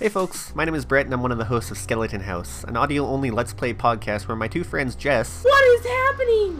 [0.00, 2.64] Hey folks, my name is Brett and I'm one of the hosts of Skeleton House,
[2.64, 6.58] an audio only Let's Play podcast where my two friends Jess What is happening?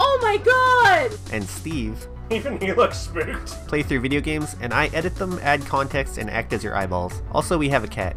[0.00, 1.12] Oh my god!
[1.32, 3.50] and Steve Even he looks spooked.
[3.68, 7.22] play through video games and I edit them, add context, and act as your eyeballs.
[7.30, 8.16] Also, we have a cat.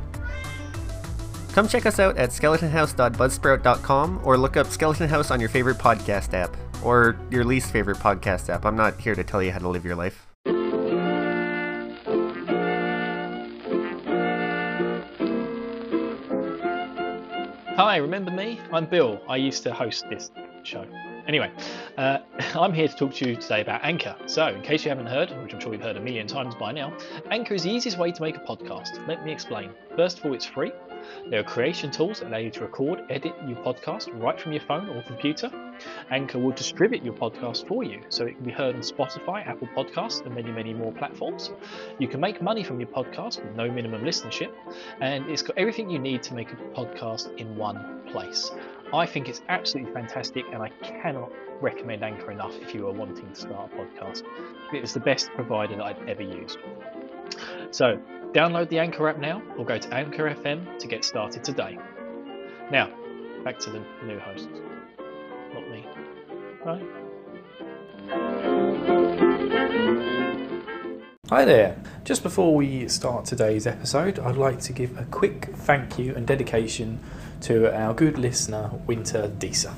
[1.53, 6.33] Come check us out at skeletonhouse.buzzsprout.com or look up Skeleton House on your favorite podcast
[6.33, 8.65] app or your least favorite podcast app.
[8.65, 10.25] I'm not here to tell you how to live your life.
[17.77, 18.61] Hi, remember me?
[18.71, 19.19] I'm Bill.
[19.27, 20.31] I used to host this
[20.63, 20.85] show.
[21.27, 21.51] Anyway,
[21.97, 22.19] uh,
[22.55, 24.15] I'm here to talk to you today about Anchor.
[24.27, 26.71] So, in case you haven't heard, which I'm sure you've heard a million times by
[26.71, 26.95] now,
[27.31, 29.05] Anchor is the easiest way to make a podcast.
[29.09, 29.71] Let me explain.
[29.97, 30.71] First of all, it's free.
[31.29, 34.61] There are creation tools that allow you to record, edit your podcast right from your
[34.61, 35.51] phone or computer.
[36.11, 39.67] Anchor will distribute your podcast for you so it can be heard on Spotify, Apple
[39.75, 41.51] Podcasts, and many, many more platforms.
[41.99, 44.51] You can make money from your podcast with no minimum listenership,
[45.01, 48.51] and it's got everything you need to make a podcast in one place.
[48.93, 53.29] I think it's absolutely fantastic, and I cannot recommend Anchor enough if you are wanting
[53.29, 54.23] to start a podcast.
[54.73, 56.57] It's the best provider that I've ever used.
[57.71, 57.99] So,
[58.35, 61.79] download the Anchor app now or go to Anchor FM to get started today.
[62.69, 62.93] Now,
[63.45, 64.49] back to the new host.
[65.53, 65.85] Not me.
[66.65, 66.83] Right?
[71.29, 71.81] Hi there.
[72.03, 76.27] Just before we start today's episode, I'd like to give a quick thank you and
[76.27, 76.99] dedication
[77.41, 79.73] to our good listener, Winter Deesa.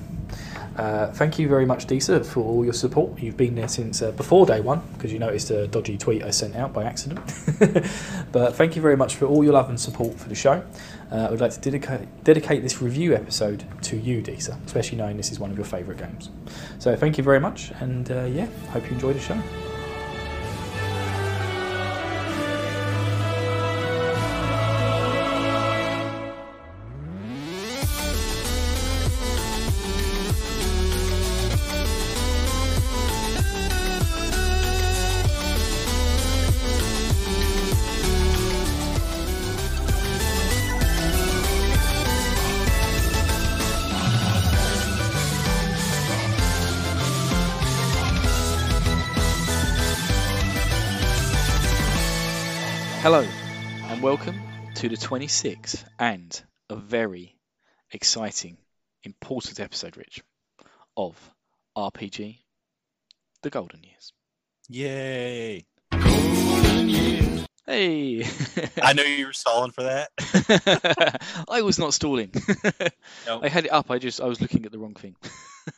[0.78, 3.20] Uh, thank you very much, Deesa, for all your support.
[3.20, 6.30] You've been there since uh, before day one because you noticed a dodgy tweet I
[6.30, 7.20] sent out by accident.
[8.31, 10.64] but thank you very much for all your love and support for the show.
[11.11, 15.17] Uh, I would like to dedicate, dedicate this review episode to you, Deesa, especially knowing
[15.17, 16.30] this is one of your favourite games.
[16.78, 19.42] So thank you very much, and uh, yeah, hope you enjoy the show.
[54.77, 56.39] To the 26th and
[56.70, 57.36] a very
[57.92, 58.58] exciting,
[59.04, 60.21] important episode, Rich,
[60.95, 61.15] of
[61.76, 62.38] RPG
[63.42, 64.14] The Golden Years.
[64.70, 65.65] Yay!
[67.65, 68.23] Hey!
[68.83, 70.11] I knew you were stalling for that.
[71.49, 72.30] I was not stalling.
[73.26, 73.44] Nope.
[73.44, 75.15] I had it up, I just I was looking at the wrong thing.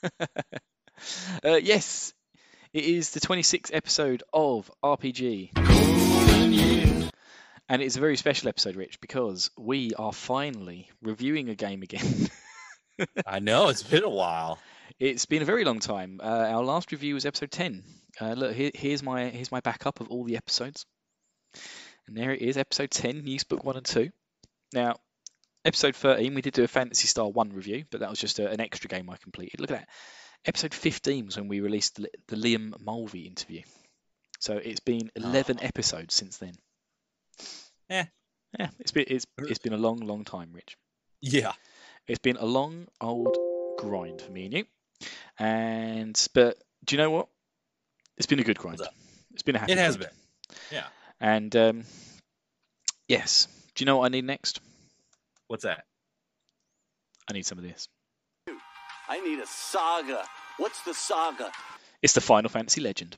[1.46, 2.14] uh, yes,
[2.74, 5.52] it is the 26th episode of RPG.
[7.70, 12.28] And it's a very special episode, Rich, because we are finally reviewing a game again.
[13.28, 14.58] I know it's been a while.
[15.00, 16.20] It's been a very long time.
[16.22, 17.84] Uh, our last review was episode 10.
[18.20, 20.84] Uh, look, here, here's my here's my backup of all the episodes.
[22.08, 24.10] And there it is, episode 10, News Book 1 and 2.
[24.74, 24.96] Now,
[25.64, 28.50] episode 13, we did do a Phantasy Star 1 review, but that was just a,
[28.50, 29.62] an extra game I completed.
[29.62, 29.90] Look at that.
[30.44, 33.62] Episode 15 was when we released the, the Liam Mulvey interview.
[34.40, 36.56] So it's been 11 episodes since then.
[37.90, 38.06] Eh.
[38.60, 40.76] Yeah, it's been it's it's been a long, long time, Rich.
[41.22, 41.54] Yeah.
[42.08, 43.36] It's been a long old
[43.78, 44.66] grind for me and you.
[45.38, 47.28] And but do you know what?
[48.18, 48.82] It's been a good grind.
[49.34, 50.12] It's been a happy It has grind.
[50.50, 50.58] been.
[50.78, 50.88] Yeah.
[51.20, 51.84] And um,
[53.08, 53.48] yes.
[53.76, 54.60] Do you know what I need next?
[55.48, 55.86] What's that?
[57.30, 57.88] I need some of this.
[59.08, 60.24] I need a saga.
[60.58, 61.52] What's the saga?
[62.02, 63.16] It's the Final Fantasy Legend.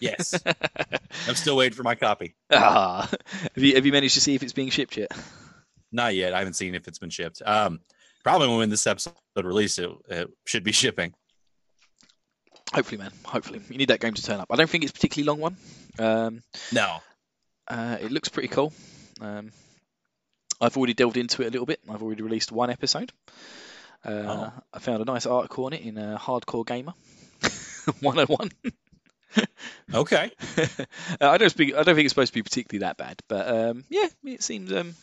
[0.00, 0.40] Yes.
[1.28, 2.34] I'm still waiting for my copy.
[2.52, 3.08] ah,
[3.54, 5.10] have you have you managed to see if it's being shipped yet?
[5.92, 6.34] Not yet.
[6.34, 7.40] I haven't seen if it's been shipped.
[7.44, 7.80] Um,
[8.24, 11.14] probably when this episode released, it, it should be shipping.
[12.74, 13.12] Hopefully, man.
[13.24, 14.48] Hopefully, you need that game to turn up.
[14.50, 15.56] I don't think it's a particularly long one.
[15.98, 16.42] Um,
[16.72, 16.98] No.
[17.68, 18.72] Uh, it looks pretty cool.
[19.20, 19.52] Um,
[20.60, 21.80] I've already delved into it a little bit.
[21.88, 23.12] I've already released one episode.
[24.04, 24.52] Uh, Oh.
[24.74, 26.94] I found a nice article on it in uh, Hardcore Gamer
[28.00, 28.50] 101.
[29.94, 30.30] Okay.
[31.20, 31.74] I don't speak.
[31.74, 34.72] I don't think it's supposed to be particularly that bad, but um, yeah, it seems
[34.72, 34.94] um,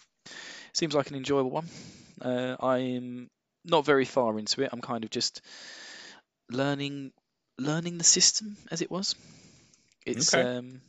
[0.74, 1.68] seems like an enjoyable one.
[2.22, 3.30] Uh, I'm
[3.64, 4.70] not very far into it.
[4.74, 5.42] I'm kind of just
[6.50, 7.12] learning
[7.58, 9.16] learning the system as it was.
[10.06, 10.44] It's Okay.
[10.44, 10.81] um,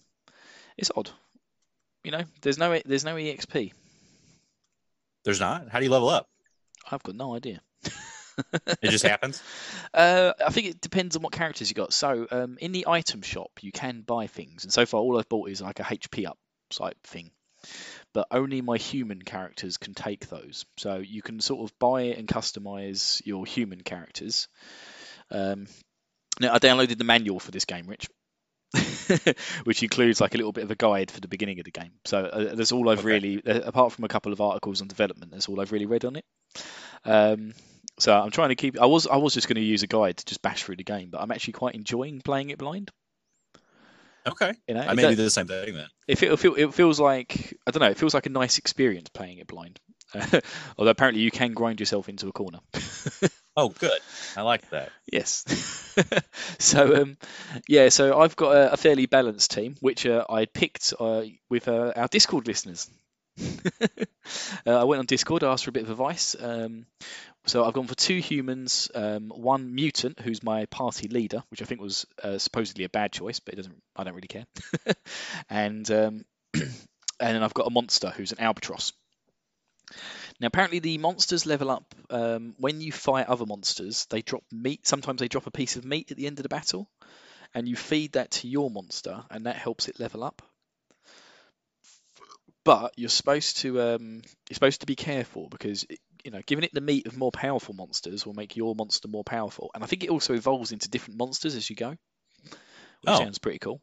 [0.76, 1.10] it's odd.
[2.02, 3.72] You know, there's no there's no exp.
[5.24, 5.68] There's not.
[5.70, 6.26] How do you level up?
[6.90, 7.60] I've got no idea.
[8.82, 9.42] It just happens.
[9.94, 11.92] Uh, I think it depends on what characters you got.
[11.92, 15.28] So um, in the item shop, you can buy things, and so far all I've
[15.28, 16.36] bought is like a HP up
[16.70, 17.30] type thing.
[18.12, 20.64] but only my human characters can take those.
[20.78, 24.48] So you can sort of buy and customize your human characters.
[25.30, 25.66] Um,
[26.40, 28.08] now I downloaded the manual for this game, Rich.
[29.64, 31.92] which includes like a little bit of a guide for the beginning of the game.
[32.04, 33.06] So uh, that's all I've Okay.
[33.06, 36.04] really, uh, apart from a couple of articles on development, that's all I've really read
[36.04, 36.24] on it.
[37.04, 37.54] Um,
[37.98, 38.80] so I'm trying to keep.
[38.80, 40.84] I was I was just going to use a guide to just bash through the
[40.84, 42.90] game, but I'm actually quite enjoying playing it blind.
[44.26, 44.54] Okay.
[44.66, 45.88] You know, I may do- do the same thing then.
[46.08, 47.90] it, feel, feel, it feels like I don't know.
[47.90, 49.80] It feels like a nice experience playing it blind.
[50.78, 52.60] Although apparently you can grind yourself into a corner.
[53.56, 54.00] Oh, good.
[54.36, 54.90] I like that.
[55.06, 55.44] Yes.
[56.58, 57.16] so um,
[57.68, 61.68] yeah, so I've got a, a fairly balanced team, which uh, I picked uh, with
[61.68, 62.90] uh, our Discord listeners.
[64.66, 66.34] uh, I went on Discord, asked for a bit of advice.
[66.38, 66.86] Um,
[67.46, 71.66] so I've gone for two humans, um, one mutant who's my party leader, which I
[71.66, 73.82] think was uh, supposedly a bad choice, but it doesn't.
[73.94, 74.46] I don't really care.
[75.50, 76.24] and um,
[76.54, 76.72] and
[77.18, 78.92] then I've got a monster who's an albatross.
[80.40, 84.06] Now, apparently, the monsters level up um, when you fight other monsters.
[84.06, 84.86] They drop meat.
[84.86, 86.88] Sometimes they drop a piece of meat at the end of the battle,
[87.54, 90.42] and you feed that to your monster, and that helps it level up.
[92.64, 95.84] But you're supposed to um, you're supposed to be careful because
[96.24, 99.24] you know giving it the meat of more powerful monsters will make your monster more
[99.24, 103.18] powerful, and I think it also evolves into different monsters as you go, which Oh.
[103.18, 103.80] sounds pretty cool.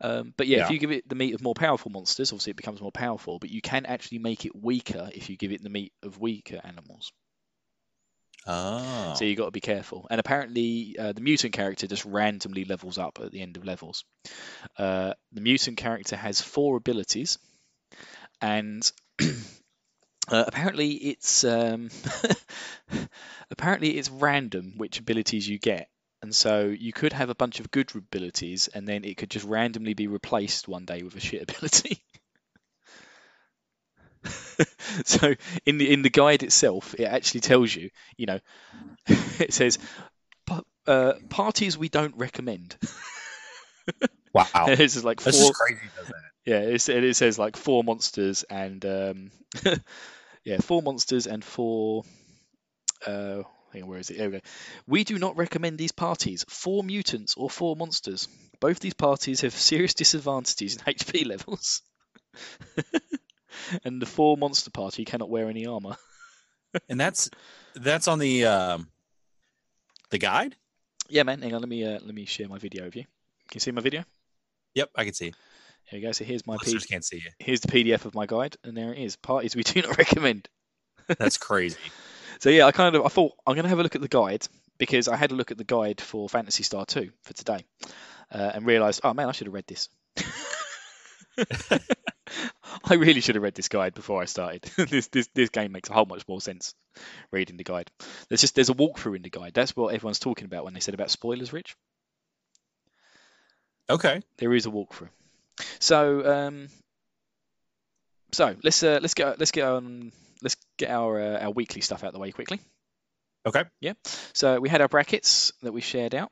[0.00, 2.56] Um, but yeah, if you give it the meat of more powerful monsters, obviously it
[2.56, 3.38] becomes more powerful.
[3.38, 6.60] But you can actually make it weaker if you give it the meat of weaker
[6.64, 7.12] animals.
[8.46, 9.14] Oh.
[9.14, 10.06] So you got to be careful.
[10.10, 14.04] And apparently, uh, the mutant character just randomly levels up at the end of levels.
[14.78, 17.38] Uh, the mutant character has four abilities,
[18.40, 18.90] and
[20.30, 21.90] uh, apparently it's um,
[23.50, 25.88] apparently it's random which abilities you get.
[26.20, 29.46] And so you could have a bunch of good abilities, and then it could just
[29.46, 32.02] randomly be replaced one day with a shit ability.
[35.04, 35.34] so
[35.64, 38.40] in the in the guide itself, it actually tells you, you know,
[39.06, 39.78] it says
[40.44, 42.76] "Pa- uh, parties we don't recommend.
[44.34, 44.66] wow.
[44.66, 45.80] it's just like four, just crazy.
[45.96, 46.14] Does that?
[46.44, 49.30] yeah, it's, it says like four monsters and um,
[50.48, 52.04] yeah, four monsters and four.
[53.06, 54.16] Uh, hang on, where is it?
[54.16, 54.44] There we go.
[54.86, 56.46] We do not recommend these parties.
[56.48, 58.28] Four mutants or four monsters.
[58.58, 61.82] Both these parties have serious disadvantages in HP levels.
[63.84, 65.96] and the four monster party cannot wear any armor.
[66.88, 67.30] And that's
[67.74, 68.88] that's on the um
[70.10, 70.54] the guide.
[71.08, 71.40] Yeah, man.
[71.40, 73.04] Hang on, let me uh, let me share my video with you.
[73.48, 74.04] Can you see my video?
[74.74, 75.32] Yep, I can see.
[75.90, 76.12] Here we go.
[76.12, 77.30] So here's my Listeners can't see you.
[77.38, 79.16] here's the PDF of my guide, and there it is.
[79.16, 80.48] Parties we do not recommend.
[81.06, 81.78] That's crazy.
[82.40, 84.46] So yeah, I kind of I thought I'm gonna have a look at the guide
[84.78, 87.64] because I had a look at the guide for Phantasy Star 2 for today,
[88.30, 89.88] uh, and realised, oh man, I should have read this.
[92.84, 94.62] I really should have read this guide before I started.
[94.76, 96.74] this, this this game makes a whole much more sense
[97.32, 97.90] reading the guide.
[98.28, 99.54] There's just there's a walkthrough in the guide.
[99.54, 101.74] That's what everyone's talking about when they said about spoilers, Rich.
[103.90, 104.22] Okay.
[104.36, 105.08] There is a walkthrough.
[105.78, 106.68] So um,
[108.32, 110.12] so let's uh, let's get let's get on
[110.42, 112.60] let's get our uh, our weekly stuff out of the way quickly.
[113.46, 113.64] Okay.
[113.80, 113.94] Yeah.
[114.34, 116.30] So we had our brackets that we shared out.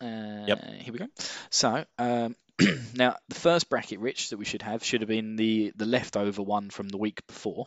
[0.00, 0.64] Uh, Yep.
[0.80, 1.06] Here we go.
[1.50, 2.36] So um,
[2.94, 6.42] now the first bracket, Rich, that we should have should have been the the leftover
[6.42, 7.66] one from the week before,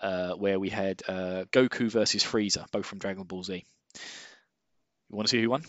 [0.00, 3.64] uh, where we had uh, Goku versus Frieza, both from Dragon Ball Z.
[5.10, 5.64] You want to see who won?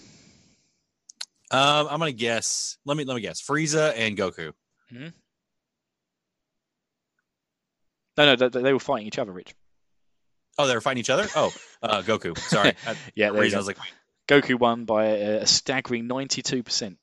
[1.50, 2.78] Um, I'm gonna guess.
[2.86, 3.42] Let me let me guess.
[3.42, 4.54] Frieza and Goku.
[8.18, 9.56] No, no, they, they were fighting each other, Rich.
[10.58, 11.28] Oh, they were fighting each other.
[11.36, 12.38] Oh, uh, Goku.
[12.38, 12.74] Sorry.
[13.16, 13.78] Yeah, for there you reason I was like,
[14.28, 16.98] Goku won by a, a staggering 92%.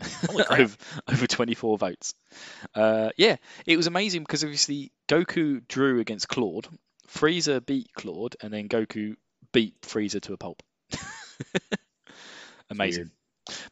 [0.50, 2.14] Over, over 24 votes.
[2.74, 6.66] Uh, yeah, it was amazing because obviously Goku drew against Claude,
[7.08, 9.16] Frieza beat Claude, and then Goku
[9.52, 10.62] beat Frieza to a pulp.
[12.70, 13.10] amazing.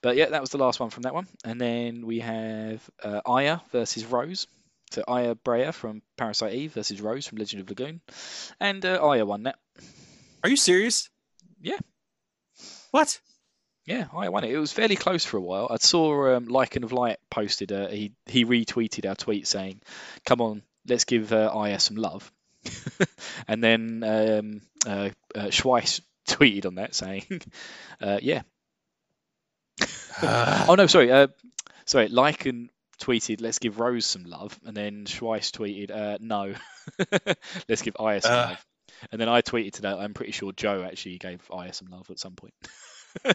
[0.02, 1.26] But yeah, that was the last one from that one.
[1.44, 4.46] And then we have uh, Aya versus Rose.
[4.90, 8.00] So Aya Brea from Parasite Eve versus Rose from Legend of Dragoon.
[8.58, 9.56] And uh, Aya won that.
[10.42, 11.08] are you serious?
[11.60, 11.78] Yeah.
[12.90, 13.20] What?
[13.86, 14.50] Yeah, I won it.
[14.50, 15.68] It was fairly close for a while.
[15.70, 17.72] I saw um, Lycan of Light posted.
[17.72, 19.80] Uh, he he retweeted our tweet saying,
[20.26, 22.30] "Come on, let's give uh, Aya some love."
[23.48, 27.42] and then um, uh, uh, Schweiss tweeted on that saying,
[28.00, 28.42] uh, "Yeah."
[30.22, 31.10] oh no, sorry.
[31.10, 31.28] Uh,
[31.86, 32.68] sorry, Lycan
[33.00, 36.54] tweeted, "Let's give Rose some love," and then Schweiss tweeted, uh, "No,
[37.68, 38.46] let's give Is some Uh.
[38.50, 38.66] love."
[39.12, 39.88] And then I tweeted today.
[39.88, 42.52] I'm pretty sure Joe actually gave Is some love at some point.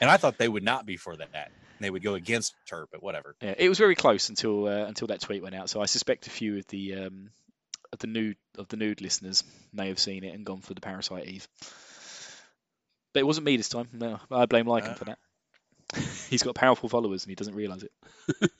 [0.00, 1.50] And I thought they would not be for that.
[1.80, 3.34] they would go against her, but whatever.
[3.42, 5.68] Yeah, it was very close until uh, until that tweet went out.
[5.70, 7.30] So I suspect a few of the um,
[7.92, 9.42] of the nude of the nude listeners
[9.72, 11.48] may have seen it and gone for the Parasite Eve.
[13.12, 13.88] But it wasn't me this time.
[13.92, 14.94] No, I blame Lycan Uh.
[14.94, 15.18] for that.
[16.30, 17.92] He's got powerful followers and he doesn't realise it.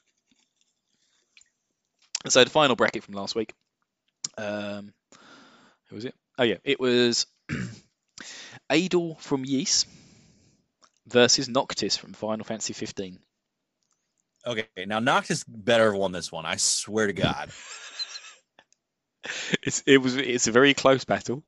[2.29, 3.53] so the final bracket from last week.
[4.37, 4.93] Um,
[5.89, 6.15] who was it?
[6.39, 7.27] Oh yeah, it was
[8.71, 9.87] Adel from Yeast
[11.07, 13.19] versus Noctis from Final Fantasy 15.
[14.47, 16.47] Okay, now Noctis better have won this one.
[16.47, 17.51] I swear to God.
[19.63, 21.43] It's it was it's a very close battle.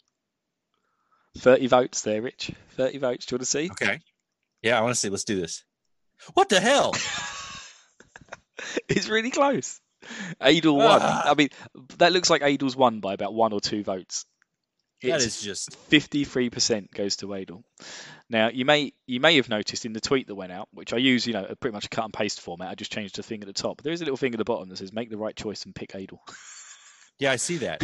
[1.38, 2.50] Thirty votes there, Rich.
[2.70, 3.25] Thirty votes.
[3.25, 3.70] Do you want to see?
[3.70, 4.00] Okay.
[4.60, 5.08] Yeah, I want to see.
[5.08, 5.64] Let's do this.
[6.35, 6.93] What the hell?
[8.89, 9.81] it's really close.
[10.41, 11.00] Adel won.
[11.03, 11.31] Ah.
[11.31, 11.49] I mean,
[11.99, 14.25] that looks like Adel's won by about one or two votes.
[15.03, 17.65] That It's is just fifty-three percent goes to Adel.
[18.29, 20.99] Now you may you may have noticed in the tweet that went out, which I
[20.99, 22.69] use, you know, a pretty much a cut and paste format.
[22.69, 23.81] I just changed the thing at the top.
[23.83, 25.75] There is a little thing at the bottom that says "Make the right choice and
[25.75, 26.21] pick Adel."
[27.19, 27.83] yeah, I see that.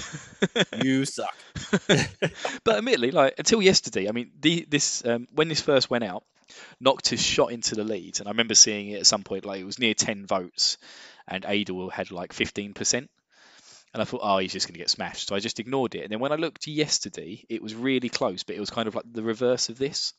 [0.84, 1.34] You suck.
[2.64, 6.22] but admittedly, like until yesterday, I mean, the, this um, when this first went out,
[6.80, 9.64] Noctis shot into the lead, and I remember seeing it at some point like it
[9.64, 10.78] was near ten votes,
[11.26, 13.10] and Adel had like fifteen percent,
[13.92, 16.02] and I thought, oh, he's just going to get smashed, so I just ignored it.
[16.02, 18.94] And then when I looked yesterday, it was really close, but it was kind of
[18.94, 20.12] like the reverse of this.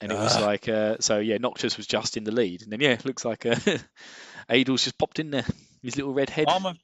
[0.00, 0.42] And it was Ugh.
[0.42, 3.24] like, uh, so yeah, Noctis was just in the lead, and then yeah, it looks
[3.24, 3.54] like uh,
[4.48, 5.44] Adel's just popped in there,
[5.82, 6.46] his little red head.
[6.48, 6.74] All my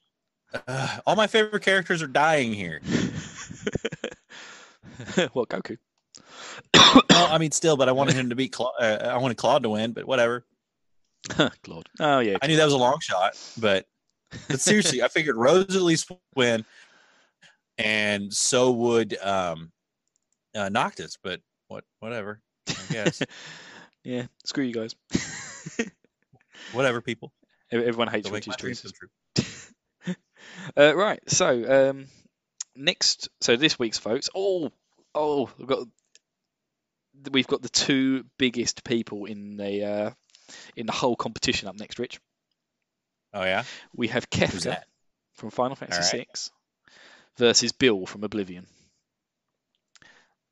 [0.67, 2.79] uh, all my favorite characters are dying here.
[5.33, 5.77] what Goku?
[6.73, 8.53] Well, I mean, still, but I wanted him to beat.
[8.53, 10.45] Cla- uh, I wanted Claude to win, but whatever.
[11.63, 11.89] Claude.
[11.99, 13.85] Oh yeah, I knew that was a long shot, but
[14.47, 16.65] but seriously, I figured Rose at least win,
[17.77, 19.71] and so would um,
[20.55, 21.17] uh, Noctis.
[21.21, 22.41] But what, whatever.
[22.67, 23.21] I guess
[24.03, 24.27] yeah.
[24.45, 24.95] Screw you guys.
[26.73, 27.01] whatever.
[27.01, 27.33] People
[27.71, 28.93] Everyone hates make dreams choices.
[30.75, 31.19] Uh, right.
[31.27, 32.07] So um,
[32.75, 34.29] next, so this week's votes.
[34.33, 34.71] Oh,
[35.13, 35.87] oh, we've got
[37.31, 40.11] we've got the two biggest people in the uh,
[40.75, 41.99] in the whole competition up next.
[41.99, 42.19] Rich,
[43.33, 43.63] Oh yeah,
[43.95, 44.77] we have Kefka
[45.33, 46.27] from Final Fantasy right.
[46.27, 46.41] VI
[47.37, 48.65] versus Bill from Oblivion.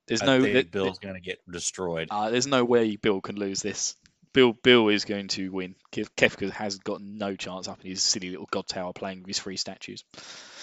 [0.07, 2.09] There's I no think there- Bill's gonna get destroyed.
[2.11, 3.95] Uh, there's no way Bill can lose this.
[4.33, 5.75] Bill Bill is going to win.
[5.93, 9.39] Kefka has got no chance up in his silly little god tower playing with his
[9.39, 10.03] free statues.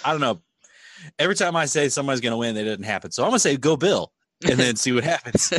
[0.04, 0.40] I don't know.
[1.18, 3.11] Every time I say somebody's gonna win, that doesn't happen.
[3.11, 4.12] So I'm gonna say go Bill,
[4.45, 5.53] and then see what happens.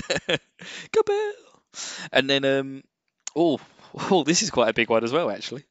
[0.92, 1.32] Go
[2.12, 2.84] And then um
[3.36, 3.60] oh
[4.12, 5.64] oh this is quite a big one as well actually.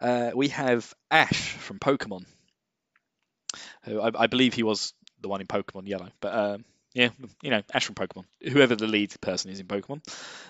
[0.00, 2.24] Uh, we have Ash from Pokemon.
[3.84, 6.64] Who I, I believe he was the one in Pokemon Yellow, but um,
[6.94, 7.10] yeah,
[7.42, 10.02] you know Ash from Pokemon, whoever the lead person is in Pokemon,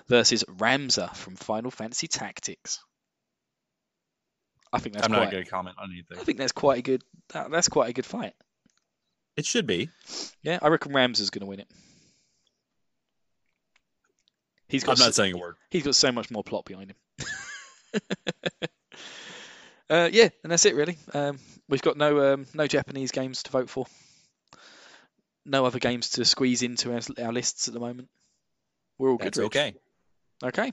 [0.07, 2.79] versus Ramza from Final Fantasy Tactics.
[4.71, 5.25] I think that's I'm quite.
[5.25, 6.17] not gonna comment on anything.
[6.17, 7.03] I think that's quite a good.
[7.33, 8.33] That, that's quite a good fight.
[9.35, 9.89] It should be.
[10.43, 11.67] Yeah, I reckon Ramza's going to win it.
[14.73, 15.55] He's got I'm not s- saying a word.
[15.69, 16.97] he's got so much more plot behind him.
[19.89, 20.97] uh, yeah, and that's it really.
[21.13, 21.37] Um,
[21.69, 23.85] we've got no um, no Japanese games to vote for.
[25.45, 28.07] No other games to squeeze into our, our lists at the moment.
[28.97, 29.27] We're all good.
[29.27, 29.75] That's okay.
[30.43, 30.71] Okay.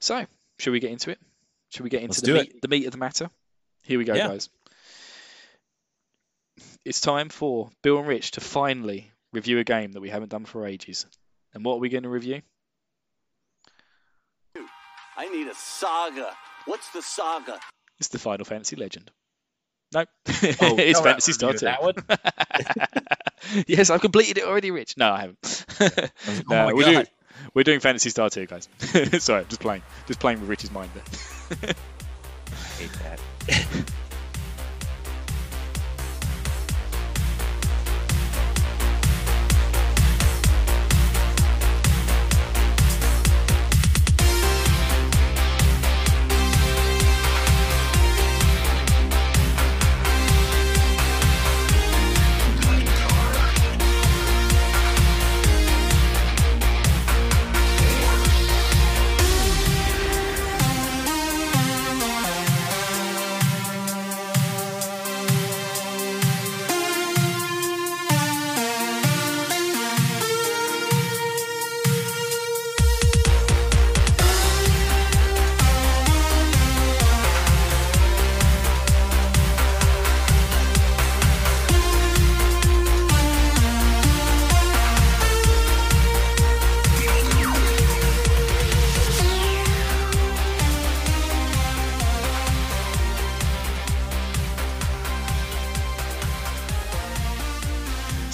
[0.00, 0.26] So,
[0.58, 1.20] should we get into it?
[1.68, 3.30] Should we get into Let's the meat, the meat of the matter?
[3.82, 4.28] Here we go, Yeah.
[4.28, 4.48] guys.
[6.84, 10.46] It's time for Bill and Rich to finally review a game that we haven't done
[10.46, 11.06] for ages.
[11.52, 12.42] And what are we going to review?
[15.16, 16.30] I need a saga.
[16.66, 17.58] What's the saga?
[17.98, 19.10] It's the Final Fantasy Legend.
[19.94, 20.08] Nope.
[20.28, 20.32] Oh,
[20.78, 21.58] it's come Phantasy Star 2.
[21.60, 23.04] that
[23.66, 24.96] yes, I've completed it already, Rich.
[24.96, 25.64] No, I haven't.
[26.28, 27.06] Oh no, my we're, doing,
[27.54, 28.68] we're doing Phantasy Star 2, guys.
[29.18, 29.82] Sorry, just playing.
[30.06, 31.74] Just playing with Rich's mind there.
[32.50, 33.92] I hate that.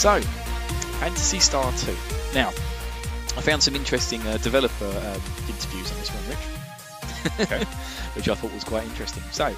[0.03, 0.21] So,
[0.99, 1.97] Phantasy Star 2.
[2.35, 7.65] Now, I found some interesting uh, developer um, interviews on this one, Rich, Okay.
[8.17, 9.23] which I thought was quite interesting.
[9.31, 9.55] So,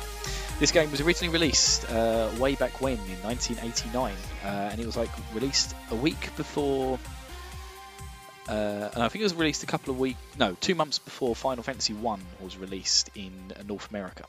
[0.61, 4.13] this game was originally released uh, way back when in 1989,
[4.45, 6.99] uh, and it was like released a week before.
[8.47, 11.35] Uh, and I think it was released a couple of weeks, no, two months before
[11.35, 13.33] Final Fantasy One was released in
[13.67, 14.27] North America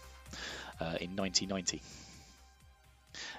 [0.80, 1.82] uh, in 1990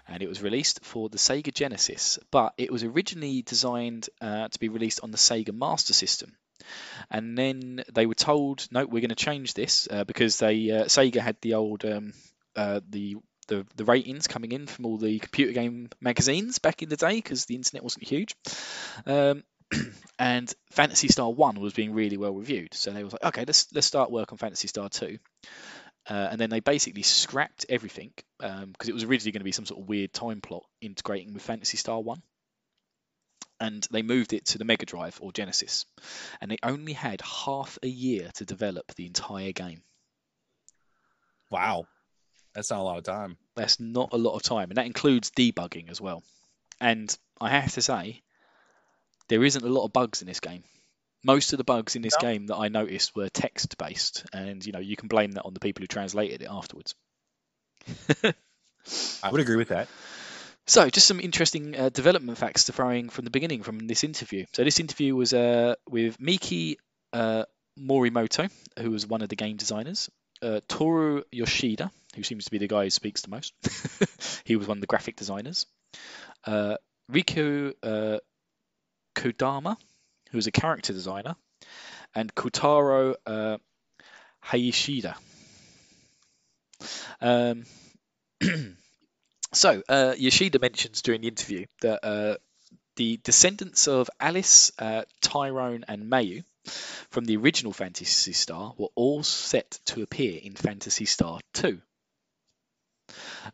[0.08, 4.58] and it was released for the Sega Genesis, but it was originally designed uh, to
[4.58, 6.36] be released on the Sega Master System.
[7.10, 10.84] And then they were told, no, we're going to change this uh, because they uh,
[10.84, 12.12] Sega had the old um,
[12.56, 13.16] uh, the,
[13.48, 17.16] the the ratings coming in from all the computer game magazines back in the day
[17.16, 18.34] because the internet wasn't huge.
[19.04, 19.44] Um,
[20.18, 23.72] and Phantasy Star One was being really well reviewed, so they was like, okay, let's
[23.74, 25.18] let's start work on Phantasy Star Two.
[26.08, 29.66] Uh, and then they basically scrapped everything because it was originally going to be some
[29.66, 32.22] sort of weird time plot integrating with Phantasy Star 1.
[33.58, 35.86] And they moved it to the Mega Drive or Genesis.
[36.40, 39.82] And they only had half a year to develop the entire game.
[41.50, 41.86] Wow.
[42.54, 43.36] That's not a lot of time.
[43.54, 44.70] That's not a lot of time.
[44.70, 46.22] And that includes debugging as well.
[46.80, 48.22] And I have to say,
[49.28, 50.62] there isn't a lot of bugs in this game.
[51.26, 52.28] Most of the bugs in this No.
[52.28, 55.54] game that I noticed were text based, and you know you can blame that on
[55.54, 56.94] the people who translated it afterwards.
[58.24, 59.88] I would agree with that.
[60.68, 64.04] So, just some interesting uh, development facts to throw in from the beginning from this
[64.04, 64.46] interview.
[64.52, 66.78] So, this interview was uh, with Miki
[67.12, 67.44] uh,
[67.78, 70.10] Morimoto, who was one of the game designers,
[70.42, 73.52] uh, Toru Yoshida, who seems to be the guy who speaks the most.
[74.44, 75.66] he was one of the graphic designers.
[76.44, 76.76] Uh,
[77.12, 78.18] Rieko uh,
[79.14, 79.76] Kodama,
[80.36, 81.34] who was a character designer,
[82.14, 83.56] and Kotaro uh,
[84.44, 85.16] Hayashida.
[87.22, 87.64] Um,
[89.54, 92.36] so, uh, Yoshida mentions during the interview that uh,
[92.96, 96.44] the descendants of Alice, uh, Tyrone, and Mayu
[97.08, 101.80] from the original Phantasy Star were all set to appear in Phantasy Star 2.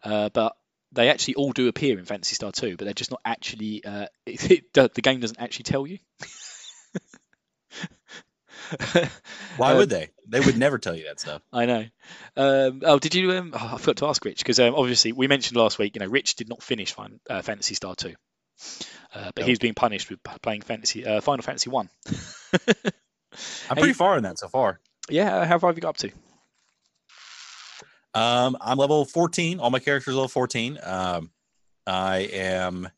[0.03, 0.57] Uh, but
[0.91, 3.85] they actually all do appear in Phantasy Star 2, but they're just not actually.
[3.85, 5.99] Uh, it, it, the game doesn't actually tell you.
[9.57, 10.11] Why Um, would they?
[10.29, 11.43] They would never tell you that stuff.
[11.53, 11.85] I know.
[12.37, 13.33] Um, oh, did you?
[13.33, 15.95] Um, oh, I forgot to ask Rich because um, obviously we mentioned last week.
[15.97, 18.15] You know, Rich did not finish Fin- uh, Phantasy Star two,
[19.15, 19.47] uh, but No.
[19.47, 21.89] he's being punished with playing Fantasy uh, Final Fantasy one.
[22.09, 22.17] I'm
[23.77, 24.81] Hey- pretty far in that so far.
[25.09, 26.11] yeah, how far have you got up to?
[28.15, 29.59] Um, I'm level 14.
[29.59, 30.79] All my characters are level 14.
[30.83, 31.31] Um,
[31.87, 32.89] I am.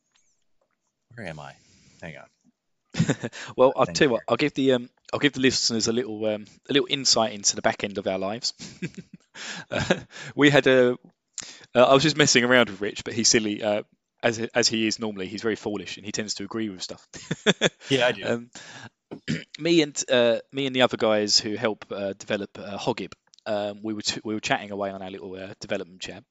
[1.14, 1.52] Where am I?
[2.02, 2.24] Hang on.
[3.56, 4.12] well, I'll tell you you.
[4.12, 4.22] what.
[4.28, 7.56] I'll give the um, I'll give the listeners a little um, a little insight into
[7.56, 8.54] the back end of our lives.
[9.70, 9.94] uh,
[10.34, 10.96] we had a.
[11.74, 13.62] Uh, I was just messing around with Rich, but he's silly.
[13.62, 13.82] Uh,
[14.22, 17.06] as as he is normally, he's very foolish and he tends to agree with stuff.
[17.90, 18.24] Yeah, I do.
[18.24, 18.50] Um,
[19.58, 23.12] me and uh, me and the other guys who help uh, develop uh, Hogib,
[23.44, 26.24] um, we were t- we were chatting away on our little uh, development chat,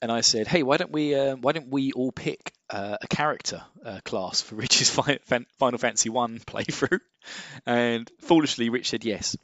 [0.00, 3.06] and I said, "Hey, why don't we uh, why don't we all pick uh, a
[3.08, 7.00] character uh, class for Rich's fi- Fan- Final Fantasy One playthrough?"
[7.66, 9.36] And foolishly, Rich said yes.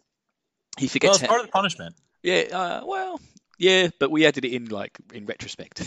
[0.78, 1.18] He forgets.
[1.18, 1.94] well, it's part of the punishment.
[2.22, 3.20] yeah, uh, well,
[3.58, 5.82] yeah, but we added it in like in retrospect.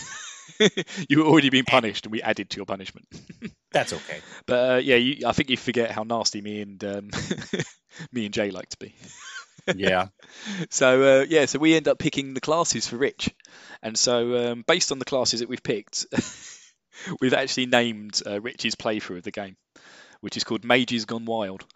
[1.10, 3.06] you were already being punished, and we added to your punishment.
[3.72, 4.22] That's okay.
[4.46, 7.10] But uh, yeah, you, I think you forget how nasty me and um,
[8.12, 8.96] me and Jay like to be.
[9.76, 10.08] Yeah.
[10.70, 13.34] So uh, yeah, so we end up picking the classes for Rich,
[13.82, 16.06] and so um, based on the classes that we've picked,
[17.22, 19.58] we've actually named uh, Rich's playthrough of the game,
[20.22, 21.66] which is called Mages Gone Wild.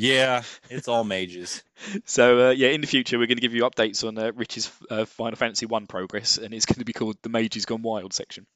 [0.00, 0.42] Yeah.
[0.70, 1.62] It's all mages.
[2.06, 4.70] So uh, yeah, in the future we're going to give you updates on uh, Rich's
[4.90, 8.12] uh, Final Fantasy One progress, and it's going to be called the Mages Gone Wild
[8.12, 8.46] section.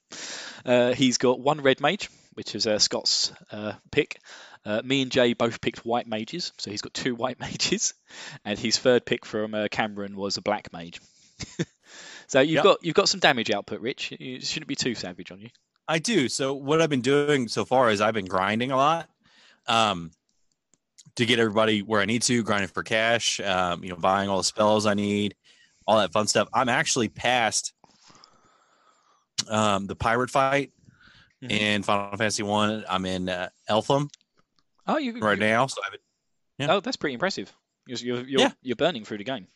[0.64, 4.18] Uh, he's got one red mage, which is uh, Scott's uh, pick.
[4.66, 7.94] Uh, me and Jay both picked white mages, so he's got two white mages,
[8.44, 11.00] and his third pick from uh, Cameron was a black mage.
[12.26, 12.64] so you've Yep.
[12.64, 14.12] got you've got some damage output, Rich.
[14.18, 15.50] You shouldn't be too savage on you.
[15.86, 16.28] I do.
[16.28, 19.08] So what I've been doing so far is I've been grinding a lot.
[19.68, 20.10] Um
[21.14, 24.36] to get everybody where I need to, grinding for cash, um, you know, buying all
[24.38, 25.34] the spells I need,
[25.86, 26.48] all that fun stuff.
[26.52, 27.72] I'm actually past
[29.48, 30.72] um, the pirate fight
[31.42, 31.50] Mhm.
[31.50, 32.84] in Final Fantasy One.
[32.88, 34.10] I'm in uh, Eltham
[34.86, 35.80] Oh, you right now, so
[36.58, 36.72] yeah.
[36.74, 37.52] Oh, that's pretty impressive.
[37.86, 38.52] You're you're you're, Yeah.
[38.62, 39.46] you're burning through the game.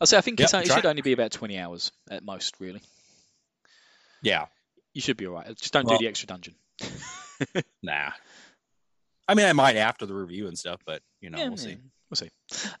[0.00, 2.82] I'll say I think Yep, it should only be about 20 hours at most, really.
[4.22, 4.46] yeah,
[4.94, 5.46] You should be all right.
[5.56, 6.54] Just don't Well- do the extra dungeon.
[7.82, 8.10] nah.
[9.28, 11.76] I mean, I might after the review and stuff, but you know, yeah, we'll see.
[12.10, 12.30] We'll see.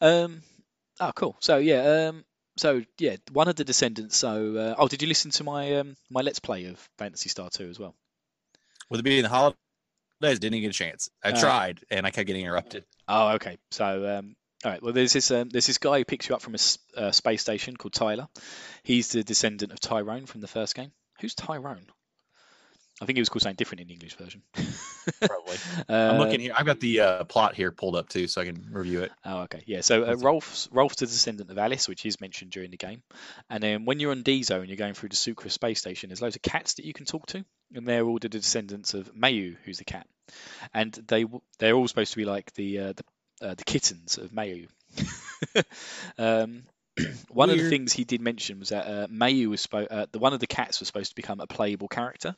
[0.00, 0.42] Um,
[1.00, 1.36] oh, cool.
[1.40, 2.24] So yeah, um,
[2.56, 4.16] so yeah, one of the descendants.
[4.16, 7.48] So uh, oh, did you listen to my um, my let's play of Phantasy Star
[7.48, 7.94] 2 as well?
[8.90, 9.28] With it being the
[10.22, 11.10] didn't get a chance.
[11.22, 12.84] I Uh, tried, and I kept getting interrupted.
[13.08, 13.58] Oh, okay.
[13.70, 14.82] So, um, all right.
[14.82, 17.10] Well, there's this um, there's this guy who picks you up from a s- uh,
[17.10, 18.28] space station called Tyler.
[18.84, 20.92] He's the descendant of Tyrone from the first game.
[21.20, 21.86] Who's Tyrone?
[23.00, 24.42] I think he was called something different in the English version.
[25.20, 25.56] Probably.
[25.88, 26.52] Uh, I'm looking here.
[26.56, 29.10] I've got the uh, plot here pulled up too, so I can review it.
[29.24, 29.64] Oh, okay.
[29.66, 29.80] Yeah.
[29.80, 33.02] So uh, Rolf's Rolf's the descendant of Alice, which is mentioned during the game.
[33.50, 36.22] And then when you're on D Zone, you're going through the Sucra space station, there's
[36.22, 39.56] loads of cats that you can talk to, and they're all the descendants of Mayu,
[39.64, 40.06] who's the cat.
[40.72, 41.24] And they
[41.58, 43.04] they're all supposed to be like the uh, the
[43.48, 44.68] uh, the kittens of Mayu.
[46.18, 46.62] um,
[47.28, 50.18] one of the things he did mention was that uh, Mayu was spo- uh, the
[50.18, 52.36] one of the cats was supposed to become a playable character,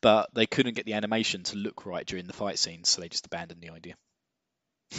[0.00, 3.08] but they couldn't get the animation to look right during the fight scenes, so they
[3.08, 3.94] just abandoned the idea.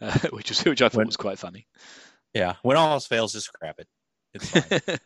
[0.00, 1.66] uh, which was which I thought When- was quite funny.
[2.34, 2.54] Yeah.
[2.62, 3.88] When all else fails, just scrap it.
[4.34, 4.98] It's fine.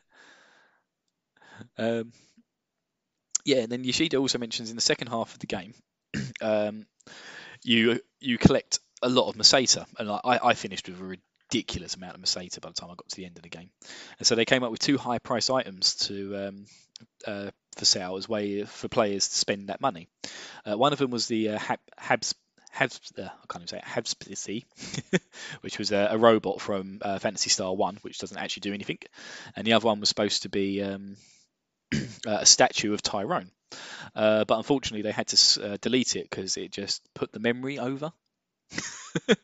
[1.78, 2.12] um,
[3.44, 5.74] yeah, and then Yoshida also mentions in the second half of the game,
[6.40, 6.86] um,
[7.62, 11.16] you you collect a lot of Meseta, and I, I finished with a
[11.50, 13.70] ridiculous amount of Meseta by the time I got to the end of the game.
[14.18, 16.66] And so they came up with two high price items to um,
[17.26, 20.08] uh, for sale as way for players to spend that money.
[20.64, 21.58] Uh, one of them was the uh,
[21.98, 22.34] Habs.
[22.74, 24.64] Habs, uh, I can't even say
[25.10, 25.22] it,
[25.60, 28.98] which was a, a robot from uh, Phantasy Star 1, which doesn't actually do anything.
[29.56, 31.16] And the other one was supposed to be um,
[32.26, 33.50] a statue of Tyrone.
[34.14, 37.78] Uh, but unfortunately, they had to uh, delete it because it just put the memory
[37.78, 38.12] over.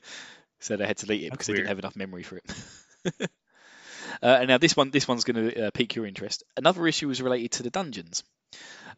[0.60, 2.44] so they had to delete it because they didn't have enough memory for it.
[3.20, 3.26] uh,
[4.22, 6.44] and now this one, this one's going to uh, pique your interest.
[6.56, 8.24] Another issue was related to the dungeons,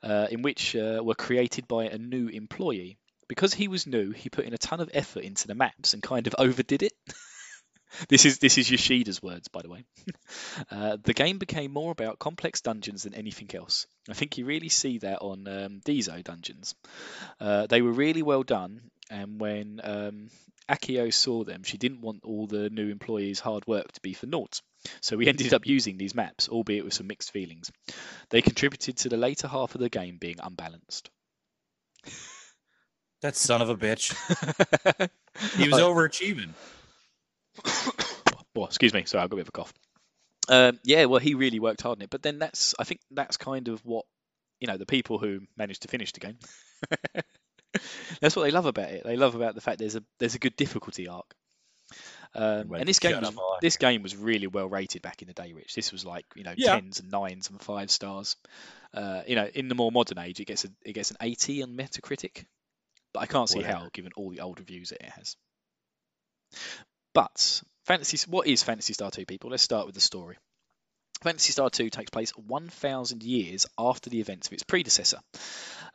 [0.03, 2.99] uh, in which uh, were created by a new employee.
[3.29, 6.03] Because he was new, he put in a ton of effort into the maps and
[6.03, 6.95] kind of overdid it.
[8.09, 9.85] this is this is Yoshida's words, by the way.
[10.71, 13.87] Uh, the game became more about complex dungeons than anything else.
[14.09, 16.75] I think you really see that on um, Dezo dungeons.
[17.41, 20.29] Uh, they were really well done, and when um,
[20.69, 24.27] Akio saw them, she didn't want all the new employees' hard work to be for
[24.27, 24.61] naught.
[25.01, 27.73] So we ended up using these maps, albeit with some mixed feelings.
[28.31, 31.11] They contributed to the later half of the game being unbalanced.
[33.23, 34.15] that son of a bitch.
[35.57, 36.51] He was overachieving.
[38.55, 39.75] Well, excuse me, sorry, I've got a bit of a cough.
[40.49, 43.37] Um, yeah, well, he really worked hard on it, but then that's I think that's
[43.37, 44.05] kind of what
[44.61, 46.39] you know the people who managed to finish the game.
[48.21, 49.05] that's what they love about it.
[49.05, 51.35] They love about the fact there's a there's a good difficulty arc.
[52.35, 53.61] Um, and this game was, up a lot.
[53.63, 55.75] this game was really well rated back in the day, Rich.
[55.75, 56.75] This was like you know Yeah.
[56.75, 58.37] tens and nines and five stars.
[58.93, 61.63] Uh, you know, in the more modern age, it gets a it gets an 80
[61.63, 62.45] on Metacritic,
[63.13, 63.79] but I can't see Whatever.
[63.79, 65.37] how given all the old reviews that it has.
[67.19, 69.51] But Fantasy, what is Phantasy Star 2, people?
[69.51, 70.37] Let's start with the story.
[71.21, 75.19] Phantasy Star 2 takes place 1,000 years after the events of its predecessor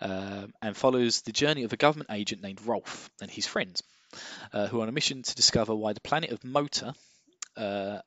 [0.02, 3.84] um, and follows the journey of a government agent named Rolf and his friends,
[4.52, 6.94] uh, who are on a mission to discover why the planet of Mota,
[7.56, 8.00] uh,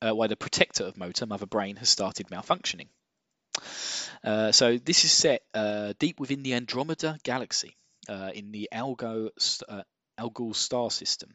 [0.00, 2.88] uh, why the protector of Mota, Mother Brain, has started malfunctioning.
[4.24, 7.76] Uh, so this is set uh, deep within the Andromeda galaxy
[8.08, 9.28] uh, in the Algo
[10.18, 11.34] Algol star system.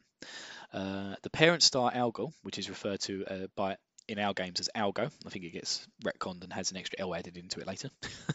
[0.72, 3.76] Uh, the parent star Algol, which is referred to uh, by
[4.08, 7.14] in our games as Algo, I think it gets retconned and has an extra L
[7.14, 7.90] added into it later,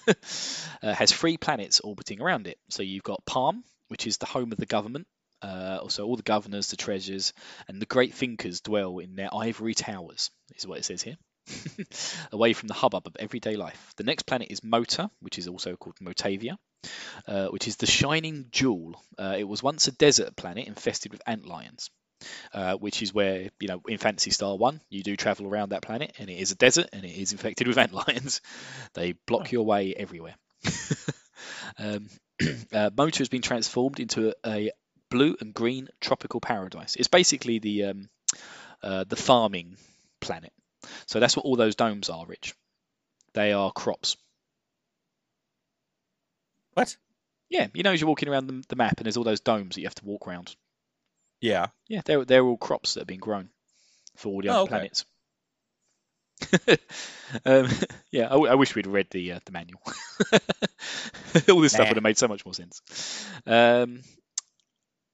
[0.83, 2.59] uh, has three planets orbiting around it.
[2.69, 5.07] So you've got Palm, which is the home of the government.
[5.41, 7.33] Uh, also, all the governors, the treasures,
[7.67, 11.17] and the great thinkers dwell in their ivory towers, is what it says here.
[12.31, 13.93] Away from the hubbub of everyday life.
[13.97, 16.57] The next planet is Mota, which is also called Motavia,
[17.27, 19.03] uh, which is the shining jewel.
[19.17, 21.89] Uh, it was once a desert planet infested with ant lions.
[22.53, 25.81] Uh, which is where you know in Phantasy Star One you do travel around that
[25.81, 28.41] planet and it is a desert and it is infected with ant lions.
[28.93, 30.35] They block your way everywhere.
[31.77, 32.09] um,
[32.73, 34.71] uh, Mota has been transformed into a, a
[35.09, 36.95] blue and green tropical paradise.
[36.95, 38.09] It's basically the um,
[38.81, 39.77] uh, the farming
[40.19, 40.51] planet.
[41.07, 42.53] So that's what all those domes are, Rich.
[43.33, 44.17] They are crops.
[46.73, 46.95] What?
[47.49, 49.75] Yeah, you know, as you're walking around the, the map and there's all those domes
[49.75, 50.55] that you have to walk around.
[51.43, 51.67] Yeah.
[51.89, 53.49] Yeah, they're they're all crops that have been grown
[54.15, 54.69] for all the Oh, other okay.
[54.69, 55.05] planets.
[57.45, 57.67] um,
[58.11, 59.81] yeah, I, w- I wish we'd read the uh, the manual.
[61.49, 62.81] all this stuff would have made so much more sense.
[63.45, 64.01] Um,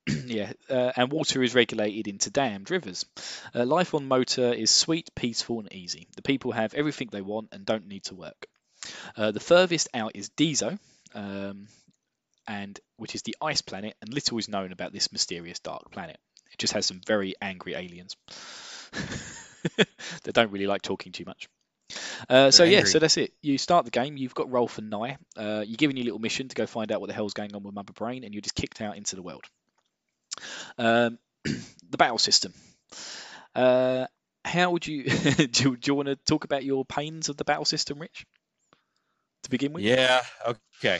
[0.25, 3.05] yeah, uh, and water is regulated into dammed rivers.
[3.53, 6.07] Uh, life on Mota is sweet, peaceful, and easy.
[6.15, 8.47] The people have everything they want and don't need to work.
[9.17, 10.79] Uh, the furthest out is Dizo,
[11.15, 11.67] um,
[12.49, 16.17] and which is the ice planet, and little is known about this mysterious dark planet.
[16.51, 18.17] It just has some very angry aliens
[20.23, 21.47] that don't really like talking too much.
[22.27, 23.33] Uh, so They're yeah, so that's it.
[23.43, 24.17] You start the game.
[24.17, 25.17] You've got Rolf and Nei.
[25.37, 27.61] Uh, you're given your little mission to go find out what the hell's going on
[27.61, 29.43] with Mother Brain, and you're just kicked out into the world.
[30.79, 32.53] Um, the battle system.
[33.53, 34.07] Uh,
[34.43, 35.63] how would you do?
[35.63, 38.25] You, do you want to talk about your pains of the battle system, Rich?
[39.43, 39.83] To begin with.
[39.83, 40.23] Yeah.
[40.47, 40.99] Okay.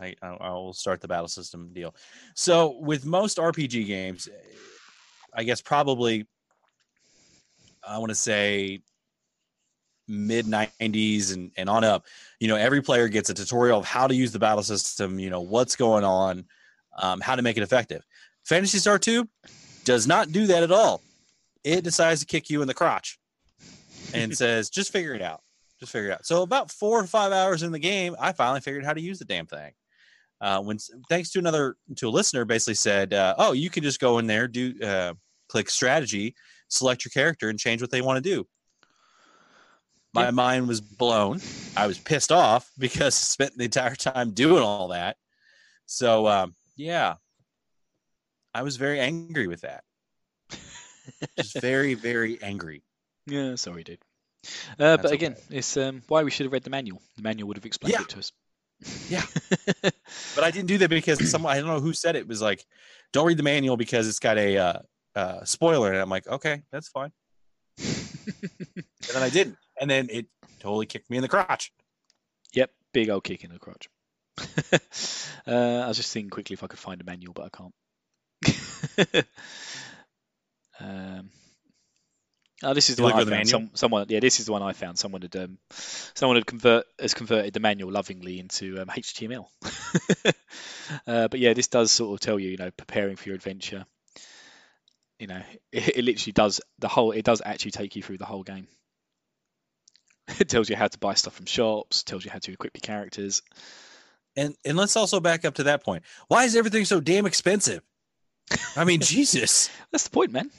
[0.00, 1.94] I, I will start the battle system deal.
[2.34, 4.28] So with most RPG games,
[5.34, 6.26] I guess probably
[7.86, 8.80] I want to say
[10.08, 12.04] mid 90s and, and on up
[12.38, 15.28] you know every player gets a tutorial of how to use the battle system you
[15.28, 16.44] know what's going on
[16.98, 18.04] um, how to make it effective.
[18.44, 19.28] Phantasy star 2
[19.84, 21.02] does not do that at all.
[21.64, 23.18] It decides to kick you in the crotch
[24.14, 25.42] and says just figure it out.
[25.80, 26.24] Just figure it out.
[26.24, 29.18] So about four or five hours in the game i finally figured how to use
[29.18, 29.72] the damn thing
[30.40, 34.00] uh, when thanks to another to a listener basically said uh, oh you can just
[34.00, 35.14] go in there do uh,
[35.48, 36.34] click strategy
[36.68, 38.46] select your character and change what they want to do
[40.12, 40.30] my Yeah.
[40.30, 41.40] mind was blown
[41.76, 45.16] i was pissed off because I spent the entire time doing all that
[45.86, 47.14] so um, yeah
[48.54, 49.84] i was very angry with that
[51.36, 52.82] just very very angry
[53.26, 53.98] Yeah, sorry, dude.
[54.78, 57.02] Uh, but again, it's um, why we should have read the manual.
[57.16, 58.02] The manual would have explained Yeah.
[58.02, 58.30] it to us.
[59.08, 59.24] Yeah.
[59.82, 62.66] but I didn't do that because someone I don't know who said it, was like,
[63.12, 64.78] "Don't read the manual because it's got a uh,
[65.14, 67.12] uh, spoiler." And I'm like, "Okay, that's fine."
[67.78, 70.26] and then I didn't, and then it
[70.60, 71.72] totally kicked me in the crotch.
[72.52, 73.88] Yep, big old kick in the crotch.
[75.46, 79.26] uh, I was just thinking quickly if I could find a manual, but I can't.
[80.80, 81.30] um,
[82.62, 83.48] oh, this is the You one I found.
[83.48, 84.98] Some, someone, yeah, this is the one I found.
[84.98, 89.46] Someone had, um, someone had convert has converted the manual lovingly into um, HTML.
[91.06, 93.86] uh, but yeah, this does sort of tell you, you know, preparing for your adventure.
[95.18, 95.42] You know,
[95.72, 97.12] it, it literally does the whole.
[97.12, 98.68] It does actually take you through the whole game.
[100.40, 102.80] It tells you how to buy stuff from shops, tells you how to equip your
[102.80, 103.42] characters.
[104.36, 106.02] And and let's also back up to that point.
[106.26, 107.82] Why is everything so damn expensive?
[108.76, 109.70] I mean, Jesus.
[109.92, 110.50] That's the point, man.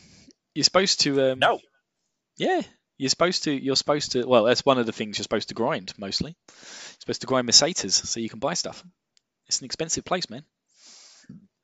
[0.55, 1.31] You're supposed to.
[1.31, 1.59] Um, No.
[2.37, 2.61] Yeah,
[2.97, 3.51] you're supposed to.
[3.51, 4.25] You're supposed to.
[4.27, 6.35] Well, that's one of the things you're supposed to grind mostly.
[6.49, 8.83] You're supposed to grind Mercedes so you can buy stuff.
[9.47, 10.43] It's an expensive place, man.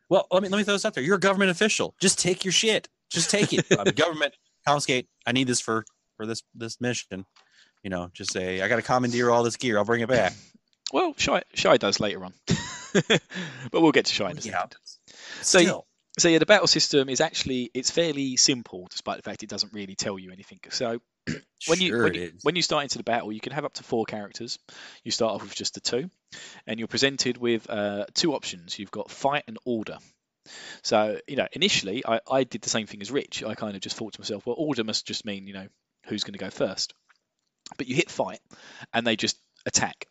[0.10, 1.04] Well, let me let me throw this out there.
[1.04, 1.96] You're a government official.
[2.00, 2.88] Just take your shit.
[3.10, 3.66] Just take it.
[3.80, 4.34] I'm a government
[4.68, 5.08] confiscate.
[5.26, 5.86] I need this for
[6.18, 7.26] for this this mission.
[7.84, 9.78] You know, just say I got to commandeer all this gear.
[9.78, 10.34] I'll bring it back.
[10.94, 12.34] Well, Shy, Shy does later on,
[12.94, 14.52] but we'll get to Shy in a Yeah.
[14.52, 14.72] second.
[15.42, 19.44] So, Still, so yeah, the battle system is actually it's fairly simple, despite the fact
[19.44, 20.60] it doesn't really tell you anything.
[20.70, 21.02] So
[21.68, 23.74] when you Sure when you, when you start into the battle, you can have up
[23.76, 24.60] to four characters.
[25.04, 26.12] You start off with just the two,
[26.68, 28.78] and you're presented with uh, two options.
[28.78, 29.98] You've got fight and order.
[30.84, 33.44] So you know, initially, I, I did the same thing as Rich.
[33.44, 35.68] I kind of just thought to myself, well, order must just mean you know
[36.08, 36.94] who's going to go first.
[37.78, 38.40] But you hit fight,
[38.94, 40.08] and they just attack.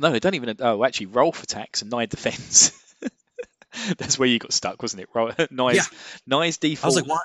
[0.00, 0.56] No, they don't even.
[0.58, 2.72] Oh, actually, Rolf attacks and Nei defends.
[3.98, 5.08] That's where you got stuck, wasn't it?
[5.14, 5.82] Ro- Nei's, Yeah.
[6.26, 6.94] Nei's I default.
[6.94, 7.22] was like, what?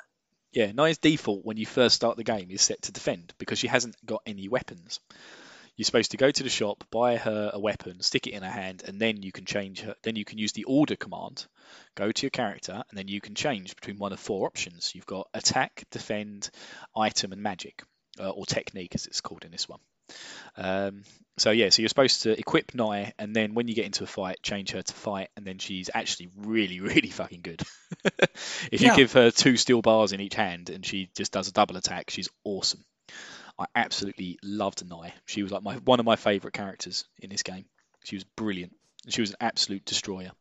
[0.53, 3.67] Yeah, Nei's default when you first start the game is set to defend because she
[3.67, 4.99] hasn't got any weapons.
[5.75, 8.49] You're supposed to go to the shop, buy her a weapon, stick it in her
[8.49, 9.93] hand, and then you can change her.
[10.01, 11.45] Then you can use the order command,
[11.93, 14.95] go to your character, and then you can change between one of four options.
[14.95, 16.49] You've got attack, defend,
[16.95, 17.83] item, and magic,
[18.19, 19.79] uh, or technique as it's called in this one.
[20.55, 21.03] Um,
[21.37, 24.07] so yeah, so you're supposed to equip Nei, and then when you get into a
[24.07, 27.61] fight, change her to fight, and then she's actually really, really fucking good.
[28.71, 28.95] if you Yeah.
[28.95, 32.09] give her two steel bars in each hand and she just does a double attack,
[32.09, 32.83] she's awesome.
[33.59, 35.13] I absolutely loved Nei.
[35.25, 37.65] She was like my one of my favourite characters in this game.
[38.03, 38.73] She was brilliant.
[39.09, 40.31] She was an absolute destroyer.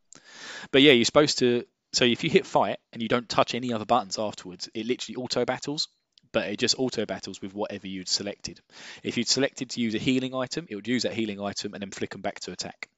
[0.71, 1.63] But yeah, you're supposed to.
[1.93, 5.15] So if you hit fight and you don't touch any other buttons afterwards, it literally
[5.15, 5.87] auto battles.
[6.31, 8.59] But it just auto battles with whatever you'd selected.
[9.03, 11.81] If you'd selected to use a healing item, it would use that healing item and
[11.81, 12.89] then flick them back to attack.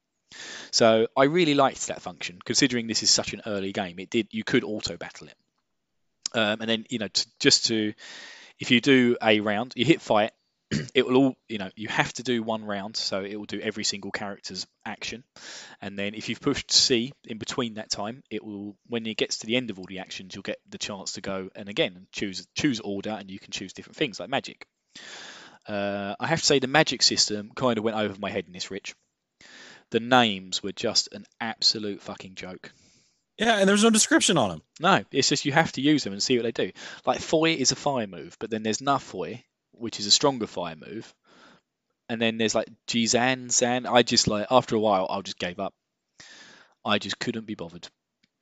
[0.70, 3.98] So I really liked that function, considering this is such an early game.
[3.98, 5.36] It did you could auto battle it,
[6.34, 7.92] um, and then you know to, just to
[8.60, 10.32] if you do a round, you hit fight,
[10.94, 13.60] it will all you know you have to do one round, so it will do
[13.60, 15.24] every single character's action,
[15.80, 19.38] and then if you've pushed C in between that time, it will when it gets
[19.38, 21.94] to the end of all the actions, you'll get the chance to go and again
[21.96, 24.66] and choose choose order, and you can choose different things like magic.
[25.66, 28.52] Uh, I have to say the magic system kind of went over my head in
[28.52, 28.94] this, Rich.
[29.90, 32.72] The names were just an absolute fucking joke.
[33.38, 34.62] Yeah, and there's no description on them.
[34.80, 36.72] No, it's just you have to use them and see what they do.
[37.06, 39.42] Like Foi is a fire move, but then there's Nafoi,
[39.80, 41.12] which is a stronger fire move.
[42.08, 43.86] And then there's like Jizan, Zan.
[43.86, 45.74] I just like after a while I just gave up.
[46.84, 47.88] I just couldn't be bothered.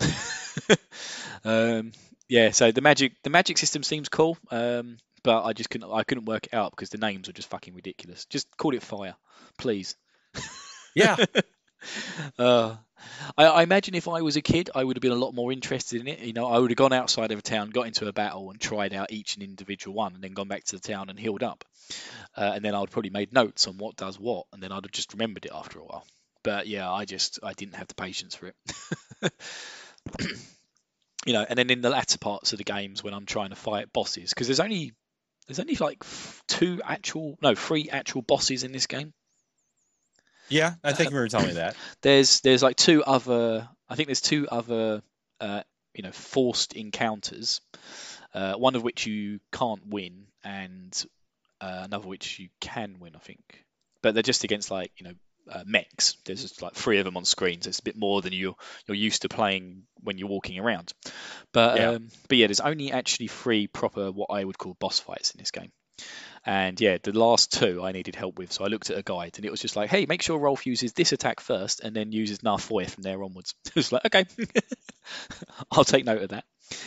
[1.45, 1.93] um,
[2.29, 4.39] yeah, so the magic the magic system seems cool.
[4.51, 7.51] Um, but I just couldn't I couldn't work it out because the names were just
[7.51, 8.25] fucking ridiculous.
[8.27, 9.17] Just call it fire,
[9.59, 9.97] please.
[10.95, 11.17] Yeah.
[12.39, 12.77] Uh,
[13.37, 15.53] I, I imagine if I was a kid, I would have been a lot more
[15.53, 16.21] interested in it.
[16.21, 18.61] You know, I would have gone outside of a town, got into a battle, and
[18.61, 21.43] tried out each and individual one, and then gone back to the town and healed
[21.43, 21.65] up.
[22.37, 24.85] Uh, and then I would probably made notes on what does what, and then I'd
[24.85, 26.05] have just remembered it after a while.
[26.43, 29.33] But yeah, I just I didn't have the patience for it.
[31.27, 33.57] you know, and then in the latter parts of the games when I'm trying to
[33.57, 34.93] fight bosses, because there's only
[35.47, 36.05] there's only like
[36.47, 39.13] two actual no three actual bosses in this game.
[40.49, 41.77] Yeah, I think you were telling me that.
[42.03, 45.03] there's there's like two other I think there's two other
[45.41, 45.63] uh,
[45.95, 47.61] you know forced encounters,
[48.35, 51.05] uh, one of which you can't win and
[51.61, 53.65] uh, another which you can win I think,
[54.03, 55.15] but they're just against like you know
[55.51, 56.17] uh, mechs.
[56.25, 57.67] There's just like three of them on screens.
[57.67, 58.55] It's a bit more than you
[58.87, 60.93] you're used to playing when you're walking around.
[61.53, 61.91] But Yeah.
[61.91, 65.39] um, but yeah, there's only actually three proper what I would call boss fights in
[65.39, 65.73] this game.
[66.49, 69.35] And yeah, the last two I needed help with, so I looked at a guide,
[69.37, 72.11] and it was just like, "Hey, make sure Rolf uses this attack first, and then
[72.11, 74.25] uses Nafoi from there onwards." it was like, "Okay,
[75.71, 76.47] I'll take note of that."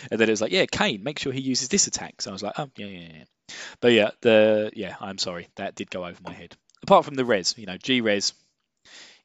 [0.10, 2.34] And then it was like, "Yeah, Kane, make sure he uses this attack." So I
[2.34, 6.08] was like, "Oh, yeah, yeah, yeah." But yeah, the yeah, I'm sorry, that did go
[6.08, 6.58] over my head.
[6.82, 8.34] Apart from the res, you know, Gires,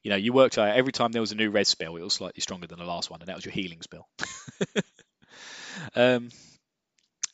[0.03, 2.13] you know, you worked out every time there was a new res spell, it was
[2.13, 4.07] slightly stronger than the last one, and that was your healing spell.
[5.95, 6.29] um,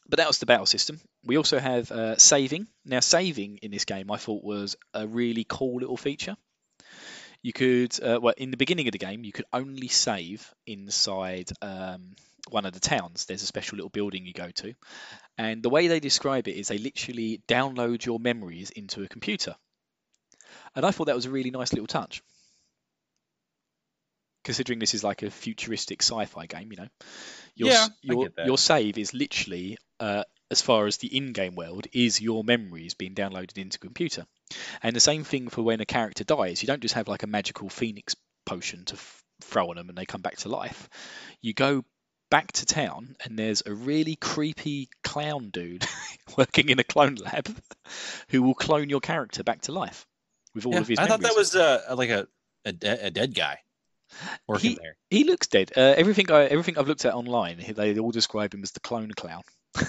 [0.08, 1.02] but that was the battle system.
[1.26, 2.68] We also have uh, saving.
[2.86, 6.36] Now, saving in this game, I thought was a really cool little feature.
[7.42, 11.52] You could, uh, well, in the beginning of the game, you could only save inside
[11.62, 12.16] um,
[12.50, 13.26] one of the towns.
[13.26, 14.74] There's a special little building you go to,
[15.38, 19.56] and the way they describe it is they literally download your memories into a computer.
[20.76, 22.22] And I thought that was a really nice little touch.
[24.44, 26.88] Considering this is like a futuristic sci-fi game, you know,
[27.56, 28.46] your Yeah, your get that.
[28.46, 33.16] your save is literally uh, as far as the in-game world is your memories being
[33.16, 34.26] downloaded into computer.
[34.82, 36.62] And the same thing for when a character dies.
[36.62, 39.98] You don't just have like a magical phoenix potion to f- throw on them and
[39.98, 40.88] they come back to life.
[41.42, 41.84] You go
[42.30, 45.86] back to town and there's a really creepy clown dude
[46.38, 47.48] working in a clone lab
[48.30, 50.06] who will clone your character back to life
[50.54, 52.28] with all Yeah, of his I thought that was uh, like a
[52.66, 53.60] a, de- a dead guy
[54.48, 54.96] working He- there.
[55.10, 55.72] He looks dead.
[55.76, 59.12] Uh, everything I everything I've looked at online, they all describe him as the clone
[59.12, 59.42] clown.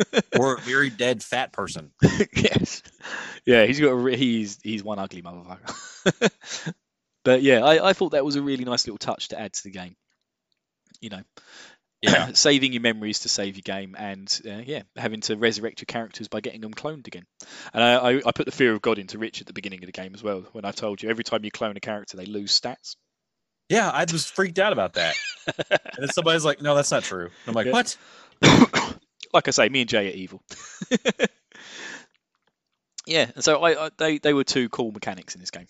[0.38, 1.90] or a very dead fat person.
[2.34, 2.82] yes.
[3.44, 6.30] Yeah, he's got a he's he's one ugly motherfucker.
[7.24, 9.64] but yeah, I, I thought that was a really nice little touch to add to
[9.64, 9.96] the game.
[11.00, 11.22] You know,
[12.02, 12.30] Yeah.
[12.34, 16.28] saving your memories to save your game, and uh, yeah, having to resurrect your characters
[16.28, 17.26] by getting them cloned again.
[17.74, 19.86] And I, I, I put the fear of God into Rich at the beginning of
[19.86, 20.44] the game as well.
[20.52, 22.94] When I told you every time you clone a character, they lose stats.
[23.68, 25.14] Yeah, I was freaked out about that.
[25.58, 27.72] and then somebody's like, "No, that's not true." I'm like, Yeah.
[27.72, 27.96] "What?"
[29.32, 30.42] like I say, me and Jay are evil.
[33.06, 35.68] yeah, and so I, I they they were two cool mechanics in this game.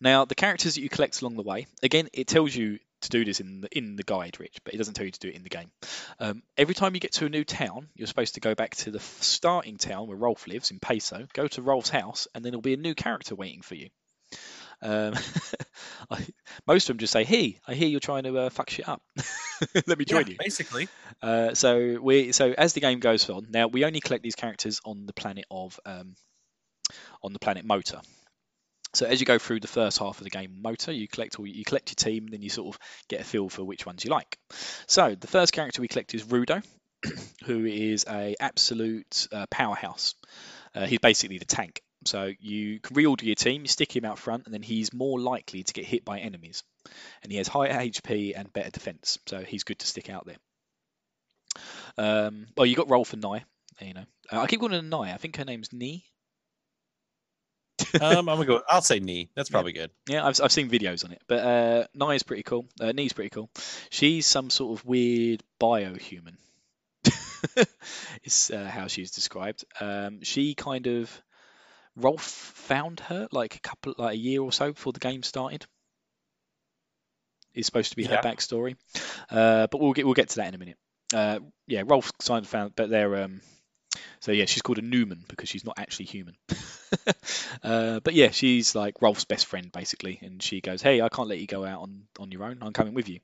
[0.00, 3.24] Now the characters that you collect along the way, again, it tells you to do
[3.24, 5.34] this in the in the guide, Rich, but it doesn't tell you to do it
[5.34, 5.70] in the game.
[6.20, 8.90] Um, every time you get to a new town, you're supposed to go back to
[8.90, 12.62] the starting town where Rolf lives in Paseo, go to Rolf's house, and then there'll
[12.62, 13.90] be a new character waiting for you.
[14.82, 15.14] Um,
[16.10, 16.26] I,
[16.66, 19.02] most of them just say, "Hey, I hear you're trying to uh, fuck shit up.
[19.86, 20.88] Let me Yeah, join you." basically.
[21.22, 24.80] Uh, so we so as the game goes on, now we only collect these characters
[24.84, 26.14] on the planet of um,
[27.22, 28.02] on the planet Mota.
[28.94, 31.46] So as you go through the first half of the game, Mota, you collect all
[31.46, 34.04] you collect your team, and then you sort of get a feel for which ones
[34.04, 34.38] you like.
[34.86, 36.62] So the first character we collect is Rudo,
[37.44, 40.14] who is a absolute uh, powerhouse.
[40.74, 41.82] Uh, he's basically the tank.
[42.06, 45.20] So you can reorder your team, you stick him out front, and then he's more
[45.20, 46.62] likely to get hit by enemies.
[47.22, 50.36] And he has higher HP and better defense, so he's good to stick out there.
[51.98, 53.44] Um, well, you got Rolf and Nye.
[53.80, 55.12] You know, uh, I keep calling her Nye.
[55.12, 56.04] I think her name's Nee.
[58.00, 58.62] Um, I'm gonna go.
[58.68, 59.30] I'll say knee.
[59.34, 59.90] That's probably good.
[60.08, 62.66] Yeah, I've, I've seen videos on it, but uh, Nye's pretty cool.
[62.80, 63.50] Uh, Nee's pretty cool.
[63.90, 66.36] She's some sort of weird biohuman.
[68.24, 69.64] is uh, how she's described.
[69.80, 71.22] Um, she kind of
[71.96, 75.64] Rolf found her like a couple, like a year or so before the game started.
[77.54, 78.76] Is supposed to be her backstory,
[79.30, 80.76] uh, but we'll get we'll get to that in a minute.
[81.14, 83.40] Uh, yeah, Rolf of found, but they're um,
[84.20, 86.36] so yeah, she's called a Newman because she's not actually human.
[87.62, 91.28] uh, but yeah, she's like Rolf's best friend basically, and she goes, "Hey, I can't
[91.28, 92.58] let you go out on on your own.
[92.60, 93.20] I'm coming with you."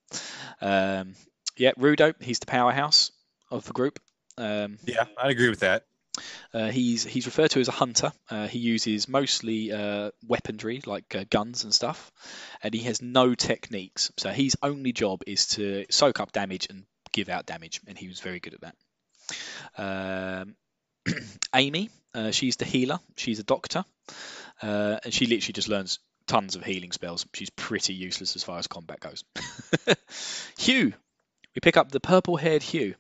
[0.61, 1.15] Um,
[1.57, 3.13] yeah, Rudo, he's the powerhouse
[3.51, 3.99] of the group.
[4.39, 5.85] Um, Yeah, I'd agree with that.
[6.53, 8.13] Uh, he's he's referred to as a hunter.
[8.31, 12.13] Uh, he uses mostly uh, weaponry like uh, guns and stuff,
[12.63, 14.13] and he has no techniques.
[14.19, 18.09] So his only job is to soak up damage and give out damage, and he
[18.09, 20.43] was very good at that.
[20.45, 20.57] Um,
[21.55, 23.01] Amy, uh, she's the healer.
[23.17, 23.85] She's a doctor,
[24.61, 27.27] uh, and she literally just learns tons of healing spells.
[27.35, 29.25] She's pretty useless as far as combat goes.
[30.59, 30.93] Hugh,
[31.55, 32.95] we pick up the purple-haired Hugh,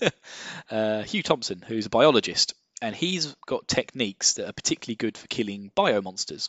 [0.70, 5.26] uh, Hugh Thompson, who's a biologist, and he's got techniques that are particularly good for
[5.26, 6.48] killing biomonsters.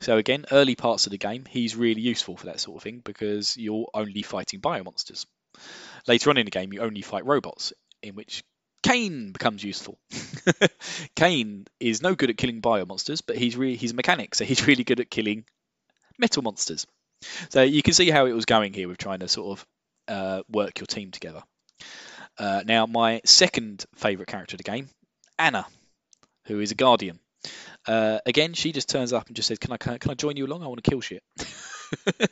[0.00, 3.00] So again, early parts of the game, he's really useful for that sort of thing
[3.04, 5.26] because you're only fighting biomonsters.
[6.06, 7.72] Later on in the game, you only fight robots,
[8.02, 8.44] in which
[8.82, 9.98] Kane becomes useful.
[11.16, 14.66] Kane is no good at killing biomonsters, but he's really he's a mechanic, so he's
[14.68, 15.44] really good at killing
[16.18, 16.86] metal monsters.
[17.48, 19.66] So you can see how it was going here with trying to sort of
[20.08, 21.42] uh, work your team together.
[22.38, 24.88] Uh, now, my second favourite character of the game,
[25.38, 25.66] Anna,
[26.46, 27.18] who is a guardian.
[27.86, 30.14] Uh, again, she just turns up and just says, "Can I can I, can I
[30.14, 30.62] join you along?
[30.62, 31.22] I want to kill shit."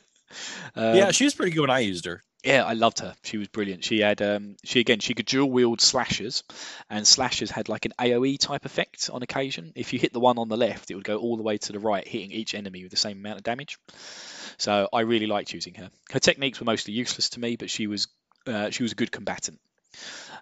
[0.74, 2.20] Um, yeah, she was pretty good when I used her.
[2.44, 3.14] Yeah, I loved her.
[3.22, 3.84] She was brilliant.
[3.84, 6.44] She had um, she again she could dual wield slashers,
[6.90, 9.72] and slashers had like an AOE type effect on occasion.
[9.74, 11.72] If you hit the one on the left, it would go all the way to
[11.72, 13.78] the right, hitting each enemy with the same amount of damage.
[14.58, 15.90] So I really liked using her.
[16.10, 18.08] Her techniques were mostly useless to me, but she was
[18.46, 19.58] uh, she was a good combatant.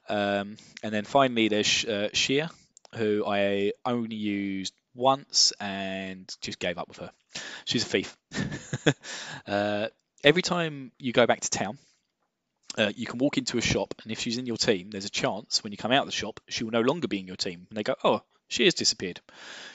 [0.09, 2.50] Um, and then finally, there's uh, Shir,
[2.96, 7.12] who I only used once and just gave up with her.
[7.64, 8.16] She's a thief.
[9.46, 9.86] uh,
[10.24, 11.78] every time you go back to town,
[12.79, 15.11] uh, you can walk into a shop, and if she's in your team, there's a
[15.11, 17.37] chance when you come out of the shop, she will no longer be in your
[17.37, 17.66] team.
[17.68, 19.20] And they go, "Oh, she has disappeared."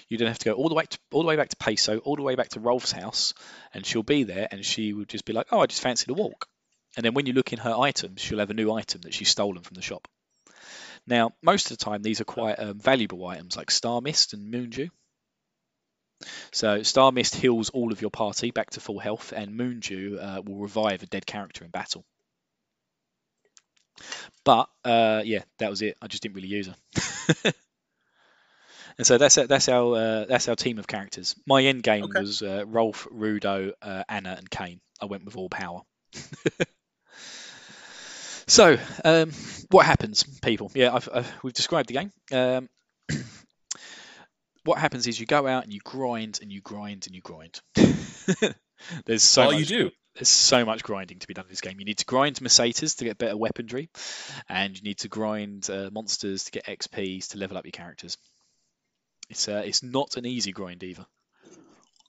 [0.07, 1.99] You don't have to go all the way to, all the way back to Paseo,
[1.99, 3.33] all the way back to Rolf's house,
[3.73, 6.13] and she'll be there, and she will just be like, "Oh, I just fancied a
[6.13, 6.47] walk."
[6.95, 9.29] And then when you look in her items, she'll have a new item that she's
[9.29, 10.07] stolen from the shop.
[11.05, 14.49] Now, most of the time, these are quite um, valuable items like Star Mist and
[14.49, 14.89] Moon Dew.
[16.51, 20.17] So, Star Mist heals all of your party back to full health, and Moon Dew
[20.19, 22.03] uh, will revive a dead character in battle.
[24.43, 25.97] But uh, yeah, that was it.
[26.01, 26.75] I just didn't really use her.
[28.97, 31.35] and so that's that's our uh, that's our team of characters.
[31.45, 32.19] My end game Okay.
[32.21, 34.79] was uh, Rolf, Rudo, uh, Anna, and Kane.
[35.01, 35.81] I went with all power.
[38.47, 39.31] so, um,
[39.69, 40.71] what happens, people?
[40.73, 42.11] Yeah, I've, I've, we've described the game.
[42.31, 42.69] Um,
[44.63, 47.61] what happens is you go out and you grind and you grind and you grind.
[49.05, 49.91] There's so all much, you do.
[50.15, 51.79] there's so much grinding to be done in this game.
[51.79, 53.89] You need to grind Meseta to get better weaponry,
[54.49, 58.17] and you need to grind uh, monsters to get XPs to level up your characters.
[59.29, 61.05] It's uh, it's not an easy grind either.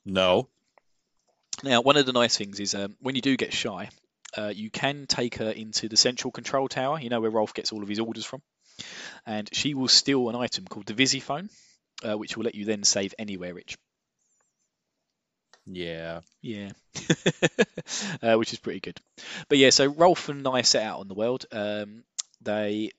[0.04, 0.48] No.
[1.62, 3.88] Now, one of the nice things is um, when you do get Shir,
[4.36, 7.00] uh, you can take her into the central control tower.
[7.00, 8.42] You know where Rolf gets all of his orders from,
[9.26, 11.50] and she will steal an item called the Visiphone,
[12.08, 13.76] uh, which will let you then save anywhere rich.
[15.70, 16.20] Yeah.
[16.40, 16.70] Yeah,
[18.22, 19.00] uh, which is pretty good.
[19.48, 21.46] But yeah, so Rolf and I set out on the world.
[21.52, 22.04] Um,
[22.40, 22.92] they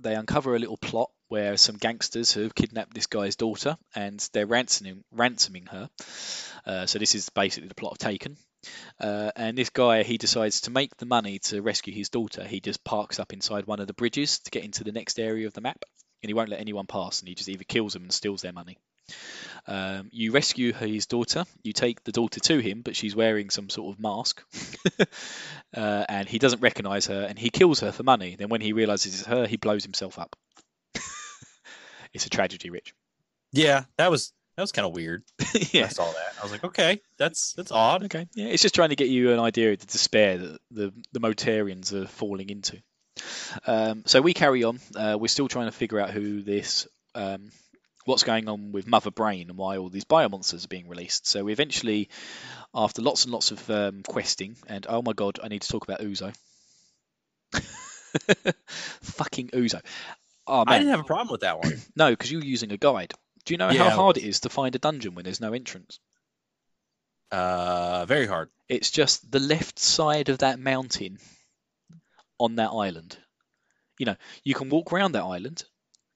[0.00, 4.46] they uncover a little plot where some gangsters have kidnapped this guy's daughter and they're
[4.46, 5.88] ransoming ransoming her.
[6.64, 8.36] Uh, so this is basically the plot of Taken.
[9.00, 12.44] Uh, and this guy, he decides to make the money to rescue his daughter.
[12.44, 15.46] He just parks up inside one of the bridges to get into the next area
[15.46, 15.84] of the map,
[16.22, 17.20] and he won't let anyone pass.
[17.20, 18.78] And he just either kills them and steals their money.
[19.68, 21.44] Um, you rescue his daughter.
[21.62, 24.42] You take the daughter to him, but she's wearing some sort of mask,
[25.76, 28.36] uh, and he doesn't recognise her, and he kills her for money.
[28.36, 30.36] Then when he realises it's her, he blows himself up.
[32.14, 32.94] it's a tragedy, Rich.
[33.52, 35.22] Yeah, that was that was kind of weird.
[35.40, 36.34] I saw that.
[36.40, 38.04] I was like, okay, that's that's odd.
[38.04, 38.26] Okay.
[38.34, 41.20] Yeah, it's just trying to get you an idea of the despair that the the
[41.20, 42.80] Motarians are falling into.
[43.66, 44.80] Um, so we carry on.
[44.94, 47.50] Uh, we're still trying to figure out who this, um,
[48.06, 51.26] what's going on with Mother Brain and why all these bio monsters are being released.
[51.26, 52.08] So we eventually,
[52.74, 55.84] after lots and lots of um, questing, and oh my god, I need to talk
[55.84, 56.34] about Uzo.
[59.02, 59.82] Fucking Uzo.
[60.46, 61.72] Oh I didn't have a problem with that one.
[61.96, 63.12] no, because you're using a guide.
[63.44, 65.52] Do you know Yeah, how hard it is to find a dungeon when there's no
[65.52, 66.00] entrance?
[67.30, 68.50] Uh, very hard.
[68.68, 71.18] It's just the left side of that mountain
[72.38, 73.18] on that island.
[73.98, 75.64] You know, you can walk around that island,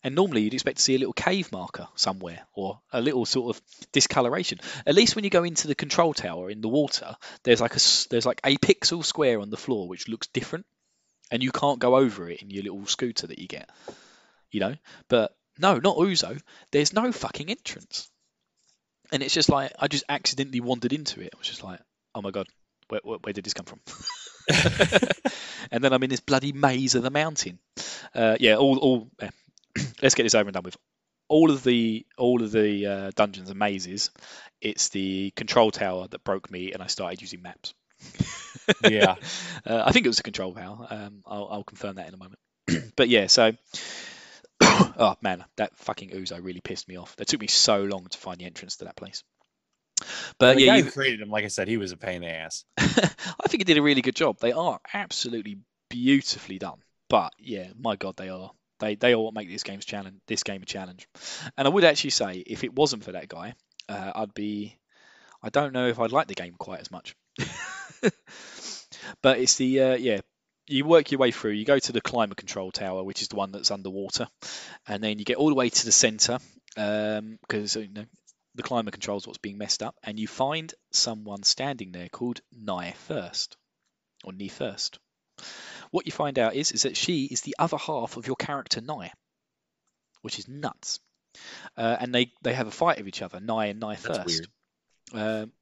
[0.02, 3.56] and normally you'd expect to see a little cave marker somewhere or a little sort
[3.56, 4.58] of discoloration.
[4.86, 7.80] At least when you go into the control tower in the water, there's like a
[8.10, 10.66] there's like a pixel square on the floor which looks different,
[11.30, 13.68] and you can't go over it in your little scooter that you get.
[14.50, 14.74] You know,
[15.08, 16.40] but no, not Uzo.
[16.72, 18.10] There's no fucking entrance,
[19.12, 21.30] and it's just like I just accidentally wandered into it.
[21.34, 21.80] I was just like,
[22.14, 22.48] oh my god,
[22.88, 23.80] where, where, where did this come from?
[25.70, 27.58] and then I'm in this bloody maze of the mountain.
[28.14, 29.30] Uh, yeah, all, all eh,
[30.02, 30.76] let's get this over and done with.
[31.28, 34.10] All of the all of the uh, dungeons and mazes,
[34.60, 37.74] it's the control tower that broke me, and I started using maps.
[38.88, 39.16] Yeah.
[39.66, 40.86] uh, I think it was the control tower.
[40.90, 42.38] Um, I'll, I'll confirm that in a moment.
[42.96, 43.52] but yeah, so
[44.60, 47.16] oh man, that fucking Uzo really pissed me off.
[47.16, 49.22] That took me so long to find the entrance to that place.
[50.38, 52.30] But the yeah, you, created him, like I said, he was a pain in the
[52.30, 52.64] ass.
[52.78, 54.38] I think he did a really good job.
[54.38, 55.58] They are absolutely
[55.88, 56.78] beautifully done.
[57.08, 58.50] But yeah, my god, they are.
[58.80, 61.06] They they what make this game's challenge this game a challenge.
[61.56, 63.54] And I would actually say if it wasn't for that guy,
[63.88, 64.76] uh, I'd be.
[65.42, 67.14] I don't know if I'd like the game quite as much.
[69.22, 70.20] but it's the uh, yeah.
[70.66, 71.52] You work your way through.
[71.52, 74.28] You go to the climate control tower, which is the one that's underwater,
[74.86, 76.38] and then you get all the way to the center
[76.74, 78.04] because you know,
[78.54, 82.40] the climate control is what's being messed up, and you find someone standing there called
[82.52, 83.56] Nye First
[84.22, 84.98] or Knee First.
[85.90, 88.80] What you find out is is that she is the other half of your character
[88.80, 89.12] Nye,
[90.22, 91.00] which is nuts.
[91.76, 94.26] Uh, and they, they have a fight with each other, Nye and Nye That's First.
[94.26, 94.48] weird.
[95.12, 95.52] Um,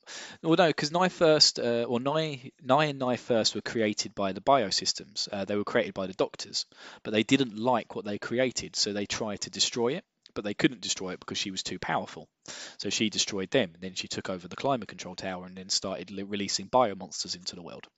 [0.42, 4.32] well, no, because Nye First, uh, or Nye, Nye and Nye First were created by
[4.32, 5.28] the biosystems.
[5.30, 6.66] Uh, they were created by the doctors,
[7.02, 10.04] but they didn't like what they created, so they tried to destroy it.
[10.34, 12.28] But they couldn't destroy it because she was too powerful.
[12.76, 15.70] So she destroyed them, and then she took over the climate control tower, and then
[15.70, 17.88] started releasing biomonsters into the world.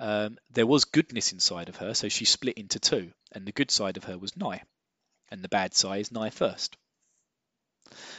[0.00, 3.70] Um, there was goodness inside of her, so she split into two, and the good
[3.70, 4.62] side of her was Nye,
[5.30, 6.76] and the bad side is Nye First.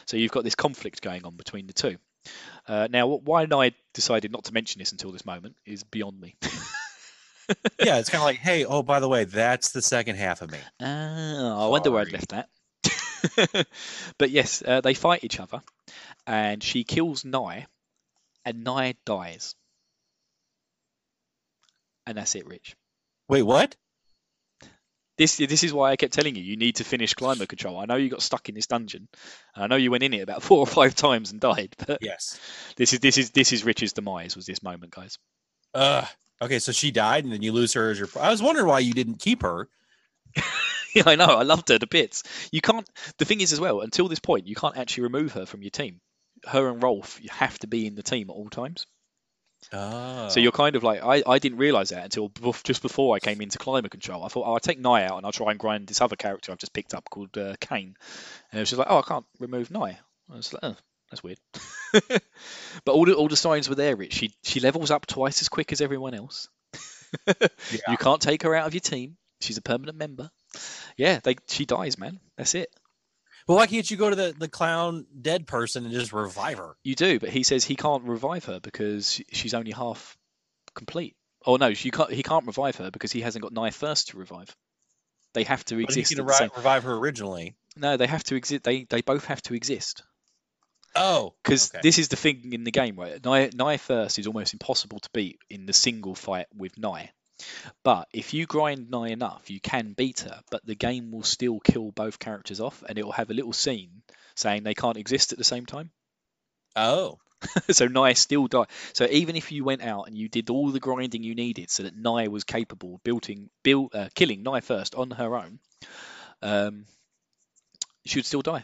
[0.06, 1.98] So you've got this conflict going on between the two.
[2.68, 6.36] Uh, now, why Nye decided not to mention this until this moment is beyond me.
[7.80, 10.52] yeah, it's kind of like, hey, oh, by the way, that's the second half of
[10.52, 10.60] me.
[10.82, 12.50] Ah, I wonder where I'd left that.
[14.18, 15.62] but yes, uh, they fight each other,
[16.26, 17.68] and she kills Nye,
[18.46, 19.56] and Nye dies.
[22.06, 22.76] And that's it, Rich.
[23.30, 23.76] Wait, what?
[25.18, 27.80] This this is why I kept telling you you need to finish climate control.
[27.80, 29.08] I know you got stuck in this dungeon.
[29.54, 32.00] and I know you went in it about four or five times and died, but
[32.02, 32.40] Yes.
[32.78, 34.36] this is this is this is Rich's demise.
[34.36, 35.20] Was this moment, guys?
[35.74, 36.06] Uh,
[36.42, 38.08] okay, so she died, and then you lose her as your.
[38.20, 39.70] I was wondering why you didn't keep her.
[40.96, 41.26] yeah, I know.
[41.26, 42.24] I loved her to bits.
[42.52, 42.88] You can't.
[43.20, 45.72] The thing is, as well, until this point, you can't actually remove her from your
[45.72, 46.02] team.
[46.46, 48.88] Her and Rolf, you have to be in the team at all times.
[49.72, 50.30] Oh.
[50.30, 53.20] So you're kind of like I, I didn't realize that until bef- just before I
[53.20, 54.24] came into climate control.
[54.24, 56.52] I thought oh, I'll take Nye out and I'll try and grind this other character
[56.52, 57.96] I've just picked up called uh, Kane.
[58.52, 60.00] And it was just like, oh, I can't remove Nye.
[60.32, 60.76] I was like, oh,
[61.10, 61.40] that's weird.
[61.92, 63.96] but all the all the signs were there.
[63.96, 64.14] Rich.
[64.14, 66.50] She she levels up twice as quick as everyone else.
[67.88, 69.18] You can't take her out of your team.
[69.40, 70.32] She's a permanent member.
[70.98, 72.20] Yeah, they she dies, man.
[72.38, 72.70] That's it.
[73.48, 76.76] But why can't you go to the, the clown dead person and just revive her?
[76.84, 80.18] You do, but he says he can't revive her because she's only half
[80.76, 81.16] complete.
[81.46, 82.12] Oh no, you can't.
[82.12, 84.56] He can't revive her because he hasn't got Nye first to revive.
[85.34, 86.16] They have to But he exist.
[86.16, 87.56] can the same- revive, revive her originally.
[87.76, 88.64] No, they have to exist.
[88.64, 90.04] They they both have to exist
[90.96, 91.80] Oh, because okay.
[91.82, 93.24] this is the thing in the game, right?
[93.26, 97.10] Nye, Nye first is almost impossible to beat in the single fight with Nye.
[97.84, 100.42] But if you grind Nye enough, you can beat her.
[100.52, 103.54] But the game will still kill both characters off, and it will have a little
[103.54, 104.04] scene
[104.36, 105.92] saying they can't exist at the same time.
[106.76, 107.20] Oh,
[107.72, 108.68] so Nye still died.
[108.94, 111.84] So even if you went out and you did all the grinding you needed, so
[111.84, 115.60] that Nye was capable of building, build, uh, killing Nye first on her own,
[116.42, 116.86] um,
[118.06, 118.64] she would still die.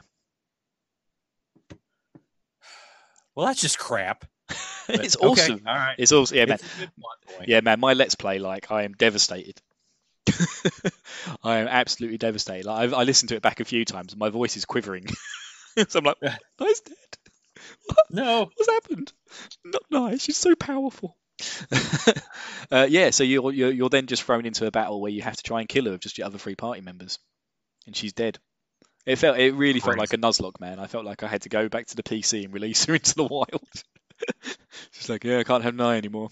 [3.36, 4.26] well, that's just crap.
[4.89, 5.61] But- it's okay, awesome.
[5.67, 5.95] All right.
[5.97, 6.37] It's awesome.
[6.37, 6.55] Yeah, man.
[6.55, 7.49] It's a good plot point.
[7.49, 7.79] Yeah, man.
[7.79, 9.59] My let's play, like, I am devastated.
[11.43, 12.65] I am absolutely devastated.
[12.65, 15.07] Like, I, I listened to it back a few times, and my voice is quivering.
[15.87, 16.95] so I'm like, Nye's dead.
[18.11, 18.49] No.
[18.55, 19.11] What's happened?
[19.65, 20.23] Not nice.
[20.23, 21.17] She's so powerful.
[22.71, 25.37] uh, yeah, so you're, you're you're then just thrown into a battle where you have
[25.37, 27.19] to try and kill her with just your other three party members,
[27.85, 28.37] and she's dead.
[29.05, 30.79] It felt it really felt like a Nuzlocke, man.
[30.79, 33.15] I felt like I had to go back to the PC and release her into
[33.15, 33.83] the wild.
[34.91, 36.30] She's like, yeah, I can't have Nye anymore.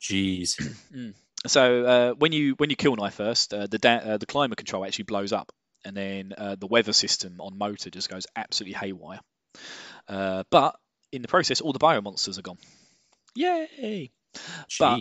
[0.00, 0.56] Jeez.
[1.46, 4.58] So uh, when you when you kill Nye first, uh, the da- uh, the climate
[4.58, 5.52] control actually blows up,
[5.84, 9.20] and then uh, the weather system on Mota just goes absolutely haywire.
[10.08, 10.74] Uh, but
[11.12, 12.58] in the process, all the bio monsters are gone.
[13.36, 14.10] Yay!
[14.80, 14.98] But-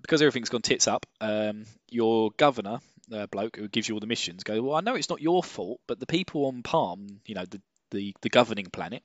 [0.00, 2.78] because everything's gone tits up, um, your governor,
[3.12, 5.42] uh, bloke who gives you all the missions, go, well, I know it's not your
[5.42, 7.60] fault, but the people on Palm, you know, the
[7.92, 9.02] the, the governing planet,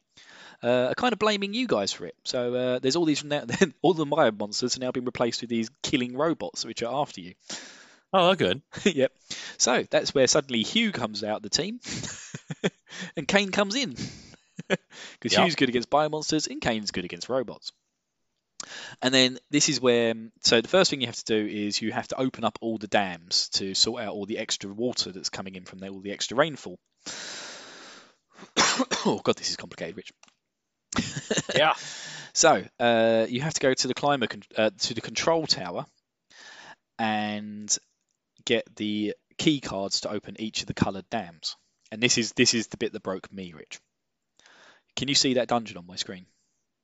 [0.63, 2.15] uh, are kind of blaming you guys for it.
[2.23, 3.43] So uh, there's all these now,
[3.81, 7.21] all the Maya monsters are now being replaced with these killing robots which are after
[7.21, 7.33] you.
[8.13, 8.61] Oh, good.
[8.83, 9.11] yep.
[9.57, 11.79] So that's where suddenly Hugh comes out of the team,
[13.17, 13.95] and Kane comes in
[14.67, 15.41] because Yep.
[15.41, 17.71] Hugh's good against biomonsters and Kane's good against robots.
[19.01, 21.91] And then this is where, so the first thing you have to do is you
[21.91, 25.29] have to open up all the dams to sort out all the extra water that's
[25.29, 26.79] coming in from there, all the extra rainfall.
[29.05, 30.11] oh god, this is complicated, Rich.
[31.55, 31.73] Yeah.
[32.33, 35.87] So uh, you have to go to the climate con- uh, to the control tower
[36.99, 37.75] and
[38.45, 41.55] get the key cards to open each of the coloured dams.
[41.91, 43.79] And this is this is the bit that broke me, Rich.
[44.95, 46.27] Can you see that dungeon on my screen?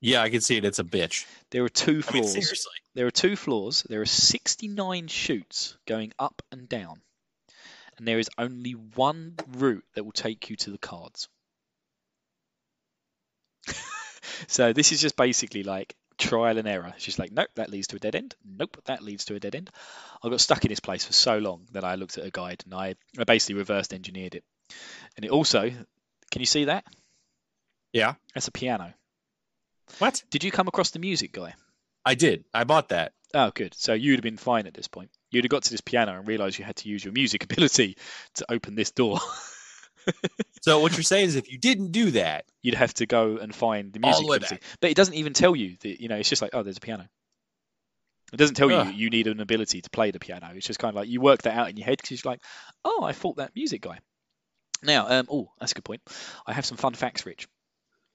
[0.01, 0.66] Yeah, I can see it.
[0.66, 1.26] It's a bitch.
[1.51, 2.32] There are two I mean, floors.
[2.32, 2.74] seriously.
[2.95, 3.86] There are two floors.
[3.88, 7.01] There are 69 chutes going up and down.
[7.97, 11.30] And there is only one route that will take you to the cards.
[14.47, 16.91] so this is just basically like trial and error.
[16.95, 18.36] It's just like, nope, that leads to a dead end.
[18.45, 19.70] Nope, that leads to a dead end.
[20.24, 22.64] I got stuck in this place for so long that I looked at a guide
[22.66, 24.43] and I, I basically reversed engineered it.
[25.16, 26.86] And it also, can you see that?
[27.91, 28.16] Yeah.
[28.34, 28.93] That's a piano.
[29.99, 30.24] What?
[30.30, 31.53] Did you come across the music guy?
[32.05, 32.45] I did.
[32.53, 33.14] I bought that.
[33.34, 33.74] Oh, good.
[33.76, 35.09] So you'd have been fine at this point.
[35.32, 37.97] You'd have got to this piano and realised you had to use your music ability
[38.36, 39.20] to open this door.
[40.62, 43.54] So what you're saying is, if you didn't do that, You'd have to go and
[43.54, 44.60] find the music the.
[44.80, 46.80] But it doesn't even tell you that, you know, it's just like, oh, there's a
[46.80, 47.10] piano.
[48.32, 48.88] It doesn't tell Ugh.
[48.88, 50.49] you you need an ability to play the piano.
[50.56, 52.41] It's just kind of like you work that out in your head because you're like,
[52.86, 53.99] oh, I fought that music guy.
[54.82, 56.01] Now, um, oh, that's a good point.
[56.47, 57.49] I have some fun facts, Rich.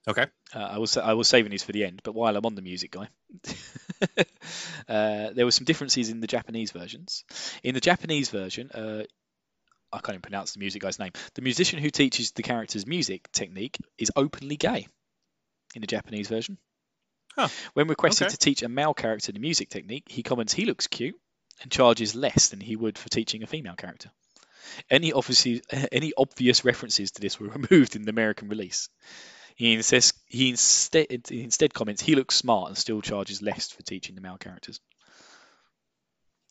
[0.09, 0.27] okay.
[0.55, 2.63] Uh, I was I was saving these for the end, but while I'm on the
[2.63, 3.09] music guy,
[4.89, 7.25] uh, there were some differences in the Japanese versions.
[7.63, 9.03] In the Japanese version, uh,
[9.93, 11.13] I can't even pronounce the music guy's name.
[11.35, 14.87] The musician who teaches the character's music technique is openly gay.
[15.75, 16.59] In the Japanese version,
[17.35, 17.49] Huh.
[17.75, 18.33] when requested Okay.
[18.33, 21.19] to teach a male character the music technique, he comments he looks cute
[21.63, 24.11] and charges less than he would for teaching a female character.
[24.91, 25.63] Any obviously
[25.93, 28.89] any obvious references to this were removed in the American release.
[29.57, 34.15] He insists, he instead instead comments he looks smart and still charges less for teaching
[34.15, 34.81] the male characters.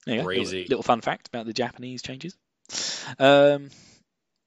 [0.05, 0.15] There.
[0.17, 0.65] Little- Crazy.
[0.67, 2.35] Little, fun fact about the Japanese changes.
[3.19, 3.69] Um,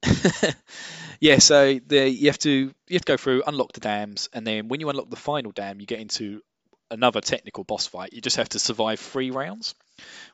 [1.19, 4.45] yeah, so the, you have to you have to go through, unlock the dams, and
[4.45, 6.41] then when you unlock the final dam, you get into
[6.89, 8.13] another technical boss fight.
[8.13, 9.75] You just have to survive three rounds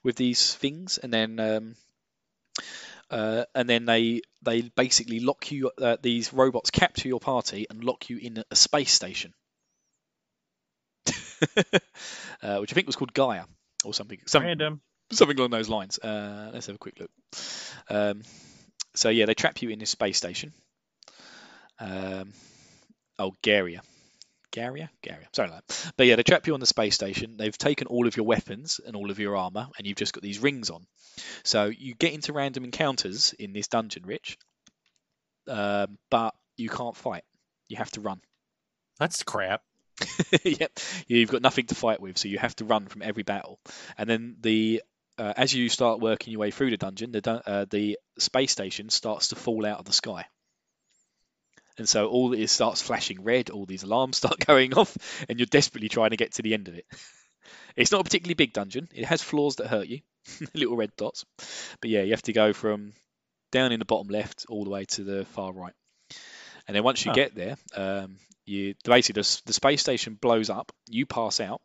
[0.04, 1.76] with these things, and then um,
[3.10, 5.72] uh, and then they they basically lock you.
[5.82, 9.34] Uh, these robots capture your party and lock you in a space station,
[12.42, 13.46] uh, which I think was called Gaia
[13.86, 14.20] or something.
[14.26, 14.82] Some, Random.
[15.12, 16.00] Something along those lines.
[16.00, 17.12] Uh, let's have a quick look.
[17.90, 18.24] Um,
[18.96, 20.54] so yeah, they trap you in this space station.
[21.80, 22.34] Um,
[23.20, 23.82] oh, Garia.
[24.52, 24.90] Garia?
[25.04, 25.28] Garia.
[25.34, 25.92] Sorry about that.
[25.98, 27.38] But yeah, they trap you on the space station.
[27.38, 30.24] They've taken all of your weapons and all of your armor, and you've just got
[30.24, 30.86] these rings on.
[31.44, 34.38] So you get into random encounters in this dungeon, Rich,
[35.48, 37.24] um, but you can't fight.
[37.68, 38.22] You have to run.
[39.00, 39.62] That's crap.
[40.44, 40.72] yep,
[41.08, 43.60] you've got nothing to fight with, so you have to run from every battle.
[43.98, 44.82] And then the
[45.18, 48.52] uh, as you start working your way through the dungeon, the dun- uh, the space
[48.52, 50.26] station starts to fall out of the sky.
[51.78, 54.98] And so all it starts flashing red, all these alarms start going off,
[55.30, 56.86] and you're desperately trying to get to the end of it.
[57.76, 58.90] It's not a particularly big dungeon.
[58.94, 60.02] It has floors that hurt you,
[60.56, 61.26] little red dots.
[61.80, 62.94] But yeah, you have to go from
[63.52, 65.74] down in the bottom left all the way to the far right.
[66.68, 67.16] And then once you Huh.
[67.16, 70.72] get there, um, you basically the, the space station blows up.
[70.90, 71.62] You pass out,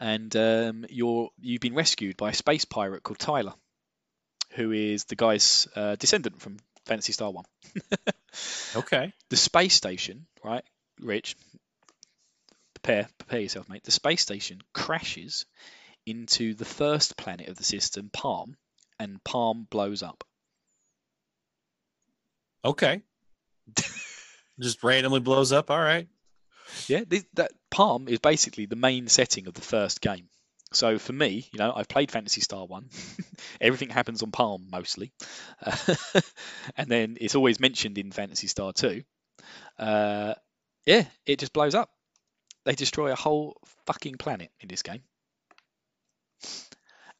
[0.00, 3.54] and um, you're you've been rescued by a space pirate called Tyler,
[4.52, 7.44] who is the guy's uh, descendant from Phantasy Star One.
[8.76, 9.12] Okay.
[9.30, 10.64] the space station, right,
[11.00, 11.36] Rich?
[12.74, 13.82] Prepare, prepare yourself, mate.
[13.84, 15.46] The space station crashes
[16.06, 18.56] into the first planet of the system, Palm,
[18.98, 20.24] and Palm blows up.
[22.64, 23.02] Okay.
[24.60, 25.70] Just randomly blows up.
[25.70, 26.08] All right.
[26.86, 30.28] Yeah, this, that Palm is basically the main setting of the first game.
[30.72, 32.90] So for me, you know, I've played Phantasy Star One.
[33.60, 35.12] Everything happens on Palm mostly,
[35.64, 35.76] uh,
[36.76, 39.02] and then it's always mentioned in Phantasy Star Two.
[39.78, 40.34] Uh,
[40.84, 41.88] yeah, it just blows up.
[42.64, 43.56] They destroy a whole
[43.86, 45.00] fucking planet in this game,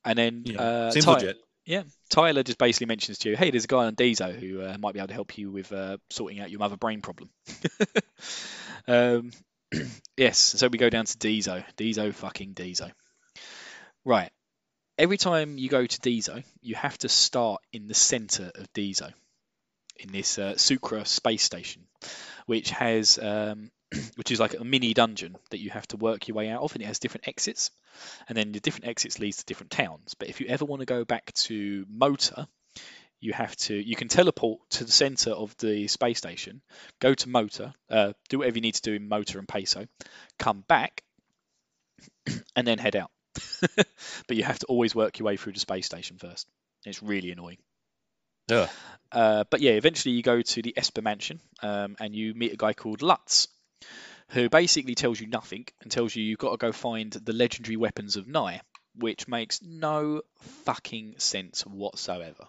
[0.05, 0.61] and then Yeah.
[0.61, 1.37] uh, Seems Ty- legit.
[1.69, 4.79] Yeah, Tyler just basically mentions to you, hey, there's a guy on Dezo who uh,
[4.81, 7.29] might be able to help you with uh, sorting out your mother brain problem.
[8.89, 9.33] um,
[10.17, 11.63] yes, so we go down to Dezo.
[11.77, 12.91] Dezo fucking Dezo.
[14.03, 14.31] Right.
[14.97, 19.13] Every time you go to Dezo, you have to start in the center of Dezo,
[19.99, 21.83] in this uh, Skure space station,
[22.47, 23.71] which has um,
[24.17, 26.75] which is like a mini dungeon that you have to work your way out of,
[26.75, 27.71] and it has different exits
[28.29, 30.15] and then the different exits leads to different towns.
[30.15, 32.49] But if you ever want to go back to Mota,
[33.21, 36.63] you have to you can teleport to the center of the space station,
[37.01, 39.87] go to Mota, uh, do whatever you need to do in Mota and Paseo,
[40.39, 41.03] come back,
[42.57, 43.11] and then head out.
[43.77, 46.47] but you have to always work your way through the space station first.
[46.85, 47.59] It's really annoying.
[48.51, 48.69] Ugh.
[49.11, 52.57] Uh, but yeah, eventually you go to the Esper Mansion um, and you meet a
[52.57, 53.49] guy called Lutz,
[54.31, 57.77] who basically tells you nothing and tells you you've got to go find the legendary
[57.77, 58.61] weapons of Nye,
[58.95, 60.23] which makes no
[60.65, 62.47] fucking sense whatsoever.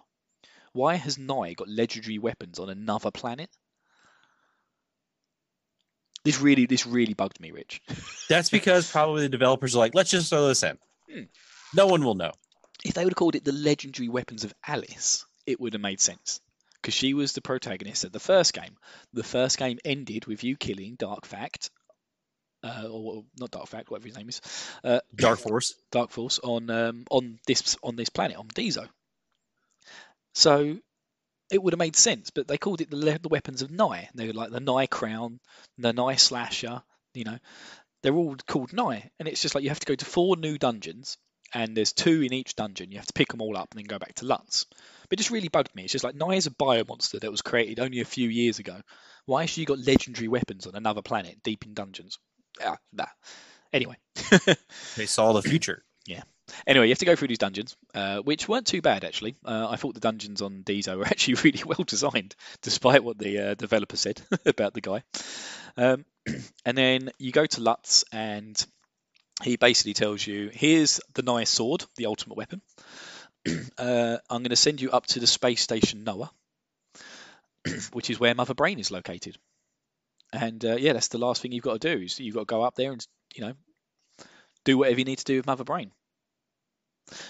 [0.72, 3.48] Why has Nye got legendary weapons on another planet?
[6.22, 7.80] This really, this really bugged me, Rich.
[8.28, 10.78] That's because probably the developers are like, let's just throw this in.
[11.10, 11.22] Hmm.
[11.74, 12.32] No one will know.
[12.84, 16.00] if they would have called it the legendary weapons of Alice, it would have made
[16.00, 16.40] sense
[16.80, 18.76] because she was the protagonist of the first game.
[19.12, 21.70] The first game ended with you killing Dark Fact,
[22.62, 24.40] uh, or not Dark Fact, whatever his name is,
[24.84, 25.74] uh, Dark Force.
[25.92, 28.88] Dark Force on um, on this on this planet on Dezo.
[30.34, 30.78] So
[31.50, 34.08] it would have made sense, but they called it the, le- the weapons of Nye.
[34.14, 35.40] They were like the Nye Crown,
[35.78, 36.82] the Nye Slasher.
[37.14, 37.38] You know,
[38.02, 40.58] they're all called Nye, and it's just like you have to go to four new
[40.58, 41.18] dungeons,
[41.52, 42.92] and there's two in each dungeon.
[42.92, 44.66] You have to pick them all up and then go back to Lutz.
[45.10, 45.82] But it just really bugged me.
[45.82, 48.80] It's just like is a biomonster that was created only a few years ago.
[49.26, 52.18] Why has she got legendary weapons on another planet deep in dungeons?
[52.64, 53.06] Ah, nah.
[53.72, 53.96] Anyway.
[54.96, 55.82] They saw the future.
[56.06, 56.22] Yeah.
[56.66, 59.36] Anyway, you have to go through these dungeons, uh, which weren't too bad actually.
[59.44, 63.50] Uh, I thought the dungeons on Dezo were actually really well designed, despite what the
[63.50, 65.02] uh, developer said about the guy.
[65.76, 66.04] Um,
[66.64, 68.64] and then you go to Lutz, and
[69.42, 72.62] he basically tells you, "Here's the nice sword, the ultimate weapon.
[73.78, 76.30] Uh, I'm going to send you up to the space station Noah,
[77.92, 79.38] which is where Mother Brain is located.
[80.32, 82.04] And uh, yeah, that's the last thing you've got to do.
[82.04, 83.54] Is you've got to go up there and you know
[84.64, 85.90] do whatever you need to do with Mother Brain."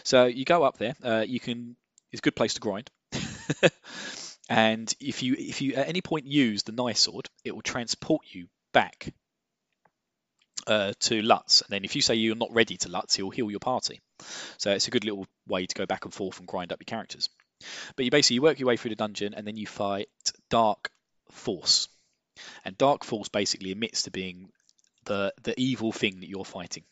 [0.04, 0.94] So you go up there.
[1.02, 1.76] Uh, you can.
[2.12, 2.90] It's a good place to grind.
[4.48, 8.22] and if you if you at any point use the nice sword, it will transport
[8.30, 9.14] you back
[10.66, 11.62] uh, to Lutz.
[11.62, 14.00] And then if you say you're not ready to Lutz, he'll heal your party.
[14.58, 16.86] So it's a good little way to go back and forth and grind up your
[16.86, 17.28] characters.
[17.96, 20.08] But you basically you work your way through the dungeon and then you fight
[20.48, 20.90] Dark
[21.30, 21.88] Force.
[22.64, 24.50] And Dark Force basically admits to being
[25.04, 26.84] the the evil thing that you're fighting.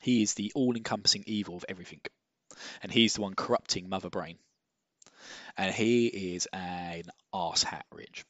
[0.00, 2.00] He is the all-encompassing evil of everything
[2.82, 4.38] and he's the one corrupting Mother Brain.
[5.56, 8.24] And he is an arse hat, Rich.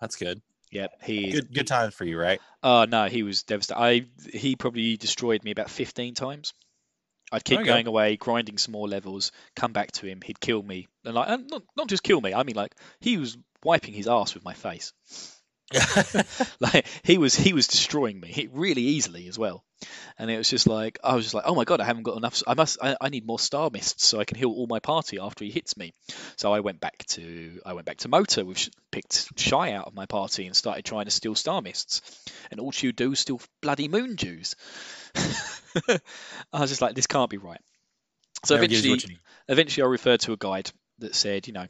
[0.00, 0.40] That's good.
[0.72, 1.30] Yep, he.
[1.30, 2.40] Good good times for you, right?
[2.62, 3.78] Oh no, he was devastated.
[3.78, 6.54] I he probably destroyed me about fifteen times.
[7.30, 7.68] I'd keep Okay.
[7.68, 11.28] going away, grinding some more levels, come back to him, he'd kill me, and like
[11.28, 12.34] and not not just kill me.
[12.34, 14.92] I mean, like he was wiping his ass with my face.
[16.60, 19.64] like he was he was destroying me really easily as well
[20.18, 22.16] and it was just like i was just like oh my god i haven't got
[22.16, 24.80] enough i must i, I need more star mists so i can heal all my
[24.80, 25.92] party after he hits me
[26.36, 29.94] so i went back to i went back to Mota with picked Shir out of
[29.94, 32.02] my party and started trying to steal star mists
[32.50, 34.54] and all she would do was steal bloody moon dews
[35.14, 36.00] i
[36.60, 37.60] was just like this can't be right
[38.44, 39.20] so eventually what you need.
[39.48, 40.70] eventually I referred to a guide
[41.02, 41.66] that said, you know,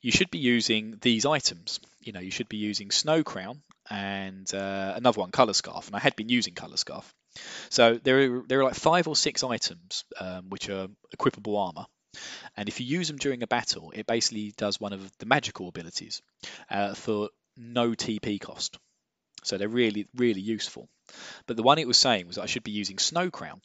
[0.00, 1.80] you should be using these items.
[2.00, 5.86] You know, you should be using Snow Crown and uh, another one, Color Scarf.
[5.86, 7.12] And I had been using Color Scarf.
[7.70, 11.86] So there are, there are like five or six items um, which are equipable armor.
[12.56, 15.68] And if you use them during a battle, it basically does one of the magical
[15.68, 16.20] abilities
[16.70, 18.78] uh, for no TP cost.
[19.44, 20.88] So they're really, really useful.
[21.46, 23.60] But the one it was saying was I should be using Snow Crown.